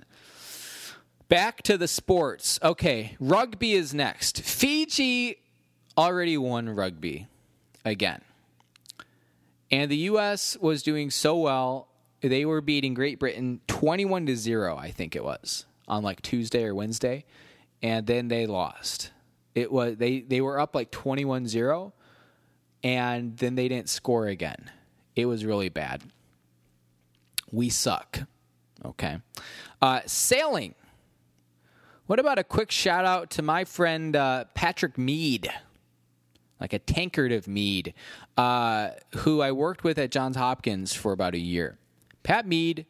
Back 1.31 1.63
to 1.63 1.79
the 1.79 1.87
sports. 1.87 2.59
Okay, 2.61 3.17
rugby 3.21 3.75
is 3.75 3.95
next. 3.95 4.43
Fiji 4.43 5.37
already 5.97 6.37
won 6.37 6.69
rugby 6.69 7.29
again. 7.85 8.23
And 9.71 9.89
the 9.89 9.97
U.S. 9.97 10.57
was 10.61 10.83
doing 10.83 11.09
so 11.09 11.37
well. 11.37 11.87
They 12.21 12.45
were 12.45 12.61
beating 12.61 12.95
Great 12.95 13.21
Britain 13.21 13.61
21 13.69 14.27
to 14.27 14.35
0, 14.35 14.77
I 14.77 14.91
think 14.91 15.15
it 15.15 15.23
was, 15.23 15.67
on 15.87 16.03
like 16.03 16.21
Tuesday 16.21 16.65
or 16.65 16.75
Wednesday. 16.75 17.25
And 17.81 18.09
then 18.09 18.27
they 18.27 18.47
lost. 18.47 19.13
It 19.55 19.71
was 19.71 19.99
they, 19.99 20.23
they 20.23 20.41
were 20.41 20.59
up 20.59 20.75
like 20.75 20.91
21 20.91 21.47
0, 21.47 21.93
and 22.83 23.37
then 23.37 23.55
they 23.55 23.69
didn't 23.69 23.89
score 23.89 24.27
again. 24.27 24.69
It 25.15 25.27
was 25.27 25.45
really 25.45 25.69
bad. 25.69 26.03
We 27.53 27.69
suck. 27.69 28.23
Okay. 28.85 29.19
Uh, 29.81 30.01
sailing. 30.07 30.75
What 32.11 32.19
about 32.19 32.41
a 32.41 32.43
quick 32.43 32.73
shout 32.73 33.05
out 33.05 33.31
to 33.31 33.43
my 33.43 33.63
friend 33.63 34.17
uh, 34.17 34.47
Patrick 34.53 34.99
Mead? 34.99 35.49
like 36.61 36.73
a 36.73 36.81
tankard 36.81 37.31
of 37.31 37.47
mead, 37.47 37.95
uh, 38.37 38.91
who 39.19 39.41
I 39.41 39.53
worked 39.53 39.85
with 39.85 39.97
at 39.97 40.11
Johns 40.11 40.35
Hopkins 40.35 40.93
for 40.93 41.13
about 41.13 41.35
a 41.35 41.39
year. 41.39 41.79
Pat 42.25 42.49
Mead, 42.49 42.85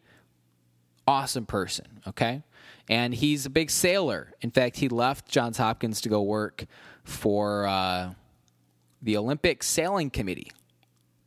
awesome 1.07 1.45
person, 1.45 2.01
okay? 2.09 2.43
And 2.89 3.15
he's 3.15 3.45
a 3.45 3.51
big 3.51 3.71
sailor. 3.71 4.33
In 4.41 4.51
fact, 4.51 4.79
he 4.79 4.89
left 4.89 5.29
Johns 5.29 5.59
Hopkins 5.59 6.01
to 6.01 6.09
go 6.09 6.23
work 6.23 6.65
for 7.05 7.67
uh, 7.67 8.15
the 9.03 9.19
Olympic 9.19 9.63
Sailing 9.63 10.09
Committee 10.09 10.51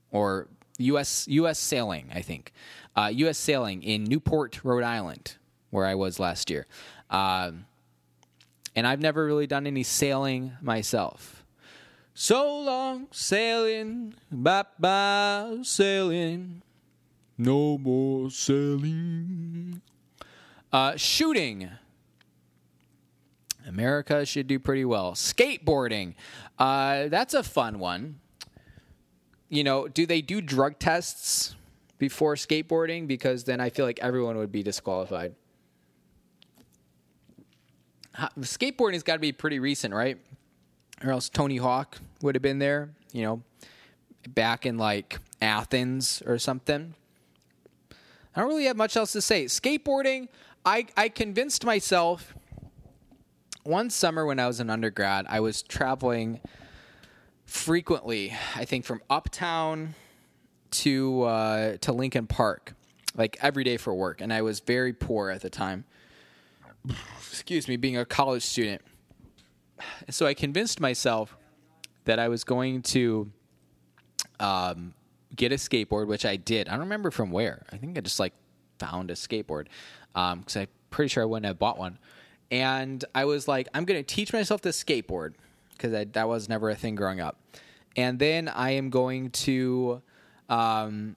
or 0.09 0.47
U.S. 0.79 1.27
U.S. 1.27 1.59
Sailing, 1.59 2.09
I 2.11 2.23
think. 2.23 2.53
Uh, 2.95 3.11
U.S. 3.13 3.37
Sailing 3.37 3.83
in 3.83 4.03
Newport, 4.03 4.61
Rhode 4.63 4.83
Island, 4.83 5.37
where 5.69 5.85
I 5.85 5.93
was 5.93 6.19
last 6.19 6.49
year. 6.49 6.65
Um, 7.11 7.65
and 8.75 8.87
I've 8.87 8.99
never 8.99 9.25
really 9.25 9.47
done 9.47 9.67
any 9.67 9.83
sailing 9.83 10.53
myself. 10.61 11.45
So 12.13 12.59
long 12.59 13.07
sailing, 13.11 14.13
bye 14.31 14.65
bye 14.77 15.59
sailing, 15.63 16.61
no 17.37 17.77
more 17.77 18.29
sailing. 18.29 19.81
Uh, 20.71 20.95
shooting. 20.95 21.69
America 23.67 24.25
should 24.25 24.47
do 24.47 24.59
pretty 24.59 24.85
well. 24.85 25.13
Skateboarding. 25.13 26.15
Uh, 26.59 27.07
that's 27.07 27.33
a 27.33 27.43
fun 27.43 27.79
one. 27.79 28.19
You 29.49 29.63
know, 29.63 29.87
do 29.87 30.05
they 30.05 30.21
do 30.21 30.41
drug 30.41 30.79
tests 30.79 31.55
before 31.97 32.35
skateboarding? 32.35 33.07
Because 33.07 33.43
then 33.43 33.61
I 33.61 33.69
feel 33.69 33.85
like 33.85 33.99
everyone 34.01 34.37
would 34.37 34.51
be 34.51 34.63
disqualified. 34.63 35.35
Skateboarding 38.15 38.93
has 38.93 39.03
got 39.03 39.13
to 39.13 39.19
be 39.19 39.31
pretty 39.31 39.59
recent, 39.59 39.93
right? 39.93 40.17
Or 41.03 41.11
else 41.11 41.29
Tony 41.29 41.57
Hawk 41.57 41.97
would 42.21 42.35
have 42.35 42.41
been 42.41 42.59
there, 42.59 42.89
you 43.11 43.23
know, 43.23 43.41
back 44.29 44.65
in 44.65 44.77
like 44.77 45.19
Athens 45.41 46.21
or 46.25 46.37
something. 46.37 46.95
I 48.35 48.39
don't 48.39 48.49
really 48.49 48.65
have 48.65 48.77
much 48.77 48.95
else 48.95 49.11
to 49.13 49.21
say. 49.21 49.45
Skateboarding, 49.45 50.27
I, 50.65 50.87
I 50.95 51.09
convinced 51.09 51.65
myself 51.65 52.33
one 53.63 53.89
summer 53.89 54.25
when 54.25 54.39
I 54.39 54.47
was 54.47 54.59
an 54.59 54.69
undergrad, 54.69 55.25
I 55.29 55.39
was 55.39 55.61
traveling 55.61 56.39
frequently, 57.45 58.33
I 58.55 58.65
think 58.65 58.85
from 58.85 59.01
uptown 59.09 59.95
to 60.71 61.23
uh, 61.23 61.77
to 61.81 61.91
Lincoln 61.93 62.27
Park, 62.27 62.73
like 63.15 63.37
every 63.41 63.63
day 63.63 63.77
for 63.77 63.93
work, 63.93 64.21
and 64.21 64.33
I 64.33 64.41
was 64.41 64.59
very 64.59 64.91
poor 64.91 65.29
at 65.29 65.41
the 65.41 65.49
time. 65.49 65.85
Excuse 67.19 67.67
me, 67.67 67.77
being 67.77 67.97
a 67.97 68.05
college 68.05 68.43
student. 68.43 68.81
So 70.09 70.25
I 70.25 70.33
convinced 70.33 70.79
myself 70.79 71.35
that 72.05 72.19
I 72.19 72.27
was 72.27 72.43
going 72.43 72.81
to 72.83 73.31
um, 74.39 74.93
get 75.35 75.51
a 75.51 75.55
skateboard, 75.55 76.07
which 76.07 76.25
I 76.25 76.35
did. 76.35 76.67
I 76.67 76.71
don't 76.71 76.81
remember 76.81 77.11
from 77.11 77.31
where. 77.31 77.65
I 77.71 77.77
think 77.77 77.97
I 77.97 78.01
just 78.01 78.19
like 78.19 78.33
found 78.79 79.11
a 79.11 79.13
skateboard 79.13 79.67
because 80.13 80.55
um, 80.55 80.61
I'm 80.61 80.67
pretty 80.89 81.09
sure 81.09 81.23
I 81.23 81.25
wouldn't 81.25 81.45
have 81.45 81.59
bought 81.59 81.77
one. 81.77 81.97
And 82.51 83.03
I 83.15 83.25
was 83.25 83.47
like, 83.47 83.67
I'm 83.73 83.85
going 83.85 83.99
to 83.99 84.15
teach 84.15 84.31
myself 84.31 84.61
to 84.61 84.69
skateboard 84.69 85.33
because 85.71 85.91
that 85.91 86.27
was 86.27 86.47
never 86.47 86.69
a 86.69 86.75
thing 86.75 86.95
growing 86.95 87.19
up. 87.19 87.39
And 87.95 88.19
then 88.19 88.47
I 88.47 88.71
am 88.71 88.89
going 88.89 89.31
to, 89.31 90.01
um, 90.49 91.15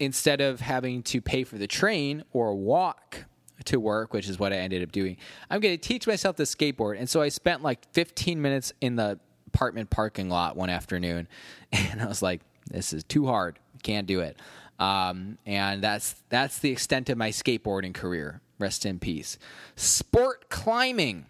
instead 0.00 0.40
of 0.40 0.60
having 0.60 1.02
to 1.04 1.20
pay 1.20 1.44
for 1.44 1.58
the 1.58 1.66
train 1.66 2.24
or 2.32 2.54
walk 2.54 3.24
to 3.64 3.78
work, 3.78 4.12
which 4.12 4.28
is 4.28 4.38
what 4.38 4.52
I 4.52 4.56
ended 4.56 4.82
up 4.82 4.92
doing, 4.92 5.16
I'm 5.50 5.60
going 5.60 5.76
to 5.76 5.88
teach 5.88 6.06
myself 6.06 6.36
to 6.36 6.42
skateboard. 6.42 6.98
And 6.98 7.08
so 7.08 7.22
I 7.22 7.28
spent 7.28 7.62
like 7.62 7.80
15 7.92 8.40
minutes 8.40 8.72
in 8.80 8.96
the 8.96 9.18
apartment 9.46 9.90
parking 9.90 10.28
lot 10.28 10.56
one 10.56 10.70
afternoon, 10.70 11.28
and 11.72 12.02
I 12.02 12.06
was 12.06 12.22
like, 12.22 12.40
this 12.70 12.92
is 12.92 13.04
too 13.04 13.26
hard. 13.26 13.58
Can't 13.82 14.06
do 14.06 14.20
it. 14.20 14.38
Um, 14.78 15.38
and 15.46 15.82
that's 15.82 16.16
that's 16.30 16.58
the 16.58 16.70
extent 16.70 17.08
of 17.08 17.16
my 17.16 17.30
skateboarding 17.30 17.94
career. 17.94 18.40
Rest 18.58 18.86
in 18.86 18.98
peace. 18.98 19.38
Sport 19.76 20.48
climbing 20.48 21.26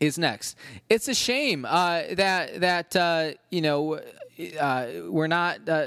is 0.00 0.18
next. 0.18 0.56
It's 0.88 1.06
a 1.08 1.14
shame 1.14 1.64
uh, 1.64 2.02
that 2.12 2.60
that 2.60 2.96
uh, 2.96 3.32
you 3.50 3.60
know 3.60 4.00
uh, 4.58 4.86
we're 5.06 5.28
not. 5.28 5.68
Uh, 5.68 5.86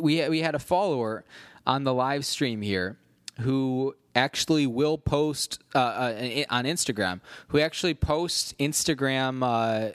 we 0.00 0.28
we 0.28 0.40
had 0.40 0.54
a 0.54 0.58
follower 0.58 1.24
on 1.66 1.84
the 1.84 1.94
live 1.94 2.24
stream 2.24 2.62
here 2.62 2.98
who 3.40 3.94
actually 4.14 4.66
will 4.66 4.98
post 4.98 5.62
uh, 5.74 5.78
uh, 5.78 6.44
on 6.50 6.64
Instagram. 6.64 7.20
Who 7.48 7.58
actually 7.58 7.94
posts 7.94 8.54
Instagram 8.58 9.94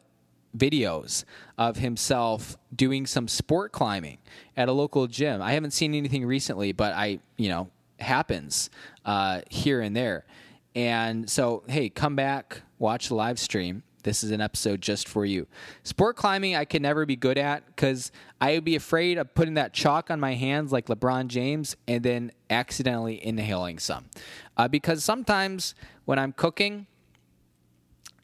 videos 0.58 1.26
of 1.58 1.78
himself 1.78 2.58
doing 2.76 3.06
some 3.06 3.28
sport 3.28 3.72
climbing 3.72 4.18
at 4.58 4.68
a 4.68 4.72
local 4.72 5.08
gym. 5.08 5.42
I 5.42 5.54
haven't 5.54 5.72
seen 5.72 5.94
anything 5.94 6.26
recently, 6.26 6.72
but 6.72 6.94
I, 6.94 7.20
you 7.38 7.50
know, 7.50 7.70
happens 8.00 8.70
uh, 9.06 9.42
here 9.50 9.82
and 9.82 9.96
there. 9.96 10.26
And 10.76 11.30
so, 11.30 11.64
hey, 11.68 11.90
come 11.90 12.16
back, 12.16 12.62
watch 12.78 13.10
the 13.10 13.16
live 13.16 13.40
stream. 13.40 13.84
This 14.04 14.24
is 14.24 14.32
an 14.32 14.42
episode 14.42 14.82
just 14.82 15.08
for 15.08 15.26
you. 15.26 15.48
Sport 15.84 16.16
climbing, 16.16 16.56
I 16.56 16.66
could 16.66 16.82
never 16.82 17.06
be 17.06 17.16
good 17.16 17.38
at 17.38 17.66
because 17.66 18.12
I 18.40 18.54
would 18.54 18.64
be 18.64 18.76
afraid 18.76 19.18
of 19.18 19.34
putting 19.36 19.56
that 19.56 19.74
chalk 19.74 20.10
on 20.10 20.20
my 20.20 20.36
hands 20.36 20.72
like 20.72 20.88
LeBron 20.88 21.28
James 21.28 21.76
and 21.88 22.04
then 22.04 22.32
accidentally 22.50 23.24
inhaling 23.26 23.80
some. 23.80 24.06
Uh, 24.56 24.68
because 24.68 25.04
sometimes 25.04 25.76
when 26.06 26.18
I'm 26.18 26.32
cooking, 26.32 26.88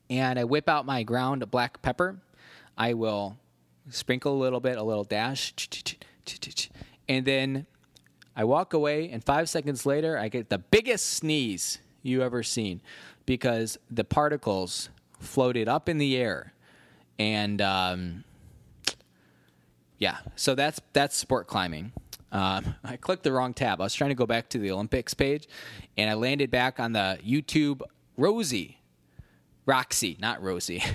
and 0.10 0.38
I 0.38 0.44
whip 0.44 0.70
out 0.70 0.86
my 0.86 1.04
ground 1.04 1.50
black 1.52 1.82
pepper. 1.82 2.18
I 2.78 2.94
will 2.94 3.38
sprinkle 3.90 4.34
a 4.34 4.40
little 4.40 4.60
bit, 4.60 4.78
a 4.78 4.84
little 4.84 5.04
dash, 5.04 5.54
and 7.08 7.26
then 7.26 7.66
I 8.36 8.44
walk 8.44 8.74
away. 8.74 9.10
And 9.10 9.24
five 9.24 9.50
seconds 9.50 9.86
later, 9.86 10.18
I 10.18 10.30
get 10.30 10.50
the 10.50 10.58
biggest 10.58 11.06
sneeze 11.06 11.80
you 12.04 12.22
ever 12.22 12.44
seen 12.44 12.82
because 13.26 13.78
the 13.90 14.04
particles 14.04 14.90
floated 15.26 15.68
up 15.68 15.90
in 15.90 15.98
the 15.98 16.16
air, 16.16 16.54
and 17.20 17.62
um, 17.62 18.24
yeah, 19.98 20.18
so 20.36 20.56
that's 20.56 20.80
that's 20.94 21.16
sport 21.18 21.48
climbing. 21.48 21.92
Um, 22.32 22.76
I 22.84 22.98
clicked 22.98 23.24
the 23.24 23.32
wrong 23.32 23.54
tab. 23.54 23.82
I 23.82 23.84
was 23.86 23.94
trying 23.94 24.12
to 24.12 24.16
go 24.16 24.26
back 24.26 24.50
to 24.50 24.58
the 24.58 24.72
Olympics 24.72 25.14
page, 25.14 25.48
and 25.98 26.10
I 26.10 26.14
landed 26.14 26.52
back 26.52 26.80
on 26.80 26.94
the 26.94 27.20
YouTube 27.26 27.82
Rosie 28.18 28.80
Roxy, 29.66 30.18
not 30.20 30.42
Rosie. 30.42 30.84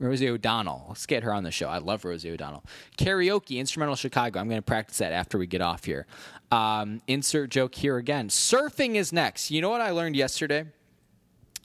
Rosie 0.00 0.28
O'Donnell. 0.28 0.86
Let's 0.88 1.06
get 1.06 1.24
her 1.24 1.32
on 1.32 1.42
the 1.42 1.50
show. 1.50 1.68
I 1.68 1.78
love 1.78 2.04
Rosie 2.04 2.30
O'Donnell. 2.30 2.62
Karaoke, 2.96 3.58
Instrumental 3.58 3.96
Chicago. 3.96 4.38
I'm 4.38 4.48
going 4.48 4.58
to 4.58 4.62
practice 4.62 4.98
that 4.98 5.12
after 5.12 5.38
we 5.38 5.48
get 5.48 5.60
off 5.60 5.84
here. 5.84 6.06
Um, 6.52 7.02
insert 7.08 7.50
joke 7.50 7.74
here 7.74 7.96
again. 7.96 8.28
Surfing 8.28 8.94
is 8.94 9.12
next. 9.12 9.50
You 9.50 9.60
know 9.60 9.70
what 9.70 9.80
I 9.80 9.90
learned 9.90 10.14
yesterday? 10.14 10.66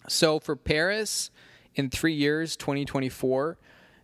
So 0.07 0.39
for 0.39 0.55
Paris 0.55 1.29
in 1.75 1.89
three 1.89 2.13
years, 2.13 2.55
2024, 2.55 3.57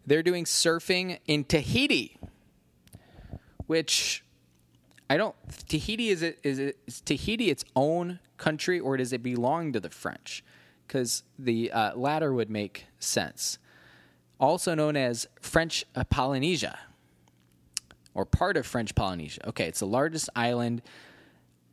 they're 0.05 0.23
doing 0.23 0.45
surfing 0.45 1.19
in 1.27 1.43
Tahiti, 1.43 2.17
which 3.67 4.23
I 5.09 5.17
don't. 5.17 5.35
Tahiti 5.67 6.09
is 6.09 6.21
it 6.21 6.39
is 6.43 6.59
it 6.59 6.77
is 6.87 7.01
Tahiti 7.01 7.49
its 7.49 7.65
own 7.75 8.19
country 8.37 8.79
or 8.79 8.97
does 8.97 9.13
it 9.13 9.21
belong 9.21 9.73
to 9.73 9.79
the 9.79 9.89
French? 9.89 10.43
because 10.89 11.21
the 11.37 11.71
uh, 11.71 11.95
latter 11.95 12.33
would 12.33 12.49
make 12.49 12.87
sense. 12.97 13.59
Also 14.39 14.73
known 14.73 14.97
as 14.97 15.27
French 15.39 15.85
Polynesia, 16.09 16.79
or 18.15 18.25
part 18.25 18.57
of 18.57 18.65
French 18.65 18.95
Polynesia. 18.95 19.47
Okay, 19.49 19.67
it's 19.67 19.81
the 19.81 19.87
largest 19.87 20.29
island 20.35 20.81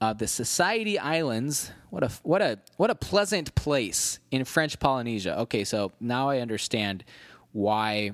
of 0.01 0.19
the 0.19 0.27
Society 0.27 0.99
Islands. 0.99 1.71
What 1.91 2.05
a 2.05 2.11
what 2.23 2.43
a 2.43 2.59
what 2.77 2.91
a 2.91 2.95
pleasant 2.95 3.55
place 3.55 4.19
in 4.31 4.45
French 4.45 4.79
Polynesia. 4.79 5.41
Okay, 5.41 5.65
so 5.65 5.93
now 6.01 6.29
I 6.29 6.41
understand 6.41 7.05
why 7.53 8.13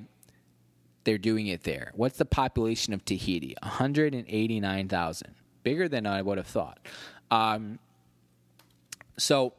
they're 1.05 1.19
doing 1.19 1.49
it 1.49 1.65
there. 1.65 1.93
What's 1.95 2.19
the 2.19 2.25
population 2.25 2.93
of 2.93 3.05
Tahiti? 3.05 3.57
189,000. 3.63 5.35
Bigger 5.65 5.89
than 5.89 6.07
I 6.07 6.23
would 6.23 6.39
have 6.39 6.47
thought. 6.47 6.79
Um, 7.31 7.79
so 9.19 9.55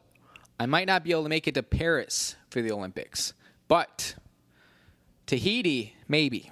I 0.58 0.66
might 0.66 0.86
not 0.86 1.04
be 1.04 1.10
able 1.10 1.24
to 1.24 1.28
make 1.28 1.46
it 1.46 1.54
to 1.54 1.62
Paris 1.62 2.36
for 2.50 2.62
the 2.62 2.72
Olympics, 2.72 3.34
but 3.68 4.14
Tahiti, 5.26 5.94
maybe. 6.08 6.50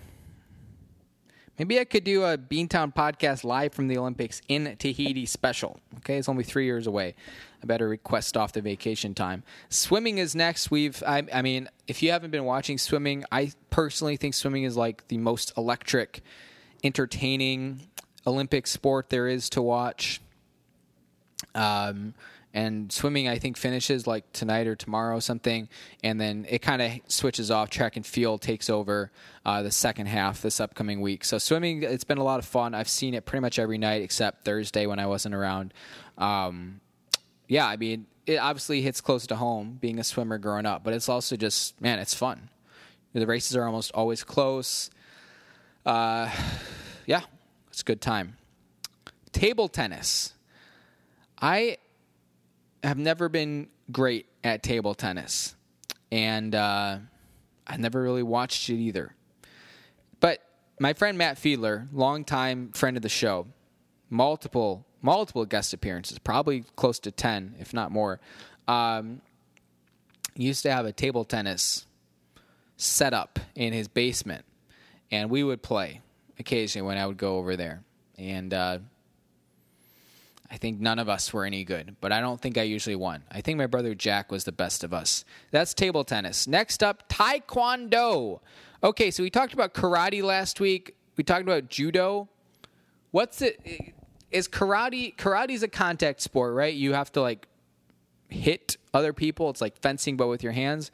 Maybe 1.58 1.78
I 1.78 1.84
could 1.84 2.04
do 2.04 2.24
a 2.24 2.38
Beantown 2.38 2.94
podcast 2.94 3.44
live 3.44 3.74
from 3.74 3.88
the 3.88 3.98
Olympics 3.98 4.40
in 4.48 4.74
Tahiti 4.78 5.26
special. 5.26 5.80
Okay, 5.98 6.16
it's 6.16 6.28
only 6.28 6.44
three 6.44 6.64
years 6.64 6.86
away. 6.86 7.14
I 7.62 7.66
better 7.66 7.88
request 7.88 8.36
off 8.36 8.52
the 8.52 8.62
vacation 8.62 9.14
time. 9.14 9.42
Swimming 9.68 10.18
is 10.18 10.34
next. 10.34 10.70
We've, 10.70 11.02
I, 11.06 11.24
I 11.32 11.42
mean, 11.42 11.68
if 11.86 12.02
you 12.02 12.10
haven't 12.10 12.30
been 12.30 12.44
watching 12.44 12.78
swimming, 12.78 13.24
I 13.30 13.52
personally 13.70 14.16
think 14.16 14.34
swimming 14.34 14.64
is 14.64 14.76
like 14.76 15.06
the 15.08 15.18
most 15.18 15.52
electric, 15.56 16.22
entertaining 16.82 17.80
Olympic 18.26 18.66
sport 18.66 19.10
there 19.10 19.28
is 19.28 19.50
to 19.50 19.60
watch. 19.60 20.20
Um, 21.54 22.14
and 22.54 22.92
swimming 22.92 23.28
I 23.28 23.38
think 23.38 23.56
finishes 23.56 24.06
like 24.06 24.30
tonight 24.32 24.66
or 24.66 24.76
tomorrow 24.76 25.16
or 25.16 25.20
something, 25.20 25.68
and 26.02 26.20
then 26.20 26.46
it 26.48 26.60
kind 26.60 26.82
of 26.82 26.92
switches 27.08 27.50
off. 27.50 27.70
Track 27.70 27.96
and 27.96 28.06
field 28.06 28.42
takes 28.42 28.68
over 28.68 29.10
uh, 29.44 29.62
the 29.62 29.70
second 29.70 30.06
half 30.06 30.42
this 30.42 30.60
upcoming 30.60 31.00
week. 31.00 31.24
So 31.24 31.38
swimming, 31.38 31.82
it's 31.82 32.04
been 32.04 32.18
a 32.18 32.24
lot 32.24 32.38
of 32.38 32.44
fun. 32.44 32.74
I've 32.74 32.88
seen 32.88 33.14
it 33.14 33.24
pretty 33.24 33.40
much 33.40 33.58
every 33.58 33.78
night 33.78 34.02
except 34.02 34.44
Thursday 34.44 34.86
when 34.86 34.98
I 34.98 35.06
wasn't 35.06 35.34
around. 35.34 35.72
Um, 36.18 36.80
yeah, 37.48 37.66
I 37.66 37.76
mean, 37.76 38.06
it 38.26 38.36
obviously 38.36 38.82
hits 38.82 39.00
close 39.00 39.26
to 39.28 39.36
home 39.36 39.78
being 39.80 39.98
a 39.98 40.04
swimmer 40.04 40.38
growing 40.38 40.66
up, 40.66 40.84
but 40.84 40.94
it's 40.94 41.08
also 41.08 41.36
just 41.36 41.80
man, 41.80 41.98
it's 41.98 42.14
fun. 42.14 42.50
The 43.14 43.26
races 43.26 43.56
are 43.56 43.64
almost 43.64 43.92
always 43.92 44.24
close. 44.24 44.90
Uh, 45.84 46.30
yeah, 47.06 47.22
it's 47.68 47.80
a 47.80 47.84
good 47.84 48.00
time. 48.00 48.36
Table 49.32 49.68
tennis. 49.68 50.34
I 51.40 51.78
have 52.82 52.98
never 52.98 53.28
been 53.28 53.68
great 53.90 54.26
at 54.42 54.62
table 54.62 54.94
tennis, 54.94 55.54
and 56.10 56.54
uh, 56.54 56.98
I 57.66 57.76
never 57.76 58.02
really 58.02 58.22
watched 58.22 58.68
it 58.68 58.76
either. 58.76 59.14
But 60.20 60.40
my 60.78 60.92
friend 60.92 61.16
Matt 61.18 61.36
Fiedler, 61.36 61.88
longtime 61.92 62.72
friend 62.72 62.96
of 62.96 63.02
the 63.02 63.08
show, 63.08 63.46
multiple 64.10 64.86
multiple 65.00 65.44
guest 65.44 65.74
appearances, 65.74 66.18
probably 66.18 66.64
close 66.76 66.98
to 67.00 67.10
ten, 67.10 67.54
if 67.58 67.74
not 67.74 67.90
more. 67.90 68.20
Um, 68.68 69.20
used 70.34 70.62
to 70.62 70.70
have 70.70 70.86
a 70.86 70.92
table 70.92 71.24
tennis 71.24 71.86
set 72.76 73.12
up 73.12 73.38
in 73.54 73.72
his 73.72 73.88
basement, 73.88 74.44
and 75.10 75.28
we 75.28 75.42
would 75.42 75.62
play 75.62 76.00
occasionally 76.38 76.86
when 76.86 76.98
I 76.98 77.06
would 77.06 77.18
go 77.18 77.36
over 77.36 77.56
there. 77.56 77.82
And 78.16 78.54
uh, 78.54 78.78
I 80.52 80.58
think 80.58 80.80
none 80.80 80.98
of 80.98 81.08
us 81.08 81.32
were 81.32 81.46
any 81.46 81.64
good, 81.64 81.96
but 82.02 82.12
I 82.12 82.20
don't 82.20 82.38
think 82.38 82.58
I 82.58 82.62
usually 82.62 82.94
won. 82.94 83.22
I 83.30 83.40
think 83.40 83.56
my 83.56 83.66
brother 83.66 83.94
Jack 83.94 84.30
was 84.30 84.44
the 84.44 84.52
best 84.52 84.84
of 84.84 84.92
us. 84.92 85.24
That's 85.50 85.72
table 85.72 86.04
tennis. 86.04 86.46
Next 86.46 86.82
up, 86.82 87.08
Taekwondo. 87.08 88.40
Okay, 88.84 89.10
so 89.10 89.22
we 89.22 89.30
talked 89.30 89.54
about 89.54 89.72
karate 89.72 90.22
last 90.22 90.60
week. 90.60 90.94
We 91.16 91.24
talked 91.24 91.40
about 91.40 91.70
judo. 91.70 92.28
What's 93.12 93.40
it? 93.40 93.94
Is 94.30 94.46
karate? 94.46 95.16
Karate's 95.16 95.62
a 95.62 95.68
contact 95.68 96.20
sport, 96.20 96.52
right? 96.52 96.74
You 96.74 96.92
have 96.92 97.10
to 97.12 97.22
like 97.22 97.48
hit 98.28 98.76
other 98.92 99.14
people. 99.14 99.48
It's 99.48 99.62
like 99.62 99.80
fencing, 99.80 100.18
but 100.18 100.28
with 100.28 100.42
your 100.42 100.52
hands. 100.52 100.90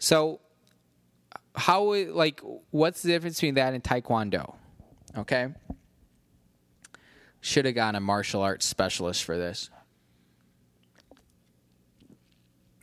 So, 0.00 0.40
how 1.54 1.94
like 1.94 2.40
what's 2.70 3.02
the 3.02 3.10
difference 3.10 3.36
between 3.36 3.54
that 3.54 3.72
and 3.72 3.84
Taekwondo? 3.84 4.56
Okay. 5.16 5.54
Should 7.46 7.64
have 7.64 7.76
gotten 7.76 7.94
a 7.94 8.00
martial 8.00 8.42
arts 8.42 8.66
specialist 8.66 9.22
for 9.22 9.38
this. 9.38 9.70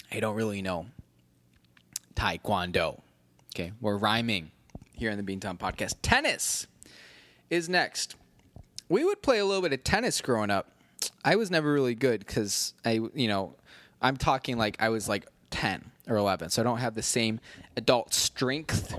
I 0.09 0.22
don't 0.22 0.38
really 0.38 0.61
know. 0.61 0.86
Taekwondo. 2.16 3.01
Okay, 3.53 3.74
we're 3.82 3.97
rhyming 3.97 4.51
here 4.93 5.11
in 5.11 5.18
the 5.18 5.24
Beantown 5.24 5.59
podcast. 5.59 5.95
Tennis 6.01 6.68
is 7.49 7.68
next. 7.68 8.16
We 8.88 9.03
would 9.03 9.22
play 9.22 9.39
a 9.39 9.45
little 9.45 9.61
bit 9.61 9.74
of 9.74 9.84
tennis 9.84 10.22
growing 10.22 10.49
up. 10.49 10.72
I 11.26 11.36
was 11.36 11.51
never 11.51 11.74
really 11.74 11.93
good 11.93 12.26
because 12.26 12.74
I, 12.86 13.01
you 13.14 13.28
know, 13.28 13.55
I'm 14.01 14.16
talking 14.16 14.57
like 14.57 14.78
I 14.80 14.88
was 14.88 15.09
like 15.09 15.28
10 15.51 15.91
or 16.07 16.16
11, 16.16 16.51
so 16.51 16.61
I 16.61 16.64
don't 16.64 16.78
have 16.78 16.95
the 16.95 17.03
same 17.03 17.41
adult 17.76 18.14
strength 18.14 18.95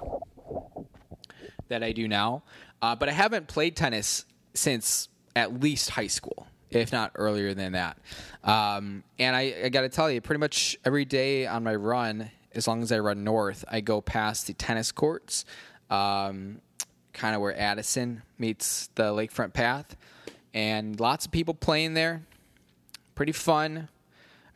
that 1.69 1.83
I 1.83 1.93
do 1.93 2.07
now. 2.07 2.43
Uh, 2.83 2.95
but 2.95 3.09
I 3.09 3.13
haven't 3.13 3.49
played 3.49 3.77
tennis 3.77 4.27
since 4.53 5.09
at 5.37 5.61
least 5.61 5.91
high 5.91 6.07
school, 6.07 6.47
if 6.71 6.93
not 6.93 7.13
earlier 7.15 7.55
than 7.55 7.73
that. 7.73 7.99
Um, 8.43 9.03
and 9.19 9.35
I, 9.35 9.55
I 9.65 9.69
got 9.69 9.83
to 9.83 9.89
tell 9.89 10.11
you, 10.11 10.21
pretty 10.21 10.41
much 10.41 10.77
every 10.85 11.05
day 11.05 11.47
on 11.47 11.65
my 11.65 11.75
run, 11.75 12.31
as 12.55 12.69
long 12.69 12.83
as 12.83 12.93
I 12.93 12.99
run 12.99 13.25
north, 13.25 13.65
I 13.69 13.81
go 13.81 14.01
past 14.01 14.47
the 14.47 14.53
tennis 14.53 14.93
courts, 14.93 15.45
um, 15.91 16.61
kind 17.13 17.35
of 17.35 17.41
where 17.41 17.59
Addison 17.59 18.23
meets 18.39 18.89
the 18.95 19.05
lakefront 19.05 19.53
path, 19.53 19.97
and 20.53 20.99
lots 21.01 21.27
of 21.27 21.33
people 21.33 21.55
playing 21.55 21.95
there. 21.95 22.23
Pretty 23.15 23.33
fun. 23.33 23.89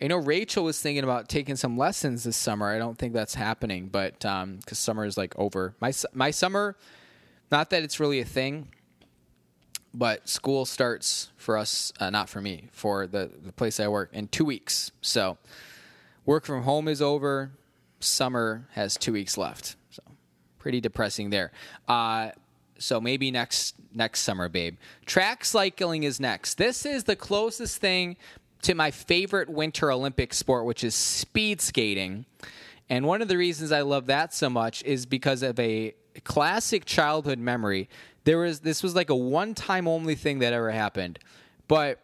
I 0.00 0.06
know 0.06 0.16
Rachel 0.16 0.62
was 0.62 0.80
thinking 0.80 1.02
about 1.02 1.28
taking 1.28 1.56
some 1.56 1.76
lessons 1.76 2.22
this 2.22 2.36
summer. 2.36 2.68
I 2.68 2.78
don't 2.78 2.96
think 2.96 3.14
that's 3.14 3.34
happening, 3.34 3.88
but 3.88 4.20
because 4.20 4.42
um, 4.44 4.60
summer 4.72 5.04
is 5.04 5.16
like 5.16 5.36
over. 5.36 5.74
My 5.80 5.92
my 6.12 6.30
summer, 6.30 6.76
not 7.50 7.70
that 7.70 7.82
it's 7.82 7.98
really 7.98 8.20
a 8.20 8.24
thing 8.24 8.68
but 9.94 10.28
school 10.28 10.64
starts 10.64 11.30
for 11.36 11.56
us, 11.56 11.92
uh, 11.98 12.10
not 12.10 12.28
for 12.28 12.40
me, 12.40 12.68
for 12.72 13.06
the, 13.06 13.30
the 13.44 13.52
place 13.52 13.80
I 13.80 13.88
work 13.88 14.10
in 14.12 14.28
two 14.28 14.44
weeks. 14.44 14.90
So 15.00 15.38
work 16.26 16.44
from 16.44 16.62
home 16.62 16.88
is 16.88 17.00
over. 17.00 17.52
Summer 18.00 18.66
has 18.72 18.96
two 18.96 19.12
weeks 19.12 19.36
left. 19.36 19.76
So 19.90 20.02
pretty 20.58 20.80
depressing 20.80 21.30
there. 21.30 21.52
Uh, 21.88 22.30
so 22.78 23.00
maybe 23.00 23.30
next 23.30 23.74
next 23.94 24.20
summer, 24.20 24.48
babe. 24.48 24.76
Track 25.06 25.44
cycling 25.44 26.04
is 26.04 26.20
next. 26.20 26.54
This 26.58 26.86
is 26.86 27.04
the 27.04 27.16
closest 27.16 27.78
thing 27.78 28.16
to 28.62 28.74
my 28.74 28.90
favorite 28.90 29.48
Winter 29.48 29.90
Olympic 29.90 30.32
sport, 30.34 30.64
which 30.64 30.84
is 30.84 30.94
speed 30.94 31.60
skating. 31.60 32.24
And 32.88 33.06
one 33.06 33.22
of 33.22 33.28
the 33.28 33.36
reasons 33.36 33.72
I 33.72 33.82
love 33.82 34.06
that 34.06 34.32
so 34.32 34.48
much 34.48 34.82
is 34.84 35.06
because 35.06 35.42
of 35.42 35.58
a 35.58 35.94
classic 36.24 36.84
childhood 36.84 37.38
memory 37.38 37.88
there 38.28 38.36
was 38.36 38.60
this 38.60 38.82
was 38.82 38.94
like 38.94 39.08
a 39.08 39.16
one 39.16 39.54
time 39.54 39.88
only 39.88 40.14
thing 40.14 40.40
that 40.40 40.52
ever 40.52 40.70
happened, 40.70 41.18
but 41.66 41.98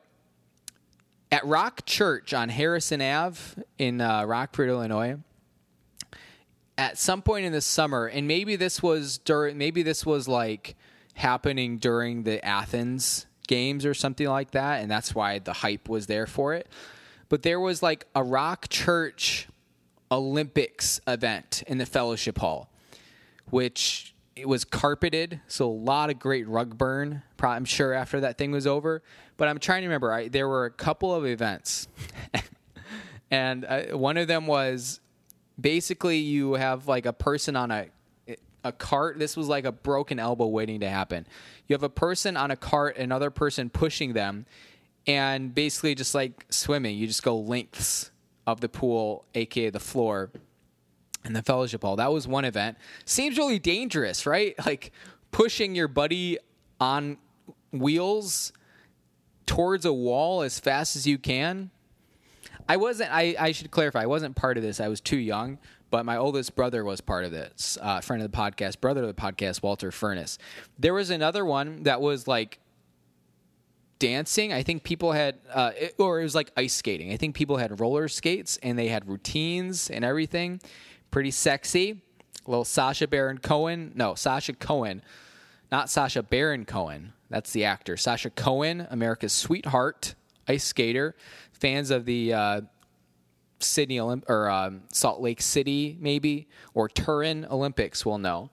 at 1.31 1.45
Rock 1.45 1.85
Church 1.85 2.33
on 2.33 2.49
Harrison 2.49 3.03
Ave 3.03 3.63
in 3.77 4.01
uh, 4.01 4.25
Rockford, 4.25 4.71
Illinois. 4.71 5.19
At 6.79 6.97
some 6.97 7.21
point 7.21 7.45
in 7.45 7.53
the 7.53 7.61
summer, 7.61 8.07
and 8.07 8.27
maybe 8.27 8.57
this 8.57 8.83
was 8.83 9.19
during, 9.19 9.59
maybe 9.59 9.83
this 9.83 10.07
was 10.07 10.27
like 10.27 10.77
happening 11.13 11.77
during 11.77 12.23
the 12.23 12.43
Athens 12.43 13.27
games 13.47 13.85
or 13.85 13.93
something 13.93 14.27
like 14.27 14.53
that, 14.53 14.81
and 14.81 14.91
that's 14.91 15.15
why 15.15 15.41
the 15.41 15.53
hype 15.53 15.91
was 15.91 16.07
there 16.07 16.27
for 16.27 16.55
it. 16.55 16.69
But 17.29 17.43
there 17.43 17.61
was 17.61 17.83
like 17.83 18.07
a 18.15 18.25
Rock 18.25 18.71
Church 18.71 19.47
Olympics 20.11 21.03
event 21.07 21.63
in 21.67 21.77
the 21.77 21.87
fellowship 21.87 22.39
hall, 22.39 22.71
which 23.51 24.14
it 24.37 24.49
was 24.49 24.65
carpeted, 24.65 25.41
so 25.47 25.69
a 25.69 25.71
lot 25.71 26.11
of 26.11 26.19
great 26.19 26.49
rug 26.49 26.77
burn. 26.77 27.23
I'm 27.41 27.65
sure 27.65 27.93
after 27.93 28.21
that 28.21 28.39
thing 28.39 28.51
was 28.51 28.67
over. 28.67 29.03
But 29.37 29.49
I'm 29.49 29.59
trying 29.59 29.83
to 29.83 29.89
remember. 29.89 30.13
I, 30.13 30.29
there 30.29 30.49
were 30.49 30.65
a 30.65 30.71
couple 30.71 31.15
of 31.15 31.27
events, 31.27 31.89
and 33.31 33.65
uh, 33.65 33.83
one 33.97 34.17
of 34.17 34.29
them 34.29 34.47
was 34.47 35.01
basically 35.61 36.19
you 36.19 36.55
have 36.55 36.89
like 36.89 37.07
a 37.07 37.13
person 37.13 37.57
on 37.57 37.71
a 37.71 37.87
a 38.65 38.73
cart. 38.73 39.19
This 39.19 39.37
was 39.37 39.47
like 39.47 39.65
a 39.65 39.73
broken 39.73 40.19
elbow 40.19 40.47
waiting 40.47 40.81
to 40.81 40.89
happen. 40.89 41.27
You 41.69 41.75
have 41.75 41.83
a 41.83 41.89
person 41.89 42.37
on 42.37 42.51
a 42.51 42.57
cart, 42.57 42.97
another 42.97 43.31
person 43.31 43.71
pushing 43.71 44.15
them, 44.15 44.47
and 45.07 45.55
basically 45.55 45.95
just 45.95 46.15
like 46.15 46.47
swimming. 46.51 46.97
You 46.97 47.07
just 47.07 47.23
go 47.23 47.37
lengths 47.39 48.11
of 48.47 48.61
the 48.61 48.69
pool, 48.69 49.27
aka 49.35 49.71
the 49.71 49.81
floor 49.81 50.31
in 51.25 51.33
the 51.33 51.43
fellowship 51.43 51.83
hall. 51.83 51.97
That 51.97 52.13
was 52.13 52.29
one 52.29 52.45
event. 52.45 52.77
Seems 53.05 53.39
really 53.39 53.59
dangerous, 53.59 54.27
right? 54.27 54.55
Like 54.67 54.93
pushing 55.31 55.75
your 55.75 55.89
buddy 55.89 56.39
on 56.81 57.19
wheels 57.73 58.53
towards 59.47 59.85
a 59.85 59.93
wall 59.93 60.43
as 60.43 60.59
fast 60.59 60.97
as 60.97 61.07
you 61.07 61.19
can. 61.19 61.71
I 62.69 62.77
wasn't. 62.77 63.13
I, 63.13 63.35
I 63.39 63.53
should 63.53 63.71
clarify. 63.71 64.03
I 64.03 64.07
wasn't 64.07 64.37
part 64.37 64.57
of 64.57 64.63
this. 64.63 64.81
I 64.81 64.89
was 64.89 65.01
too 65.01 65.19
young. 65.19 65.59
But 65.91 66.05
my 66.05 66.17
oldest 66.17 66.57
brother 66.57 66.83
was 66.83 67.01
part 67.01 67.25
of 67.25 67.31
this. 67.31 67.79
Uh, 67.81 68.01
friend 68.01 68.23
of 68.23 68.33
the 68.33 68.37
podcast, 68.37 68.81
brother 68.81 69.03
of 69.03 69.07
the 69.07 69.15
podcast, 69.15 69.63
Walter 69.63 69.93
Furnace. 69.93 70.39
There 70.79 70.95
was 70.95 71.11
another 71.11 71.45
one 71.45 71.85
that 71.85 72.01
was 72.01 72.27
like 72.27 72.59
dancing. 74.01 74.53
I 74.53 74.63
think 74.65 74.83
people 74.83 75.13
had, 75.13 75.39
uh, 75.53 75.71
it, 75.79 75.95
or 75.99 76.21
it 76.21 76.25
was 76.25 76.35
like 76.35 76.51
ice 76.57 76.73
skating. 76.75 77.13
I 77.13 77.17
think 77.17 77.37
people 77.37 77.59
had 77.59 77.79
roller 77.79 78.09
skates 78.09 78.59
and 78.63 78.77
they 78.77 78.89
had 78.89 79.09
routines 79.09 79.89
and 79.89 80.05
everything 80.05 80.61
pretty 81.15 81.31
sexy. 81.31 82.03
Little 82.45 82.65
Sacha 82.65 83.07
Baron 83.07 83.39
Cohen. 83.39 83.93
No, 83.95 84.17
Sasha 84.17 84.53
Cohen. 84.53 85.01
Not 85.71 85.89
Sacha 85.89 86.25
Baron 86.25 86.65
Cohen. 86.65 87.13
That's 87.31 87.53
the 87.53 87.65
actor. 87.65 87.97
Sasha 87.97 88.31
Cohen, 88.31 88.89
America's 88.91 89.33
sweetheart, 89.33 90.17
ice 90.49 90.65
skater. 90.65 91.15
Fans 91.53 91.93
of 91.93 92.05
the 92.05 92.33
uh, 92.33 92.61
Sydney 93.61 93.99
Olymp- 93.99 94.29
or 94.29 94.51
um, 94.51 94.83
Salt 94.93 95.21
Lake 95.21 95.41
City, 95.41 95.97
maybe, 96.01 96.49
or 96.75 96.89
Turin 96.89 97.47
Olympics 97.49 98.05
will 98.05 98.19
know. 98.19 98.51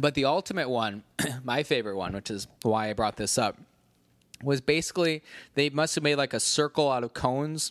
But 0.00 0.14
the 0.14 0.24
ultimate 0.24 0.68
one, 0.68 1.04
my 1.44 1.62
favorite 1.62 1.96
one, 1.96 2.12
which 2.12 2.28
is 2.28 2.48
why 2.62 2.90
I 2.90 2.92
brought 2.92 3.14
this 3.14 3.38
up, 3.38 3.56
was 4.42 4.60
basically 4.60 5.22
they 5.54 5.70
must 5.70 5.94
have 5.94 6.02
made 6.02 6.16
like 6.16 6.34
a 6.34 6.40
circle 6.40 6.90
out 6.90 7.04
of 7.04 7.14
cones 7.14 7.70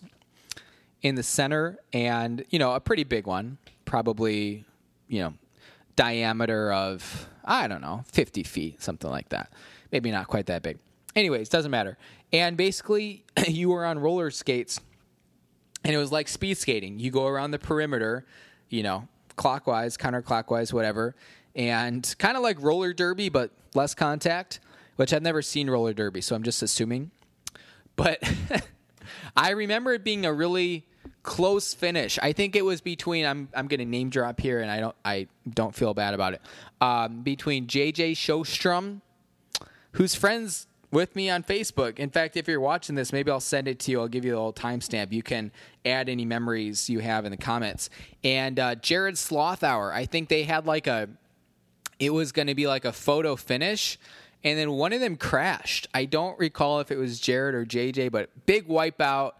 in 1.01 1.15
the 1.15 1.23
center 1.23 1.77
and, 1.93 2.43
you 2.49 2.59
know, 2.59 2.73
a 2.73 2.79
pretty 2.79 3.03
big 3.03 3.27
one, 3.27 3.57
probably, 3.85 4.65
you 5.07 5.21
know, 5.21 5.33
diameter 5.95 6.71
of, 6.71 7.27
I 7.43 7.67
don't 7.67 7.81
know, 7.81 8.03
50 8.11 8.43
feet, 8.43 8.81
something 8.81 9.09
like 9.09 9.29
that. 9.29 9.51
Maybe 9.91 10.11
not 10.11 10.27
quite 10.27 10.47
that 10.47 10.61
big. 10.63 10.77
anyways, 11.15 11.49
doesn't 11.49 11.71
matter. 11.71 11.97
And 12.31 12.57
basically, 12.57 13.25
you 13.47 13.69
were 13.69 13.85
on 13.85 13.99
roller 13.99 14.31
skates, 14.31 14.79
and 15.83 15.93
it 15.93 15.97
was 15.97 16.11
like 16.11 16.27
speed 16.27 16.57
skating. 16.57 16.99
You 16.99 17.11
go 17.11 17.27
around 17.27 17.51
the 17.51 17.59
perimeter, 17.59 18.25
you 18.69 18.83
know, 18.83 19.07
clockwise, 19.35 19.97
counterclockwise, 19.97 20.73
whatever, 20.73 21.15
and 21.55 22.13
kind 22.19 22.35
of 22.37 22.43
like 22.43 22.61
roller 22.61 22.93
derby, 22.93 23.29
but 23.29 23.51
less 23.73 23.93
contact. 23.95 24.59
Which 24.97 25.13
I've 25.13 25.21
never 25.21 25.43
seen 25.43 25.69
roller 25.69 25.93
derby, 25.93 26.21
so 26.21 26.35
I'm 26.35 26.41
just 26.41 26.63
assuming. 26.63 27.11
But 27.95 28.19
I 29.35 29.51
remember 29.51 29.93
it 29.93 30.03
being 30.03 30.25
a 30.25 30.33
really 30.33 30.85
close 31.23 31.73
finish. 31.73 32.17
I 32.21 32.31
think 32.31 32.55
it 32.55 32.63
was 32.63 32.81
between 32.81 33.25
I'm 33.25 33.49
I'm 33.53 33.67
going 33.67 33.79
to 33.79 33.85
name 33.85 34.09
drop 34.09 34.39
here, 34.39 34.61
and 34.61 34.71
I 34.71 34.79
don't 34.79 34.95
I 35.03 35.27
don't 35.53 35.75
feel 35.75 35.93
bad 35.93 36.13
about 36.13 36.33
it. 36.33 36.41
Um, 36.79 37.21
between 37.21 37.67
JJ 37.67 38.13
Showstrom, 38.13 39.01
who's 39.91 40.15
friends 40.15 40.67
with 40.91 41.15
me 41.15 41.29
on 41.29 41.43
Facebook. 41.43 41.99
In 41.99 42.09
fact, 42.09 42.37
if 42.37 42.47
you're 42.47 42.61
watching 42.61 42.95
this, 42.95 43.11
maybe 43.11 43.29
I'll 43.29 43.39
send 43.39 43.67
it 43.67 43.79
to 43.79 43.91
you. 43.91 43.99
I'll 43.99 44.07
give 44.07 44.23
you 44.23 44.33
a 44.33 44.37
little 44.37 44.53
timestamp. 44.53 45.11
You 45.11 45.21
can 45.21 45.51
add 45.85 46.07
any 46.07 46.25
memories 46.25 46.89
you 46.89 46.99
have 46.99 47.25
in 47.25 47.31
the 47.31 47.37
comments. 47.37 47.89
And 48.23 48.59
uh, 48.59 48.75
Jared 48.75 49.15
Slothauer, 49.15 49.91
I 49.93 50.05
think 50.05 50.29
they 50.29 50.43
had 50.43 50.65
like 50.65 50.87
a. 50.87 51.09
It 51.99 52.11
was 52.11 52.31
going 52.31 52.47
to 52.47 52.55
be 52.55 52.67
like 52.67 52.85
a 52.85 52.93
photo 52.93 53.35
finish 53.35 53.97
and 54.43 54.57
then 54.57 54.71
one 54.71 54.93
of 54.93 54.99
them 54.99 55.15
crashed. 55.15 55.87
I 55.93 56.05
don't 56.05 56.37
recall 56.39 56.79
if 56.79 56.91
it 56.91 56.97
was 56.97 57.19
Jared 57.19 57.55
or 57.55 57.65
JJ, 57.65 58.11
but 58.11 58.29
big 58.45 58.67
wipeout, 58.67 59.33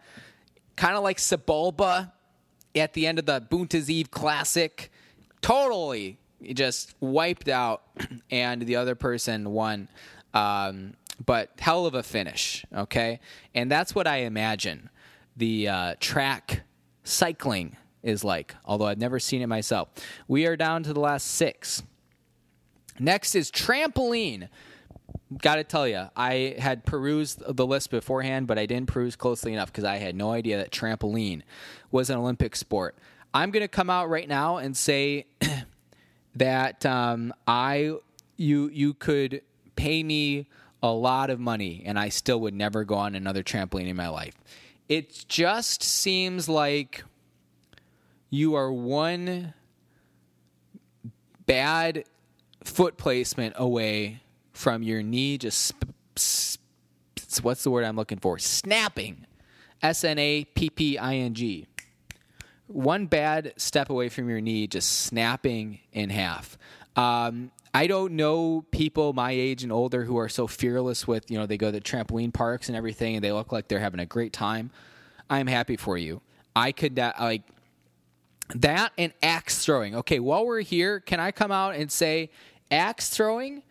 kind 0.76 0.96
of 0.96 1.04
like 1.04 1.18
Sebulba 1.18 2.12
at 2.76 2.94
the 2.94 3.08
end 3.08 3.20
of 3.20 3.26
the 3.26 3.42
Boonta's 3.42 3.90
Eve 3.90 4.12
Classic. 4.12 4.92
Totally 5.42 6.20
just 6.54 6.96
wiped 7.00 7.48
out, 7.48 7.84
and 8.32 8.62
the 8.64 8.76
other 8.76 8.96
person 8.96 9.52
won. 9.52 9.88
Um, 10.34 10.94
but 11.26 11.52
hell 11.60 11.86
of 11.86 11.96
a 11.96 12.04
finish, 12.04 12.66
okay? 12.76 13.20
And 13.56 13.72
that's 13.72 13.96
what 13.96 14.08
I 14.08 14.18
imagine 14.18 14.90
the 15.36 15.68
uh, 15.68 15.96
track 16.00 16.62
cycling 17.04 17.78
is 18.04 18.24
like, 18.24 18.56
although 18.66 18.86
I've 18.86 19.00
never 19.00 19.20
seen 19.20 19.42
it 19.42 19.48
myself. 19.48 19.90
We 20.28 20.46
are 20.46 20.56
down 20.56 20.84
to 20.84 20.94
the 20.94 21.00
last 21.00 21.28
six. 21.28 21.84
Next 23.00 23.36
is 23.36 23.52
trampoline 23.52 24.50
got 25.36 25.56
to 25.56 25.64
tell 25.64 25.88
you, 25.88 26.10
I 26.16 26.56
had 26.58 26.86
perused 26.86 27.44
the 27.48 27.66
list 27.66 27.92
beforehand, 27.92 28.48
but 28.48 28.58
I 28.58 28.66
didn't 28.66 28.88
peruse 28.88 29.16
closely 29.16 29.54
enough 29.54 29.72
because 29.72 29.84
I 29.84 29.98
had 29.98 30.16
no 30.16 30.32
idea 30.32 30.58
that 30.58 30.72
trampoline 30.72 31.42
was 31.92 32.10
an 32.10 32.18
Olympic 32.18 32.56
sport. 32.56 32.96
I'm 33.34 33.52
to 33.52 33.68
come 33.68 33.90
out 33.90 34.10
right 34.10 34.28
now 34.28 34.58
and 34.58 34.76
say 34.76 35.26
that 36.36 36.86
um, 36.86 37.34
I 37.48 37.94
you 38.38 38.70
you 38.72 38.94
could 38.94 39.42
pay 39.76 40.04
me 40.04 40.48
a 40.82 40.92
lot 40.92 41.30
of 41.30 41.40
money 41.40 41.84
and 41.86 42.00
I 42.00 42.10
still 42.10 42.40
would 42.42 42.54
never 42.54 42.84
go 42.84 42.96
on 42.96 43.16
another 43.16 43.44
trampoline 43.44 43.88
in 43.88 43.96
my 43.96 44.08
life. 44.08 44.36
It 44.88 45.26
just 45.28 45.84
seems 45.84 46.48
like 46.48 47.04
you 48.30 48.56
are 48.56 48.72
one 48.72 49.54
bad 51.46 52.06
foot 52.64 52.98
placement 52.98 53.56
away 53.58 54.22
from 54.58 54.82
your 54.82 55.04
knee 55.04 55.38
just 55.38 55.62
sp- 55.70 55.94
sp- 56.18 56.62
what's 57.42 57.64
the 57.64 57.70
word 57.70 57.86
I'm 57.86 57.96
looking 57.96 58.18
for? 58.18 58.40
Snapping. 58.40 59.26
S 59.82 60.04
N 60.04 60.18
A 60.18 60.44
P 60.44 60.70
P 60.70 60.98
I 60.98 61.16
N 61.16 61.34
G. 61.36 61.68
One 62.66 63.06
bad 63.06 63.54
step 63.58 63.90
away 63.90 64.10
from 64.10 64.30
your 64.30 64.42
knee 64.42 64.68
just 64.68 65.02
snapping 65.02 65.80
in 65.94 66.10
half. 66.10 66.58
Um, 66.96 67.52
I 67.74 67.86
don't 67.86 68.14
know 68.14 68.66
people 68.72 69.14
my 69.14 69.32
age 69.32 69.62
and 69.62 69.72
older 69.72 70.04
who 70.04 70.18
are 70.18 70.28
so 70.28 70.48
fearless 70.48 71.08
with, 71.08 71.30
you 71.30 71.38
know, 71.38 71.46
they 71.46 71.58
go 71.58 71.72
to 71.72 71.80
trampoline 71.80 72.34
parks 72.34 72.68
and 72.68 72.76
everything 72.76 73.16
and 73.16 73.24
they 73.24 73.32
look 73.32 73.52
like 73.52 73.68
they're 73.68 73.80
having 73.80 74.00
a 74.00 74.06
great 74.06 74.34
time. 74.34 74.72
I'm 75.30 75.46
happy 75.46 75.78
for 75.78 75.98
you. 75.98 76.22
I 76.56 76.72
could, 76.72 76.98
uh, 76.98 77.14
like, 77.20 77.44
that 78.56 78.94
and 78.98 79.14
axe 79.22 79.64
throwing. 79.64 79.96
Okay, 79.98 80.20
while 80.20 80.46
we're 80.46 80.62
here, 80.62 81.00
can 81.00 81.20
I 81.20 81.32
come 81.32 81.52
out 81.52 81.76
and 81.76 81.92
say 81.92 82.32
axe 82.72 83.10
throwing 83.10 83.62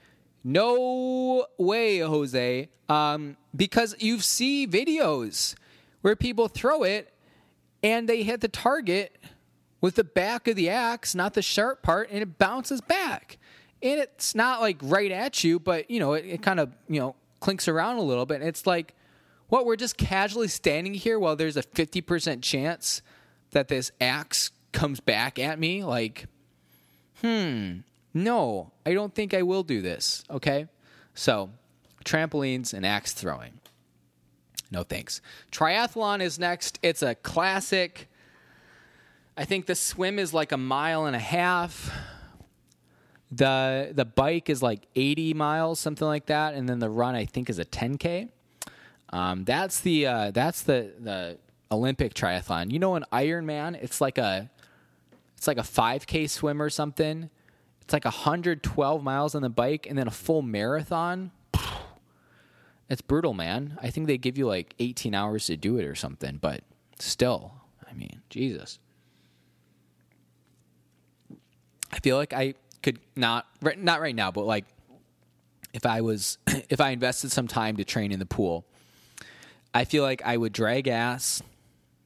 no 0.47 1.47
way, 1.59 1.99
Jose. 1.99 2.69
Um, 2.89 3.37
because 3.55 3.97
you 3.99 4.21
see 4.21 4.65
videos 4.65 5.57
where 6.03 6.15
people 6.15 6.47
throw 6.47 6.85
it 6.85 7.13
and 7.83 8.09
they 8.09 8.23
hit 8.23 8.41
the 8.41 8.49
target 8.49 9.19
with 9.81 9.97
the 9.97 10.05
back 10.05 10.47
of 10.47 10.55
the 10.55 10.69
axe, 10.69 11.17
not 11.17 11.35
the 11.35 11.43
sharp 11.43 11.83
part, 11.83 12.11
and 12.13 12.23
it 12.23 12.39
bounces 12.39 12.81
back. 12.81 13.39
And 13.83 13.99
it's 13.99 14.37
not 14.37 14.61
like 14.61 14.79
right 14.83 15.11
at 15.11 15.43
you, 15.43 15.59
but 15.59 15.91
you 15.91 15.99
know, 15.99 16.13
it, 16.13 16.25
it 16.25 16.43
kind 16.43 16.61
of, 16.61 16.73
you 16.89 17.01
know, 17.01 17.17
clinks 17.41 17.67
around 17.67 17.97
a 17.97 18.03
little 18.03 18.25
bit. 18.25 18.41
And 18.41 18.49
it's 18.49 18.69
like, 18.69 18.95
what, 19.49 19.67
we're 19.67 19.75
just 19.75 19.97
casually 19.97 20.49
standing 20.49 20.95
here 20.95 21.19
while 21.19 21.35
there's 21.35 21.57
a 21.57 21.63
50% 21.65 22.41
chance 22.41 23.03
that 23.51 23.67
this 23.67 23.91
axe 24.01 24.53
comes 24.71 25.01
back 25.01 25.41
at 25.41 25.59
me? 25.59 25.83
Like, 25.83 26.27
hmm, 27.21 27.79
no, 28.17 28.73
I 28.87 28.95
don't 28.95 29.15
think 29.15 29.35
I 29.35 29.43
will 29.43 29.63
do 29.63 29.83
this. 29.83 30.25
Okay. 30.31 30.69
So, 31.15 31.51
trampolines 32.03 32.73
and 32.73 32.87
axe 32.87 33.13
throwing. 33.13 33.61
No 34.71 34.83
thanks. 34.83 35.21
Triathlon 35.53 36.23
is 36.23 36.39
next. 36.39 36.79
It's 36.83 37.03
a 37.03 37.15
classic. 37.15 38.09
I 39.37 39.45
think 39.45 39.67
the 39.67 39.75
swim 39.75 40.19
is 40.19 40.33
like 40.33 40.51
a 40.51 40.57
mile 40.57 41.05
and 41.05 41.15
a 41.15 41.21
half. 41.21 41.95
The 43.31 43.93
the 43.95 44.07
bike 44.07 44.49
is 44.49 44.63
like 44.63 44.87
80 44.97 45.35
miles, 45.35 45.79
something 45.79 46.07
like 46.07 46.27
that, 46.27 46.55
and 46.55 46.67
then 46.67 46.79
the 46.79 46.89
run 46.89 47.15
I 47.15 47.27
think 47.27 47.51
is 47.51 47.59
a 47.59 47.67
10k. 47.67 48.31
Um, 49.11 49.45
that's 49.45 49.81
the 49.81 50.07
uh, 50.07 50.31
that's 50.31 50.63
the 50.63 50.93
the 50.99 51.39
Olympic 51.71 52.15
triathlon. 52.15 52.73
You 52.73 52.79
know, 52.79 52.95
an 52.95 53.05
Ironman, 53.13 53.75
it's 53.83 54.01
like 54.01 54.17
a 54.17 54.51
it's 55.37 55.47
like 55.47 55.59
a 55.59 55.63
5k 55.63 56.31
swim 56.31 56.63
or 56.63 56.71
something 56.71 57.29
it's 57.87 57.93
like 57.93 58.05
112 58.05 59.03
miles 59.05 59.37
on 59.37 59.43
the 59.43 59.49
bike 59.49 59.87
and 59.89 59.97
then 59.97 60.09
a 60.09 60.11
full 60.11 60.43
marathon. 60.43 61.31
It's 62.91 63.01
brutal, 63.01 63.33
man. 63.33 63.79
I 63.81 63.91
think 63.91 64.09
they 64.09 64.19
give 64.19 64.37
you 64.37 64.49
like 64.49 64.75
18 64.81 65.15
hours 65.15 65.47
to 65.47 65.57
do 65.57 65.79
it 65.79 65.85
or 65.85 65.95
something, 65.95 66.39
but 66.41 66.65
still, 66.99 67.53
I 67.89 67.95
mean, 67.95 68.23
Jesus. 68.29 68.81
I 71.93 72.01
feel 72.01 72.17
like 72.17 72.33
I 72.33 72.55
could 72.83 72.99
not 73.15 73.47
not 73.63 74.01
right 74.01 74.17
now, 74.17 74.33
but 74.33 74.47
like 74.47 74.65
if 75.73 75.87
I 75.87 76.01
was 76.01 76.39
if 76.47 76.81
I 76.81 76.91
invested 76.91 77.31
some 77.31 77.47
time 77.47 77.77
to 77.77 77.85
train 77.85 78.11
in 78.11 78.19
the 78.19 78.27
pool, 78.27 78.65
I 79.73 79.85
feel 79.85 80.03
like 80.03 80.23
I 80.25 80.37
would 80.37 80.53
drag 80.53 80.89
ass 80.89 81.41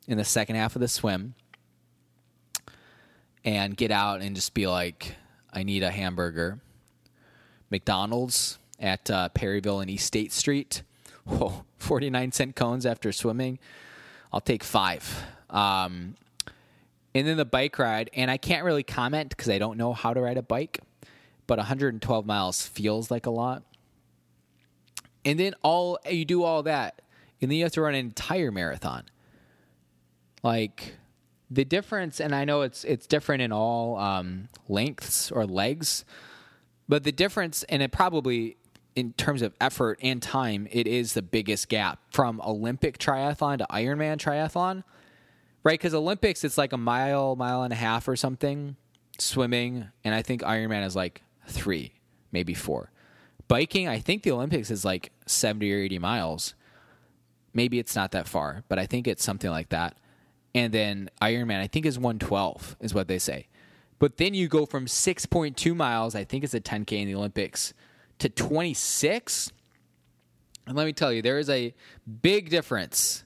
in 0.06 0.18
the 0.18 0.26
second 0.26 0.56
half 0.56 0.76
of 0.76 0.80
the 0.80 0.88
swim 0.88 1.34
and 3.46 3.74
get 3.74 3.90
out 3.90 4.20
and 4.20 4.36
just 4.36 4.52
be 4.52 4.66
like 4.66 5.16
I 5.52 5.62
need 5.62 5.82
a 5.82 5.90
hamburger. 5.90 6.60
McDonald's 7.70 8.58
at 8.78 9.10
uh, 9.10 9.28
Perryville 9.30 9.80
and 9.80 9.90
East 9.90 10.06
State 10.06 10.32
Street. 10.32 10.82
Oh, 11.28 11.64
49 11.78 12.32
cent 12.32 12.56
cones 12.56 12.86
after 12.86 13.12
swimming. 13.12 13.58
I'll 14.32 14.40
take 14.40 14.62
five. 14.62 15.24
Um, 15.48 16.16
and 17.14 17.26
then 17.26 17.36
the 17.36 17.44
bike 17.44 17.78
ride, 17.78 18.10
and 18.14 18.30
I 18.30 18.36
can't 18.36 18.64
really 18.64 18.82
comment 18.82 19.30
because 19.30 19.48
I 19.48 19.58
don't 19.58 19.76
know 19.76 19.92
how 19.92 20.14
to 20.14 20.20
ride 20.20 20.36
a 20.36 20.42
bike, 20.42 20.80
but 21.46 21.58
112 21.58 22.26
miles 22.26 22.66
feels 22.66 23.10
like 23.10 23.26
a 23.26 23.30
lot. 23.30 23.62
And 25.24 25.38
then 25.38 25.54
all 25.62 25.98
you 26.08 26.24
do 26.24 26.44
all 26.44 26.62
that, 26.62 27.02
and 27.42 27.50
then 27.50 27.58
you 27.58 27.64
have 27.64 27.72
to 27.72 27.82
run 27.82 27.94
an 27.94 28.00
entire 28.00 28.52
marathon. 28.52 29.04
Like 30.42 30.94
the 31.50 31.64
difference, 31.64 32.20
and 32.20 32.34
I 32.34 32.44
know 32.44 32.62
it's 32.62 32.84
it's 32.84 33.06
different 33.06 33.42
in 33.42 33.52
all 33.52 33.96
um, 33.98 34.48
lengths 34.68 35.32
or 35.32 35.46
legs, 35.46 36.04
but 36.88 37.02
the 37.02 37.12
difference, 37.12 37.64
and 37.64 37.82
it 37.82 37.90
probably 37.90 38.56
in 38.94 39.12
terms 39.14 39.42
of 39.42 39.54
effort 39.60 39.98
and 40.02 40.20
time, 40.22 40.68
it 40.70 40.86
is 40.86 41.14
the 41.14 41.22
biggest 41.22 41.68
gap 41.68 42.00
from 42.12 42.40
Olympic 42.44 42.98
triathlon 42.98 43.58
to 43.58 43.66
Ironman 43.70 44.18
triathlon, 44.18 44.84
right? 45.62 45.78
Because 45.78 45.94
Olympics, 45.94 46.44
it's 46.44 46.58
like 46.58 46.72
a 46.72 46.78
mile, 46.78 47.36
mile 47.36 47.62
and 47.62 47.72
a 47.72 47.76
half 47.76 48.08
or 48.08 48.16
something 48.16 48.76
swimming, 49.18 49.88
and 50.04 50.14
I 50.14 50.22
think 50.22 50.42
Ironman 50.42 50.84
is 50.84 50.96
like 50.96 51.22
three, 51.46 51.94
maybe 52.32 52.54
four. 52.54 52.90
Biking, 53.48 53.88
I 53.88 53.98
think 53.98 54.22
the 54.22 54.30
Olympics 54.30 54.70
is 54.70 54.84
like 54.84 55.10
70 55.26 55.72
or 55.72 55.78
80 55.78 55.98
miles. 55.98 56.54
Maybe 57.52 57.80
it's 57.80 57.96
not 57.96 58.12
that 58.12 58.28
far, 58.28 58.62
but 58.68 58.78
I 58.78 58.86
think 58.86 59.08
it's 59.08 59.24
something 59.24 59.50
like 59.50 59.70
that 59.70 59.96
and 60.54 60.72
then 60.72 61.10
Ironman 61.20 61.60
I 61.60 61.66
think 61.66 61.86
is 61.86 61.98
112 61.98 62.76
is 62.80 62.94
what 62.94 63.08
they 63.08 63.18
say. 63.18 63.48
But 63.98 64.16
then 64.16 64.32
you 64.34 64.48
go 64.48 64.64
from 64.64 64.86
6.2 64.86 65.76
miles, 65.76 66.14
I 66.14 66.24
think 66.24 66.42
it's 66.42 66.54
a 66.54 66.60
10k 66.60 67.02
in 67.02 67.06
the 67.06 67.14
Olympics, 67.14 67.74
to 68.18 68.28
26. 68.28 69.52
And 70.66 70.76
let 70.76 70.86
me 70.86 70.92
tell 70.92 71.12
you, 71.12 71.20
there 71.20 71.38
is 71.38 71.50
a 71.50 71.74
big 72.22 72.48
difference. 72.48 73.24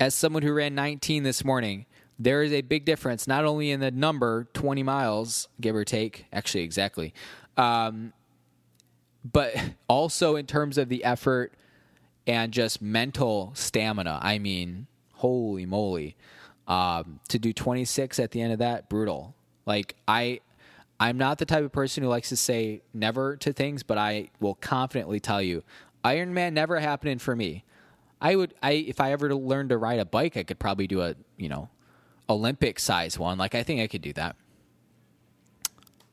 As 0.00 0.14
someone 0.14 0.42
who 0.42 0.52
ran 0.52 0.74
19 0.74 1.22
this 1.22 1.44
morning, 1.44 1.86
there 2.18 2.42
is 2.42 2.52
a 2.52 2.62
big 2.62 2.84
difference 2.84 3.28
not 3.28 3.44
only 3.44 3.70
in 3.70 3.80
the 3.80 3.90
number 3.92 4.48
20 4.54 4.82
miles, 4.82 5.48
give 5.60 5.76
or 5.76 5.84
take, 5.84 6.26
actually 6.32 6.64
exactly, 6.64 7.14
um, 7.56 8.12
but 9.30 9.54
also 9.88 10.34
in 10.34 10.46
terms 10.46 10.78
of 10.78 10.88
the 10.88 11.04
effort 11.04 11.52
and 12.26 12.52
just 12.52 12.82
mental 12.82 13.52
stamina. 13.54 14.18
I 14.22 14.38
mean, 14.38 14.86
holy 15.14 15.66
moly. 15.66 16.16
Um, 16.66 17.20
to 17.28 17.38
do 17.38 17.52
26 17.52 18.18
at 18.18 18.30
the 18.30 18.40
end 18.40 18.52
of 18.52 18.60
that, 18.60 18.88
brutal. 18.88 19.34
Like, 19.66 19.96
I. 20.06 20.40
I'm 21.00 21.18
not 21.18 21.38
the 21.38 21.46
type 21.46 21.64
of 21.64 21.72
person 21.72 22.04
who 22.04 22.08
likes 22.08 22.28
to 22.28 22.36
say 22.36 22.82
never 22.94 23.34
to 23.38 23.52
things, 23.52 23.82
but 23.82 23.98
I 23.98 24.30
will 24.38 24.54
confidently 24.54 25.18
tell 25.18 25.42
you, 25.42 25.64
Iron 26.04 26.32
Man 26.32 26.54
never 26.54 26.78
happening 26.78 27.18
for 27.18 27.34
me. 27.34 27.64
I 28.20 28.36
would, 28.36 28.54
I 28.62 28.72
if 28.72 29.00
I 29.00 29.10
ever 29.10 29.34
learned 29.34 29.70
to 29.70 29.78
ride 29.78 29.98
a 29.98 30.04
bike, 30.04 30.36
I 30.36 30.44
could 30.44 30.60
probably 30.60 30.86
do 30.86 31.02
a 31.02 31.16
you 31.36 31.48
know 31.48 31.70
Olympic 32.30 32.78
size 32.78 33.18
one. 33.18 33.36
Like 33.36 33.56
I 33.56 33.64
think 33.64 33.80
I 33.80 33.88
could 33.88 34.02
do 34.02 34.12
that 34.12 34.36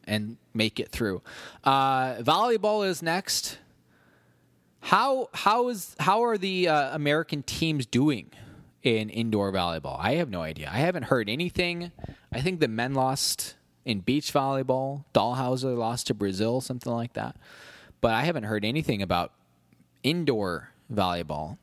and 0.10 0.38
make 0.54 0.80
it 0.80 0.90
through. 0.90 1.22
Uh, 1.64 2.16
volleyball 2.16 2.86
is 2.86 3.02
next. 3.02 3.60
How 4.82 5.30
how 5.34 5.70
is 5.70 5.96
how 6.00 6.24
are 6.24 6.38
the 6.38 6.68
uh, 6.68 6.96
American 6.96 7.44
teams 7.44 7.86
doing 7.86 8.32
in 8.84 9.10
indoor 9.10 9.52
volleyball? 9.52 9.98
I 10.00 10.16
have 10.16 10.30
no 10.30 10.42
idea. 10.42 10.70
I 10.72 10.78
haven't 10.78 11.04
heard 11.04 11.30
anything. 11.30 11.92
I 12.32 12.42
think 12.42 12.60
the 12.60 12.68
men 12.68 12.94
lost 12.94 13.56
in 13.86 14.00
beach 14.00 14.34
volleyball. 14.34 15.06
Dalhausser 15.14 15.78
lost 15.78 16.08
to 16.08 16.14
Brazil, 16.14 16.62
something 16.62 16.92
like 16.92 17.14
that. 17.14 17.36
But 18.02 18.12
I 18.12 18.24
haven't 18.24 18.44
heard 18.44 18.64
anything 18.64 19.02
about 19.02 19.34
indoor 20.04 20.70
volleyball. 20.92 21.58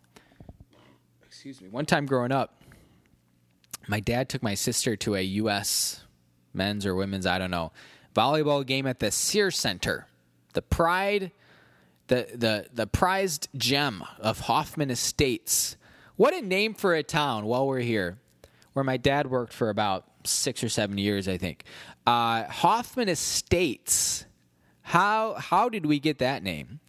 Excuse 1.27 1.61
me. 1.61 1.69
One 1.69 1.87
time 1.87 2.07
growing 2.07 2.33
up, 2.33 2.63
my 3.89 4.01
dad 4.01 4.29
took 4.29 4.43
my 4.43 4.55
sister 4.55 4.97
to 4.97 5.15
a 5.15 5.23
U.S. 5.23 6.03
men's 6.53 6.85
or 6.85 6.95
women's, 6.95 7.27
I 7.27 7.39
don't 7.39 7.51
know, 7.51 7.73
volleyball 8.15 8.67
game 8.67 8.87
at 8.87 9.01
the 9.01 9.11
Sears 9.11 9.57
Center. 9.59 10.09
The 10.55 10.63
pride, 10.63 11.33
the 12.09 12.27
the 12.35 12.67
the 12.73 12.87
prized 12.87 13.49
gem 13.57 14.03
of 14.19 14.41
Hoffman 14.41 14.91
Estates. 14.91 15.77
What 16.17 16.33
a 16.33 16.41
name 16.41 16.73
for 16.73 16.95
a 16.95 17.03
town 17.03 17.45
while 17.45 17.67
we're 17.67 17.81
here, 17.81 18.19
where 18.73 18.85
my 18.85 18.97
dad 18.97 19.27
worked 19.27 19.53
for 19.53 19.69
about 19.69 20.05
six 20.25 20.65
or 20.65 20.71
seven 20.71 20.97
years, 20.97 21.29
I 21.29 21.37
think. 21.37 21.65
Uh, 22.07 22.45
Hoffman 22.45 23.11
Estates. 23.11 24.25
How 24.81 25.35
how 25.35 25.69
did 25.69 25.85
we 25.85 25.99
get 25.99 26.19
that 26.19 26.43
name? 26.43 26.81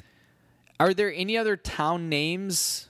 Are 0.79 0.93
there 0.93 1.11
any 1.13 1.37
other 1.37 1.57
town 1.57 2.07
names? 2.07 2.89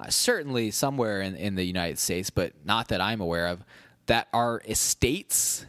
Uh, 0.00 0.10
certainly 0.10 0.70
somewhere 0.70 1.20
in, 1.22 1.34
in 1.34 1.54
the 1.54 1.64
United 1.64 1.98
States, 1.98 2.28
but 2.30 2.52
not 2.64 2.88
that 2.88 3.00
I'm 3.00 3.20
aware 3.20 3.46
of, 3.46 3.64
that 4.06 4.28
are 4.32 4.60
estates. 4.68 5.66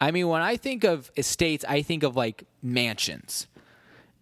I 0.00 0.10
mean, 0.10 0.28
when 0.28 0.42
I 0.42 0.56
think 0.56 0.84
of 0.84 1.10
estates, 1.16 1.64
I 1.68 1.82
think 1.82 2.02
of 2.02 2.16
like 2.16 2.44
mansions. 2.62 3.46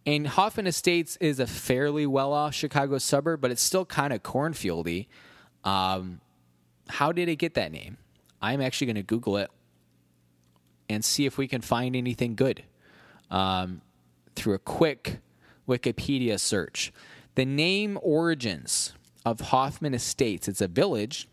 And 0.06 0.26
Hoffman 0.26 0.66
Estates 0.66 1.16
is 1.16 1.40
a 1.40 1.46
fairly 1.46 2.06
well 2.06 2.32
off 2.32 2.54
Chicago 2.54 2.98
suburb, 2.98 3.40
but 3.40 3.50
it's 3.50 3.62
still 3.62 3.86
kind 3.86 4.12
of 4.12 4.22
cornfieldy. 4.22 5.06
Um, 5.64 6.20
how 6.88 7.12
did 7.12 7.28
it 7.28 7.36
get 7.36 7.54
that 7.54 7.72
name? 7.72 7.96
I'm 8.42 8.60
actually 8.60 8.88
going 8.88 8.96
to 8.96 9.02
Google 9.02 9.38
it 9.38 9.50
and 10.90 11.02
see 11.02 11.24
if 11.24 11.38
we 11.38 11.48
can 11.48 11.62
find 11.62 11.96
anything 11.96 12.34
good 12.34 12.64
um, 13.30 13.80
through 14.36 14.54
a 14.54 14.58
quick 14.58 15.20
Wikipedia 15.66 16.38
search. 16.38 16.92
The 17.36 17.46
name 17.46 17.98
origins 18.02 18.92
of 19.24 19.40
Hoffman 19.40 19.94
Estates. 19.94 20.46
It's 20.46 20.60
a 20.60 20.68
village 20.68 21.28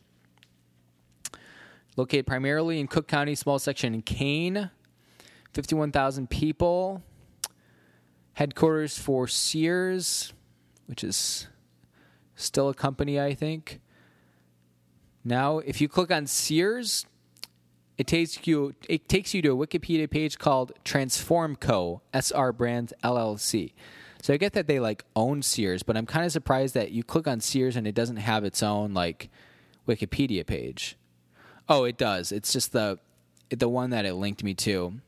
located 1.98 2.26
primarily 2.26 2.80
in 2.80 2.88
Cook 2.88 3.08
County, 3.08 3.36
small 3.36 3.60
section 3.60 3.94
in 3.94 4.02
Kane. 4.02 4.70
51,000 5.54 6.30
people. 6.30 7.04
Headquarters 8.34 8.98
for 8.98 9.28
Sears, 9.28 10.34
which 10.88 11.04
is 11.04 11.48
still 12.36 12.70
a 12.70 12.74
company, 12.74 13.20
I 13.20 13.34
think. 13.34 13.80
Now, 15.24 15.60
if 15.60 15.82
you 15.82 15.88
click 15.88 16.12
on 16.12 16.26
Sears, 16.26 17.06
it 17.98 18.08
takes 18.08 18.48
you 18.48 18.74
it 18.90 19.08
takes 19.08 19.34
you 19.34 19.42
to 19.44 19.50
a 19.50 19.68
Wikipedia 19.68 20.10
page 20.10 20.40
called 20.40 20.72
Transformco 20.84 22.02
SR 22.14 22.52
Brands 22.52 22.94
LLC. 23.04 23.74
So 24.24 24.34
I 24.34 24.38
get 24.38 24.54
that 24.54 24.68
they 24.68 24.80
like 24.80 25.04
own 25.16 25.42
Sears, 25.42 25.84
but 25.84 25.98
I'm 25.98 26.06
kind 26.06 26.26
of 26.26 26.32
surprised 26.32 26.74
that 26.74 26.92
you 26.92 27.04
click 27.04 27.28
on 27.28 27.40
Sears 27.42 27.76
and 27.76 27.86
it 27.86 27.96
doesn't 27.96 28.18
have 28.18 28.44
its 28.44 28.64
own 28.64 28.94
like 28.94 29.30
Wikipedia 29.88 30.46
page. 30.46 30.98
Oh, 31.70 31.84
it 31.84 31.98
does. 31.98 32.32
It's 32.32 32.54
just 32.54 32.72
the 32.72 33.00
the 33.50 33.70
one 33.70 33.90
that 33.92 34.06
it 34.06 34.16
linked 34.16 34.44
me 34.44 34.54
to 34.56 35.00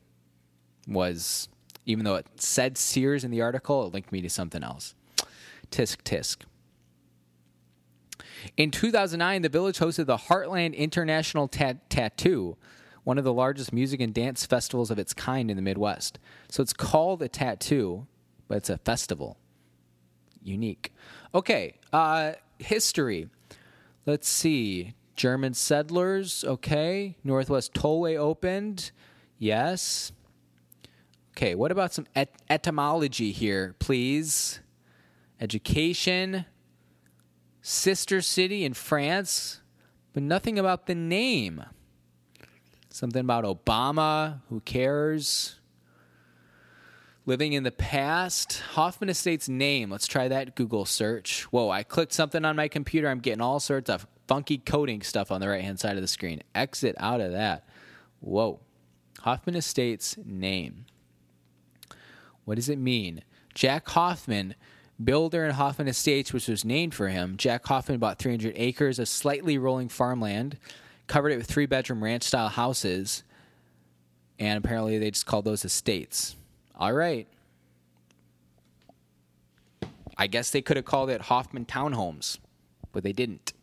was 0.87 1.47
even 1.85 2.05
though 2.05 2.15
it 2.15 2.27
said 2.35 2.77
Sears 2.77 3.23
in 3.23 3.31
the 3.31 3.41
article, 3.41 3.85
it 3.87 3.93
linked 3.93 4.11
me 4.11 4.21
to 4.21 4.29
something 4.29 4.63
else. 4.63 4.95
Tisk 5.71 6.03
tisk. 6.03 6.43
In 8.57 8.71
2009, 8.71 9.41
the 9.41 9.49
village 9.49 9.79
hosted 9.79 10.05
the 10.05 10.17
Heartland 10.17 10.75
International 10.75 11.47
Tattoo, 11.47 12.57
one 13.03 13.17
of 13.17 13.23
the 13.23 13.33
largest 13.33 13.73
music 13.73 14.01
and 14.01 14.13
dance 14.13 14.45
festivals 14.45 14.91
of 14.91 14.99
its 14.99 15.13
kind 15.13 15.49
in 15.49 15.55
the 15.55 15.61
Midwest. 15.61 16.19
So 16.49 16.61
it's 16.61 16.73
called 16.73 17.21
a 17.21 17.27
tattoo, 17.27 18.07
but 18.47 18.57
it's 18.57 18.69
a 18.69 18.77
festival. 18.77 19.37
Unique. 20.41 20.93
Okay, 21.33 21.75
uh, 21.91 22.33
history. 22.59 23.29
Let's 24.05 24.27
see. 24.27 24.93
German 25.15 25.53
settlers, 25.53 26.43
okay. 26.43 27.15
Northwest 27.23 27.73
Tollway 27.73 28.17
opened, 28.17 28.91
yes. 29.37 30.11
Okay, 31.35 31.55
what 31.55 31.71
about 31.71 31.91
some 31.91 32.05
et- 32.15 32.35
etymology 32.47 33.31
here, 33.31 33.75
please? 33.79 34.59
Education, 35.41 36.45
sister 37.61 38.21
city 38.21 38.63
in 38.63 38.73
France, 38.73 39.61
but 40.13 40.21
nothing 40.21 40.59
about 40.59 40.85
the 40.85 40.93
name. 40.93 41.63
Something 42.89 43.21
about 43.21 43.45
Obama, 43.45 44.41
who 44.49 44.59
cares? 44.59 45.59
Living 47.25 47.53
in 47.53 47.63
the 47.63 47.71
past, 47.71 48.61
Hoffman 48.73 49.09
Estates 49.09 49.49
name. 49.49 49.89
Let's 49.89 50.07
try 50.07 50.27
that 50.27 50.55
Google 50.55 50.85
search. 50.85 51.43
Whoa, 51.45 51.71
I 51.71 51.81
clicked 51.81 52.13
something 52.13 52.45
on 52.45 52.55
my 52.55 52.67
computer. 52.67 53.09
I'm 53.09 53.21
getting 53.21 53.41
all 53.41 53.59
sorts 53.59 53.89
of 53.89 54.05
funky 54.27 54.59
coding 54.59 55.01
stuff 55.01 55.31
on 55.31 55.41
the 55.41 55.47
right 55.47 55.63
hand 55.63 55.79
side 55.79 55.95
of 55.95 56.03
the 56.03 56.07
screen. 56.07 56.43
Exit 56.53 56.95
out 56.99 57.21
of 57.21 57.31
that. 57.31 57.67
Whoa. 58.19 58.59
Hoffman 59.21 59.55
Estates 59.55 60.15
name. 60.23 60.85
What 62.45 62.55
does 62.55 62.69
it 62.69 62.77
mean? 62.77 63.23
Jack 63.53 63.87
Hoffman, 63.89 64.55
builder 65.03 65.45
in 65.45 65.51
Hoffman 65.51 65.87
Estates, 65.87 66.33
which 66.33 66.47
was 66.47 66.65
named 66.65 66.93
for 66.93 67.09
him. 67.09 67.37
Jack 67.37 67.65
Hoffman 67.65 67.99
bought 67.99 68.19
300 68.19 68.53
acres 68.55 68.99
of 68.99 69.07
slightly 69.07 69.57
rolling 69.57 69.89
farmland, 69.89 70.57
covered 71.07 71.31
it 71.31 71.37
with 71.37 71.47
three 71.47 71.65
bedroom 71.65 72.03
ranch 72.03 72.23
style 72.23 72.49
houses, 72.49 73.23
and 74.39 74.57
apparently 74.63 74.97
they 74.97 75.11
just 75.11 75.25
called 75.25 75.45
those 75.45 75.65
estates. 75.65 76.35
All 76.75 76.93
right. 76.93 77.27
I 80.17 80.27
guess 80.27 80.51
they 80.51 80.61
could 80.61 80.77
have 80.77 80.85
called 80.85 81.09
it 81.09 81.21
Hoffman 81.21 81.65
Townhomes, 81.65 82.37
but 82.91 83.03
they 83.03 83.13
didn't. 83.13 83.53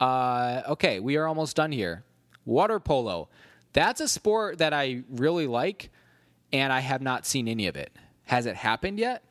Uh, 0.00 0.62
okay, 0.68 1.00
we 1.00 1.16
are 1.16 1.26
almost 1.26 1.56
done 1.56 1.72
here. 1.72 2.04
Water 2.44 2.80
polo. 2.80 3.28
That's 3.72 4.00
a 4.00 4.08
sport 4.08 4.58
that 4.58 4.72
I 4.72 5.02
really 5.10 5.46
like, 5.46 5.90
and 6.52 6.72
I 6.72 6.80
have 6.80 7.02
not 7.02 7.26
seen 7.26 7.48
any 7.48 7.66
of 7.66 7.76
it. 7.76 7.96
Has 8.24 8.46
it 8.46 8.56
happened 8.56 8.98
yet? 8.98 9.24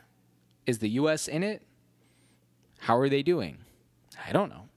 Is 0.66 0.80
the 0.80 0.90
U.S. 0.90 1.28
in 1.28 1.44
it? 1.44 1.62
How 2.80 2.98
are 2.98 3.10
they 3.10 3.24
doing? 3.24 3.60
I 4.28 4.32
don't 4.32 4.50
know. 4.50 4.70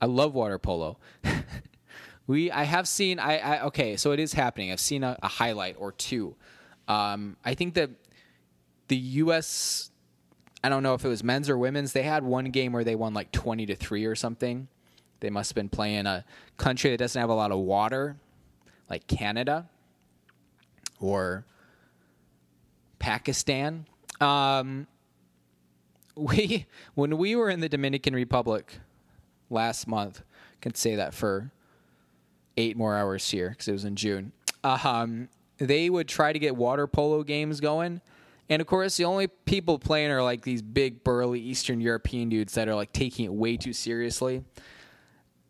I 0.00 0.06
love 0.06 0.34
water 0.34 0.58
polo. 0.58 0.98
we 2.26 2.50
I 2.50 2.64
have 2.64 2.86
seen 2.86 3.18
I, 3.18 3.38
I, 3.38 3.64
okay, 3.64 3.96
so 3.96 4.12
it 4.12 4.20
is 4.20 4.34
happening. 4.34 4.70
I've 4.70 4.80
seen 4.80 5.02
a, 5.02 5.18
a 5.22 5.28
highlight 5.28 5.76
or 5.78 5.92
two 5.92 6.36
um, 6.88 7.36
I 7.44 7.54
think 7.54 7.74
that 7.74 7.90
the 8.88 8.96
U.S. 8.96 9.90
I 10.62 10.68
don't 10.68 10.82
know 10.82 10.94
if 10.94 11.04
it 11.04 11.08
was 11.08 11.22
men's 11.22 11.48
or 11.48 11.58
women's. 11.58 11.92
They 11.92 12.02
had 12.02 12.24
one 12.24 12.46
game 12.46 12.72
where 12.72 12.84
they 12.84 12.94
won 12.94 13.14
like 13.14 13.32
twenty 13.32 13.66
to 13.66 13.74
three 13.74 14.04
or 14.04 14.14
something. 14.14 14.68
They 15.20 15.30
must 15.30 15.50
have 15.50 15.54
been 15.54 15.68
playing 15.68 16.06
a 16.06 16.24
country 16.56 16.90
that 16.90 16.98
doesn't 16.98 17.18
have 17.18 17.30
a 17.30 17.34
lot 17.34 17.50
of 17.50 17.58
water, 17.58 18.16
like 18.88 19.06
Canada 19.06 19.68
or 21.00 21.44
Pakistan. 23.06 23.86
Um, 24.20 24.88
we 26.16 26.66
when 26.94 27.16
we 27.18 27.36
were 27.36 27.48
in 27.48 27.60
the 27.60 27.68
Dominican 27.68 28.14
Republic 28.14 28.80
last 29.48 29.86
month, 29.86 30.22
I 30.26 30.56
can 30.60 30.74
say 30.74 30.96
that 30.96 31.14
for 31.14 31.52
eight 32.56 32.76
more 32.76 32.96
hours 32.96 33.30
here 33.30 33.50
because 33.50 33.68
it 33.68 33.72
was 33.72 33.84
in 33.84 33.94
June. 33.94 34.32
Um, 34.64 35.28
they 35.58 35.88
would 35.88 36.08
try 36.08 36.32
to 36.32 36.38
get 36.40 36.56
water 36.56 36.88
polo 36.88 37.22
games 37.22 37.60
going. 37.60 38.00
And 38.48 38.60
of 38.60 38.66
course, 38.66 38.96
the 38.96 39.04
only 39.04 39.28
people 39.28 39.78
playing 39.78 40.10
are 40.10 40.22
like 40.22 40.42
these 40.42 40.62
big, 40.62 41.04
burly 41.04 41.38
Eastern 41.38 41.80
European 41.80 42.28
dudes 42.28 42.54
that 42.54 42.66
are 42.66 42.74
like 42.74 42.92
taking 42.92 43.26
it 43.26 43.32
way 43.32 43.56
too 43.56 43.72
seriously. 43.72 44.42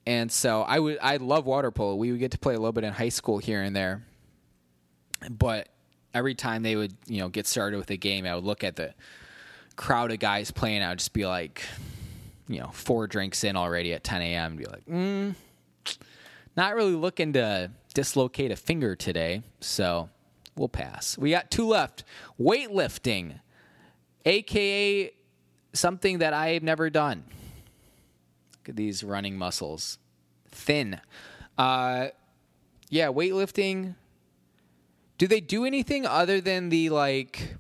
And 0.07 0.31
so 0.31 0.61
I 0.63 0.79
would, 0.79 0.99
I 1.01 1.17
love 1.17 1.47
water 1.47 1.71
polo. 1.71 1.95
We 1.95 2.11
would 2.11 2.21
get 2.21 2.33
to 2.33 2.39
play 2.39 2.55
a 2.55 2.59
little 2.59 2.73
bit 2.73 2.85
in 2.85 2.93
high 2.93 3.09
school 3.09 3.39
here 3.39 3.63
and 3.63 3.75
there, 3.75 4.05
but 5.31 5.69
every 6.17 6.35
time 6.35 6.63
they 6.63 6.77
would, 6.77 6.95
you 7.07 7.19
know, 7.19 7.29
get 7.29 7.47
started 7.47 7.77
with 7.77 7.91
a 7.91 7.97
game, 7.97 8.27
I 8.27 8.35
would 8.35 8.45
look 8.45 8.65
at 8.65 8.77
the 8.77 8.95
crowd 9.77 10.11
of 10.11 10.19
guys 10.19 10.51
playing, 10.51 10.83
I 10.83 10.89
would 10.89 10.99
just 10.99 11.13
be 11.13 11.27
like, 11.27 11.63
you 12.49 12.61
know, 12.61 12.71
four 12.73 13.07
drinks 13.07 13.45
in 13.45 13.57
already 13.57 13.93
at 13.93 14.03
10 14.03 14.23
a.m. 14.23 14.53
and 14.53 14.59
be 14.59 14.65
like, 14.65 14.87
mm, 14.87 15.35
not 16.57 16.75
really 16.75 16.95
looking 16.95 17.35
to 17.35 17.71
dislocate 17.95 18.51
a 18.51 18.57
finger 18.57 18.97
today, 18.97 19.43
so 19.61 20.09
we'll 20.57 20.69
pass. 20.69 21.19
We 21.19 21.31
got 21.31 21.51
two 21.51 21.69
left. 21.69 22.05
Weightlifting, 22.41 23.41
aka 24.25 25.13
something 25.75 26.19
that 26.19 26.33
I've 26.33 26.63
never 26.63 26.89
done. 26.89 27.25
Look 28.55 28.71
at 28.71 28.77
these 28.77 29.05
running 29.05 29.37
muscles. 29.37 29.99
Thin. 30.51 31.01
Uh, 31.59 32.09
yeah, 32.89 33.09
weightlifting. 33.09 33.95
Do 35.19 35.27
they 35.27 35.41
do 35.41 35.65
anything 35.65 36.05
other 36.07 36.41
than 36.41 36.69
the 36.69 36.91
like 36.91 37.57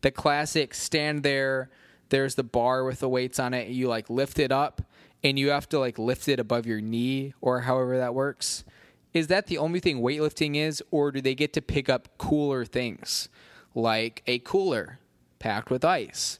the 0.00 0.10
classic 0.10 0.74
stand 0.74 1.22
there, 1.22 1.68
there's 2.08 2.34
the 2.36 2.44
bar 2.44 2.84
with 2.84 3.00
the 3.00 3.08
weights 3.08 3.38
on 3.38 3.54
it, 3.54 3.68
you 3.68 3.88
like 3.88 4.08
lift 4.08 4.38
it 4.38 4.52
up 4.52 4.82
and 5.22 5.38
you 5.38 5.50
have 5.50 5.68
to 5.70 5.78
like 5.78 5.98
lift 5.98 6.28
it 6.28 6.40
above 6.40 6.66
your 6.66 6.80
knee 6.80 7.34
or 7.40 7.60
however 7.60 7.98
that 7.98 8.14
works? 8.14 8.64
Is 9.12 9.26
that 9.26 9.48
the 9.48 9.58
only 9.58 9.80
thing 9.80 10.00
weightlifting 10.00 10.54
is, 10.54 10.82
or 10.90 11.10
do 11.10 11.20
they 11.20 11.34
get 11.34 11.52
to 11.54 11.62
pick 11.62 11.88
up 11.88 12.16
cooler 12.16 12.64
things 12.64 13.28
like 13.74 14.22
a 14.26 14.38
cooler 14.40 14.98
packed 15.38 15.70
with 15.70 15.84
ice 15.84 16.38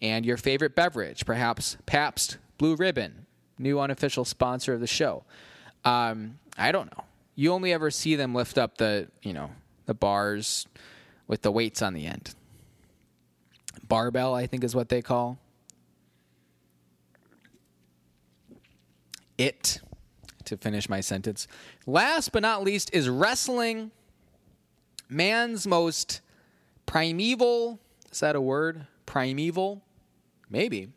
and 0.00 0.24
your 0.24 0.36
favorite 0.36 0.74
beverage, 0.74 1.26
perhaps 1.26 1.76
Pabst 1.84 2.38
Blue 2.58 2.74
Ribbon, 2.74 3.26
new 3.58 3.78
unofficial 3.78 4.24
sponsor 4.24 4.72
of 4.72 4.80
the 4.80 4.86
show? 4.86 5.24
Um, 5.84 6.38
I 6.56 6.72
don't 6.72 6.90
know. 6.96 7.04
You 7.34 7.52
only 7.52 7.72
ever 7.72 7.90
see 7.90 8.16
them 8.16 8.34
lift 8.34 8.56
up 8.56 8.78
the, 8.78 9.08
you 9.22 9.34
know, 9.34 9.50
the 9.86 9.94
bars 9.94 10.66
with 11.26 11.42
the 11.42 11.50
weights 11.50 11.82
on 11.82 11.94
the 11.94 12.06
end. 12.06 12.34
Barbell, 13.88 14.34
I 14.34 14.46
think, 14.46 14.64
is 14.64 14.74
what 14.74 14.88
they 14.88 15.02
call 15.02 15.38
it. 19.38 19.80
To 20.44 20.56
finish 20.56 20.88
my 20.88 21.00
sentence. 21.00 21.48
Last 21.86 22.30
but 22.30 22.40
not 22.40 22.62
least 22.62 22.90
is 22.92 23.08
wrestling. 23.08 23.90
Man's 25.08 25.66
most 25.66 26.20
primeval, 26.86 27.80
is 28.12 28.20
that 28.20 28.36
a 28.36 28.40
word? 28.40 28.86
Primeval? 29.06 29.82
Maybe. 30.48 30.90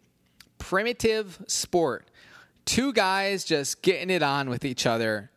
Primitive 0.60 1.44
sport. 1.48 2.12
Two 2.66 2.94
guys 2.94 3.44
just 3.44 3.82
getting 3.82 4.12
it 4.12 4.22
on 4.22 4.52
with 4.52 4.64
each 4.64 4.86
other 4.86 5.32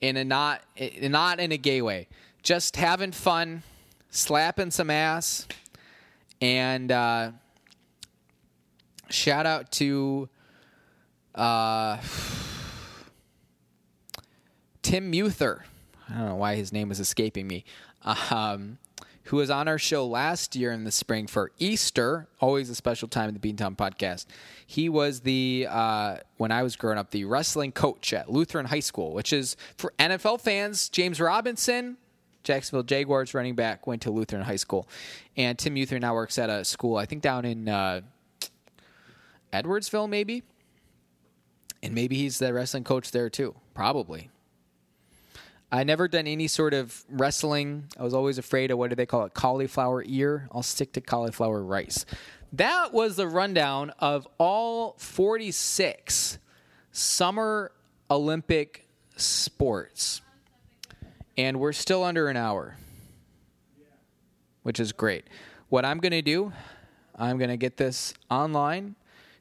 in 0.00 0.16
a 0.16 0.24
not 0.24 0.62
not 1.02 1.38
in 1.38 1.52
a 1.52 1.56
gay 1.56 1.80
way. 1.80 2.08
Just 2.46 2.76
having 2.76 3.10
fun, 3.10 3.64
slapping 4.08 4.70
some 4.70 4.88
ass, 4.88 5.48
and 6.40 6.92
uh, 6.92 7.32
shout 9.10 9.46
out 9.46 9.72
to 9.72 10.28
uh, 11.34 11.96
Tim 14.82 15.10
Muther. 15.10 15.64
I 16.08 16.18
don't 16.18 16.28
know 16.28 16.36
why 16.36 16.54
his 16.54 16.72
name 16.72 16.92
is 16.92 17.00
escaping 17.00 17.48
me. 17.48 17.64
Um, 18.30 18.78
who 19.24 19.38
was 19.38 19.50
on 19.50 19.66
our 19.66 19.76
show 19.76 20.06
last 20.06 20.54
year 20.54 20.70
in 20.70 20.84
the 20.84 20.92
spring 20.92 21.26
for 21.26 21.50
Easter, 21.58 22.28
always 22.38 22.70
a 22.70 22.76
special 22.76 23.08
time 23.08 23.28
in 23.28 23.36
the 23.36 23.40
Beantown 23.40 23.76
podcast. 23.76 24.26
He 24.64 24.88
was 24.88 25.22
the, 25.22 25.66
uh, 25.68 26.18
when 26.36 26.52
I 26.52 26.62
was 26.62 26.76
growing 26.76 26.96
up, 26.96 27.10
the 27.10 27.24
wrestling 27.24 27.72
coach 27.72 28.12
at 28.12 28.30
Lutheran 28.30 28.66
High 28.66 28.78
School, 28.78 29.14
which 29.14 29.32
is 29.32 29.56
for 29.76 29.92
NFL 29.98 30.42
fans, 30.42 30.88
James 30.88 31.20
Robinson, 31.20 31.96
Jacksonville 32.46 32.84
Jaguars 32.84 33.34
running 33.34 33.56
back, 33.56 33.86
went 33.86 34.02
to 34.02 34.10
Lutheran 34.10 34.42
High 34.42 34.56
School. 34.56 34.88
And 35.36 35.58
Tim 35.58 35.74
Muther 35.74 35.98
now 35.98 36.14
works 36.14 36.38
at 36.38 36.48
a 36.48 36.64
school, 36.64 36.96
I 36.96 37.04
think 37.04 37.20
down 37.20 37.44
in 37.44 37.68
uh, 37.68 38.02
Edwardsville, 39.52 40.08
maybe. 40.08 40.44
And 41.82 41.94
maybe 41.94 42.16
he's 42.16 42.38
the 42.38 42.54
wrestling 42.54 42.84
coach 42.84 43.10
there 43.10 43.28
too. 43.28 43.54
Probably. 43.74 44.30
I 45.72 45.82
never 45.82 46.06
done 46.06 46.28
any 46.28 46.46
sort 46.46 46.72
of 46.72 47.04
wrestling. 47.10 47.88
I 47.98 48.04
was 48.04 48.14
always 48.14 48.38
afraid 48.38 48.70
of 48.70 48.78
what 48.78 48.90
do 48.90 48.96
they 48.96 49.06
call 49.06 49.24
it? 49.24 49.34
Cauliflower 49.34 50.04
ear. 50.06 50.48
I'll 50.52 50.62
stick 50.62 50.92
to 50.92 51.00
cauliflower 51.00 51.62
rice. 51.62 52.06
That 52.52 52.92
was 52.92 53.16
the 53.16 53.26
rundown 53.26 53.90
of 53.98 54.26
all 54.38 54.94
46 54.98 56.38
summer 56.92 57.72
Olympic 58.08 58.86
sports. 59.16 60.22
And 61.36 61.60
we're 61.60 61.72
still 61.72 62.02
under 62.02 62.28
an 62.28 62.36
hour, 62.36 62.76
which 64.62 64.80
is 64.80 64.92
great. 64.92 65.24
What 65.68 65.84
I'm 65.84 65.98
going 65.98 66.12
to 66.12 66.22
do, 66.22 66.52
I'm 67.14 67.36
going 67.36 67.50
to 67.50 67.56
get 67.56 67.76
this 67.76 68.14
online. 68.30 68.96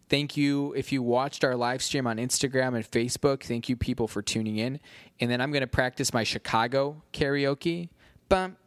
Thank 0.09 0.35
you 0.37 0.73
if 0.73 0.91
you 0.91 1.01
watched 1.01 1.43
our 1.43 1.55
live 1.55 1.81
stream 1.81 2.05
on 2.05 2.17
Instagram 2.17 2.75
and 2.75 2.83
Facebook. 2.83 3.43
Thank 3.43 3.69
you, 3.69 3.75
people, 3.75 4.07
for 4.07 4.21
tuning 4.21 4.57
in. 4.57 4.79
And 5.19 5.31
then 5.31 5.41
I'm 5.41 5.51
going 5.51 5.61
to 5.61 5.67
practice 5.67 6.13
my 6.13 6.23
Chicago 6.23 7.01
karaoke. 7.13 7.89
Bum, 8.27 8.57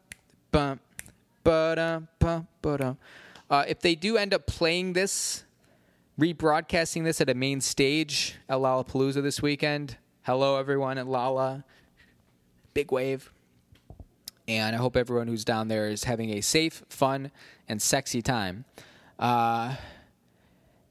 bum, 0.51 0.81
ba-dum, 1.45 2.09
bum, 2.19 2.49
ba-dum. 2.63 2.99
Uh, 3.51 3.65
if 3.69 3.81
they 3.81 3.95
do 3.95 4.17
end 4.17 4.35
up 4.35 4.47
playing 4.47 4.95
this, 4.95 5.45
rebroadcasting 6.19 7.05
this 7.05 7.21
at 7.21 7.29
a 7.29 7.35
main 7.35 7.61
stage 7.61 8.37
at 8.49 8.59
Lollapalooza 8.59 9.23
this 9.23 9.41
weekend, 9.43 9.97
hello, 10.23 10.59
everyone 10.59 10.99
at 10.99 11.07
Lolla 11.07 11.65
big 12.79 12.93
wave. 12.93 13.33
And 14.47 14.77
I 14.77 14.79
hope 14.79 14.97
everyone 14.97 15.27
who's 15.27 15.45
down 15.45 15.67
there 15.67 15.89
is 15.89 16.05
having 16.05 16.31
a 16.39 16.41
safe, 16.41 16.85
fun, 16.89 17.33
and 17.69 17.83
sexy 17.83 18.23
time. 18.23 18.67
Uh, 19.19 19.75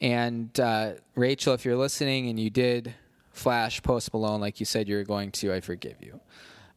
and 0.01 0.59
uh, 0.59 0.95
Rachel, 1.15 1.53
if 1.53 1.63
you're 1.63 1.77
listening 1.77 2.27
and 2.27 2.37
you 2.37 2.49
did 2.49 2.93
flash 3.31 3.81
Post 3.81 4.11
Malone 4.11 4.41
like 4.41 4.59
you 4.59 4.65
said 4.65 4.89
you 4.89 4.97
were 4.97 5.05
going 5.05 5.31
to, 5.31 5.53
I 5.53 5.61
forgive 5.61 5.95
you. 6.01 6.19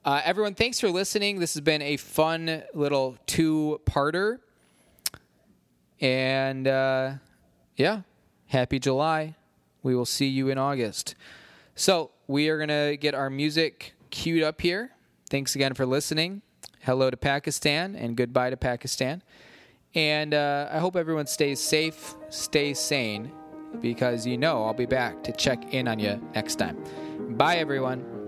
Uh, 0.04 0.20
everyone, 0.24 0.54
thanks 0.54 0.78
for 0.78 0.88
listening. 0.88 1.40
This 1.40 1.54
has 1.54 1.60
been 1.60 1.82
a 1.82 1.96
fun 1.96 2.62
little 2.72 3.18
two 3.26 3.80
parter. 3.86 4.38
And 6.00 6.68
uh, 6.68 7.14
yeah, 7.74 8.02
happy 8.46 8.78
July. 8.78 9.34
We 9.82 9.96
will 9.96 10.06
see 10.06 10.28
you 10.28 10.50
in 10.50 10.56
August. 10.56 11.16
So 11.74 12.12
we 12.28 12.48
are 12.48 12.64
going 12.64 12.68
to 12.68 12.96
get 12.96 13.16
our 13.16 13.28
music 13.28 13.94
queued 14.10 14.44
up 14.44 14.60
here. 14.60 14.92
Thanks 15.30 15.54
again 15.54 15.74
for 15.74 15.86
listening. 15.86 16.42
Hello 16.80 17.08
to 17.08 17.16
Pakistan 17.16 17.94
and 17.94 18.16
goodbye 18.16 18.50
to 18.50 18.56
Pakistan. 18.56 19.22
And 19.94 20.34
uh, 20.34 20.68
I 20.72 20.78
hope 20.78 20.96
everyone 20.96 21.26
stays 21.26 21.60
safe, 21.60 22.14
stays 22.30 22.80
sane, 22.80 23.30
because 23.80 24.26
you 24.26 24.36
know 24.36 24.64
I'll 24.64 24.74
be 24.74 24.86
back 24.86 25.22
to 25.22 25.32
check 25.32 25.72
in 25.72 25.86
on 25.86 26.00
you 26.00 26.20
next 26.34 26.56
time. 26.56 26.76
Bye, 27.36 27.56
everyone. 27.56 28.19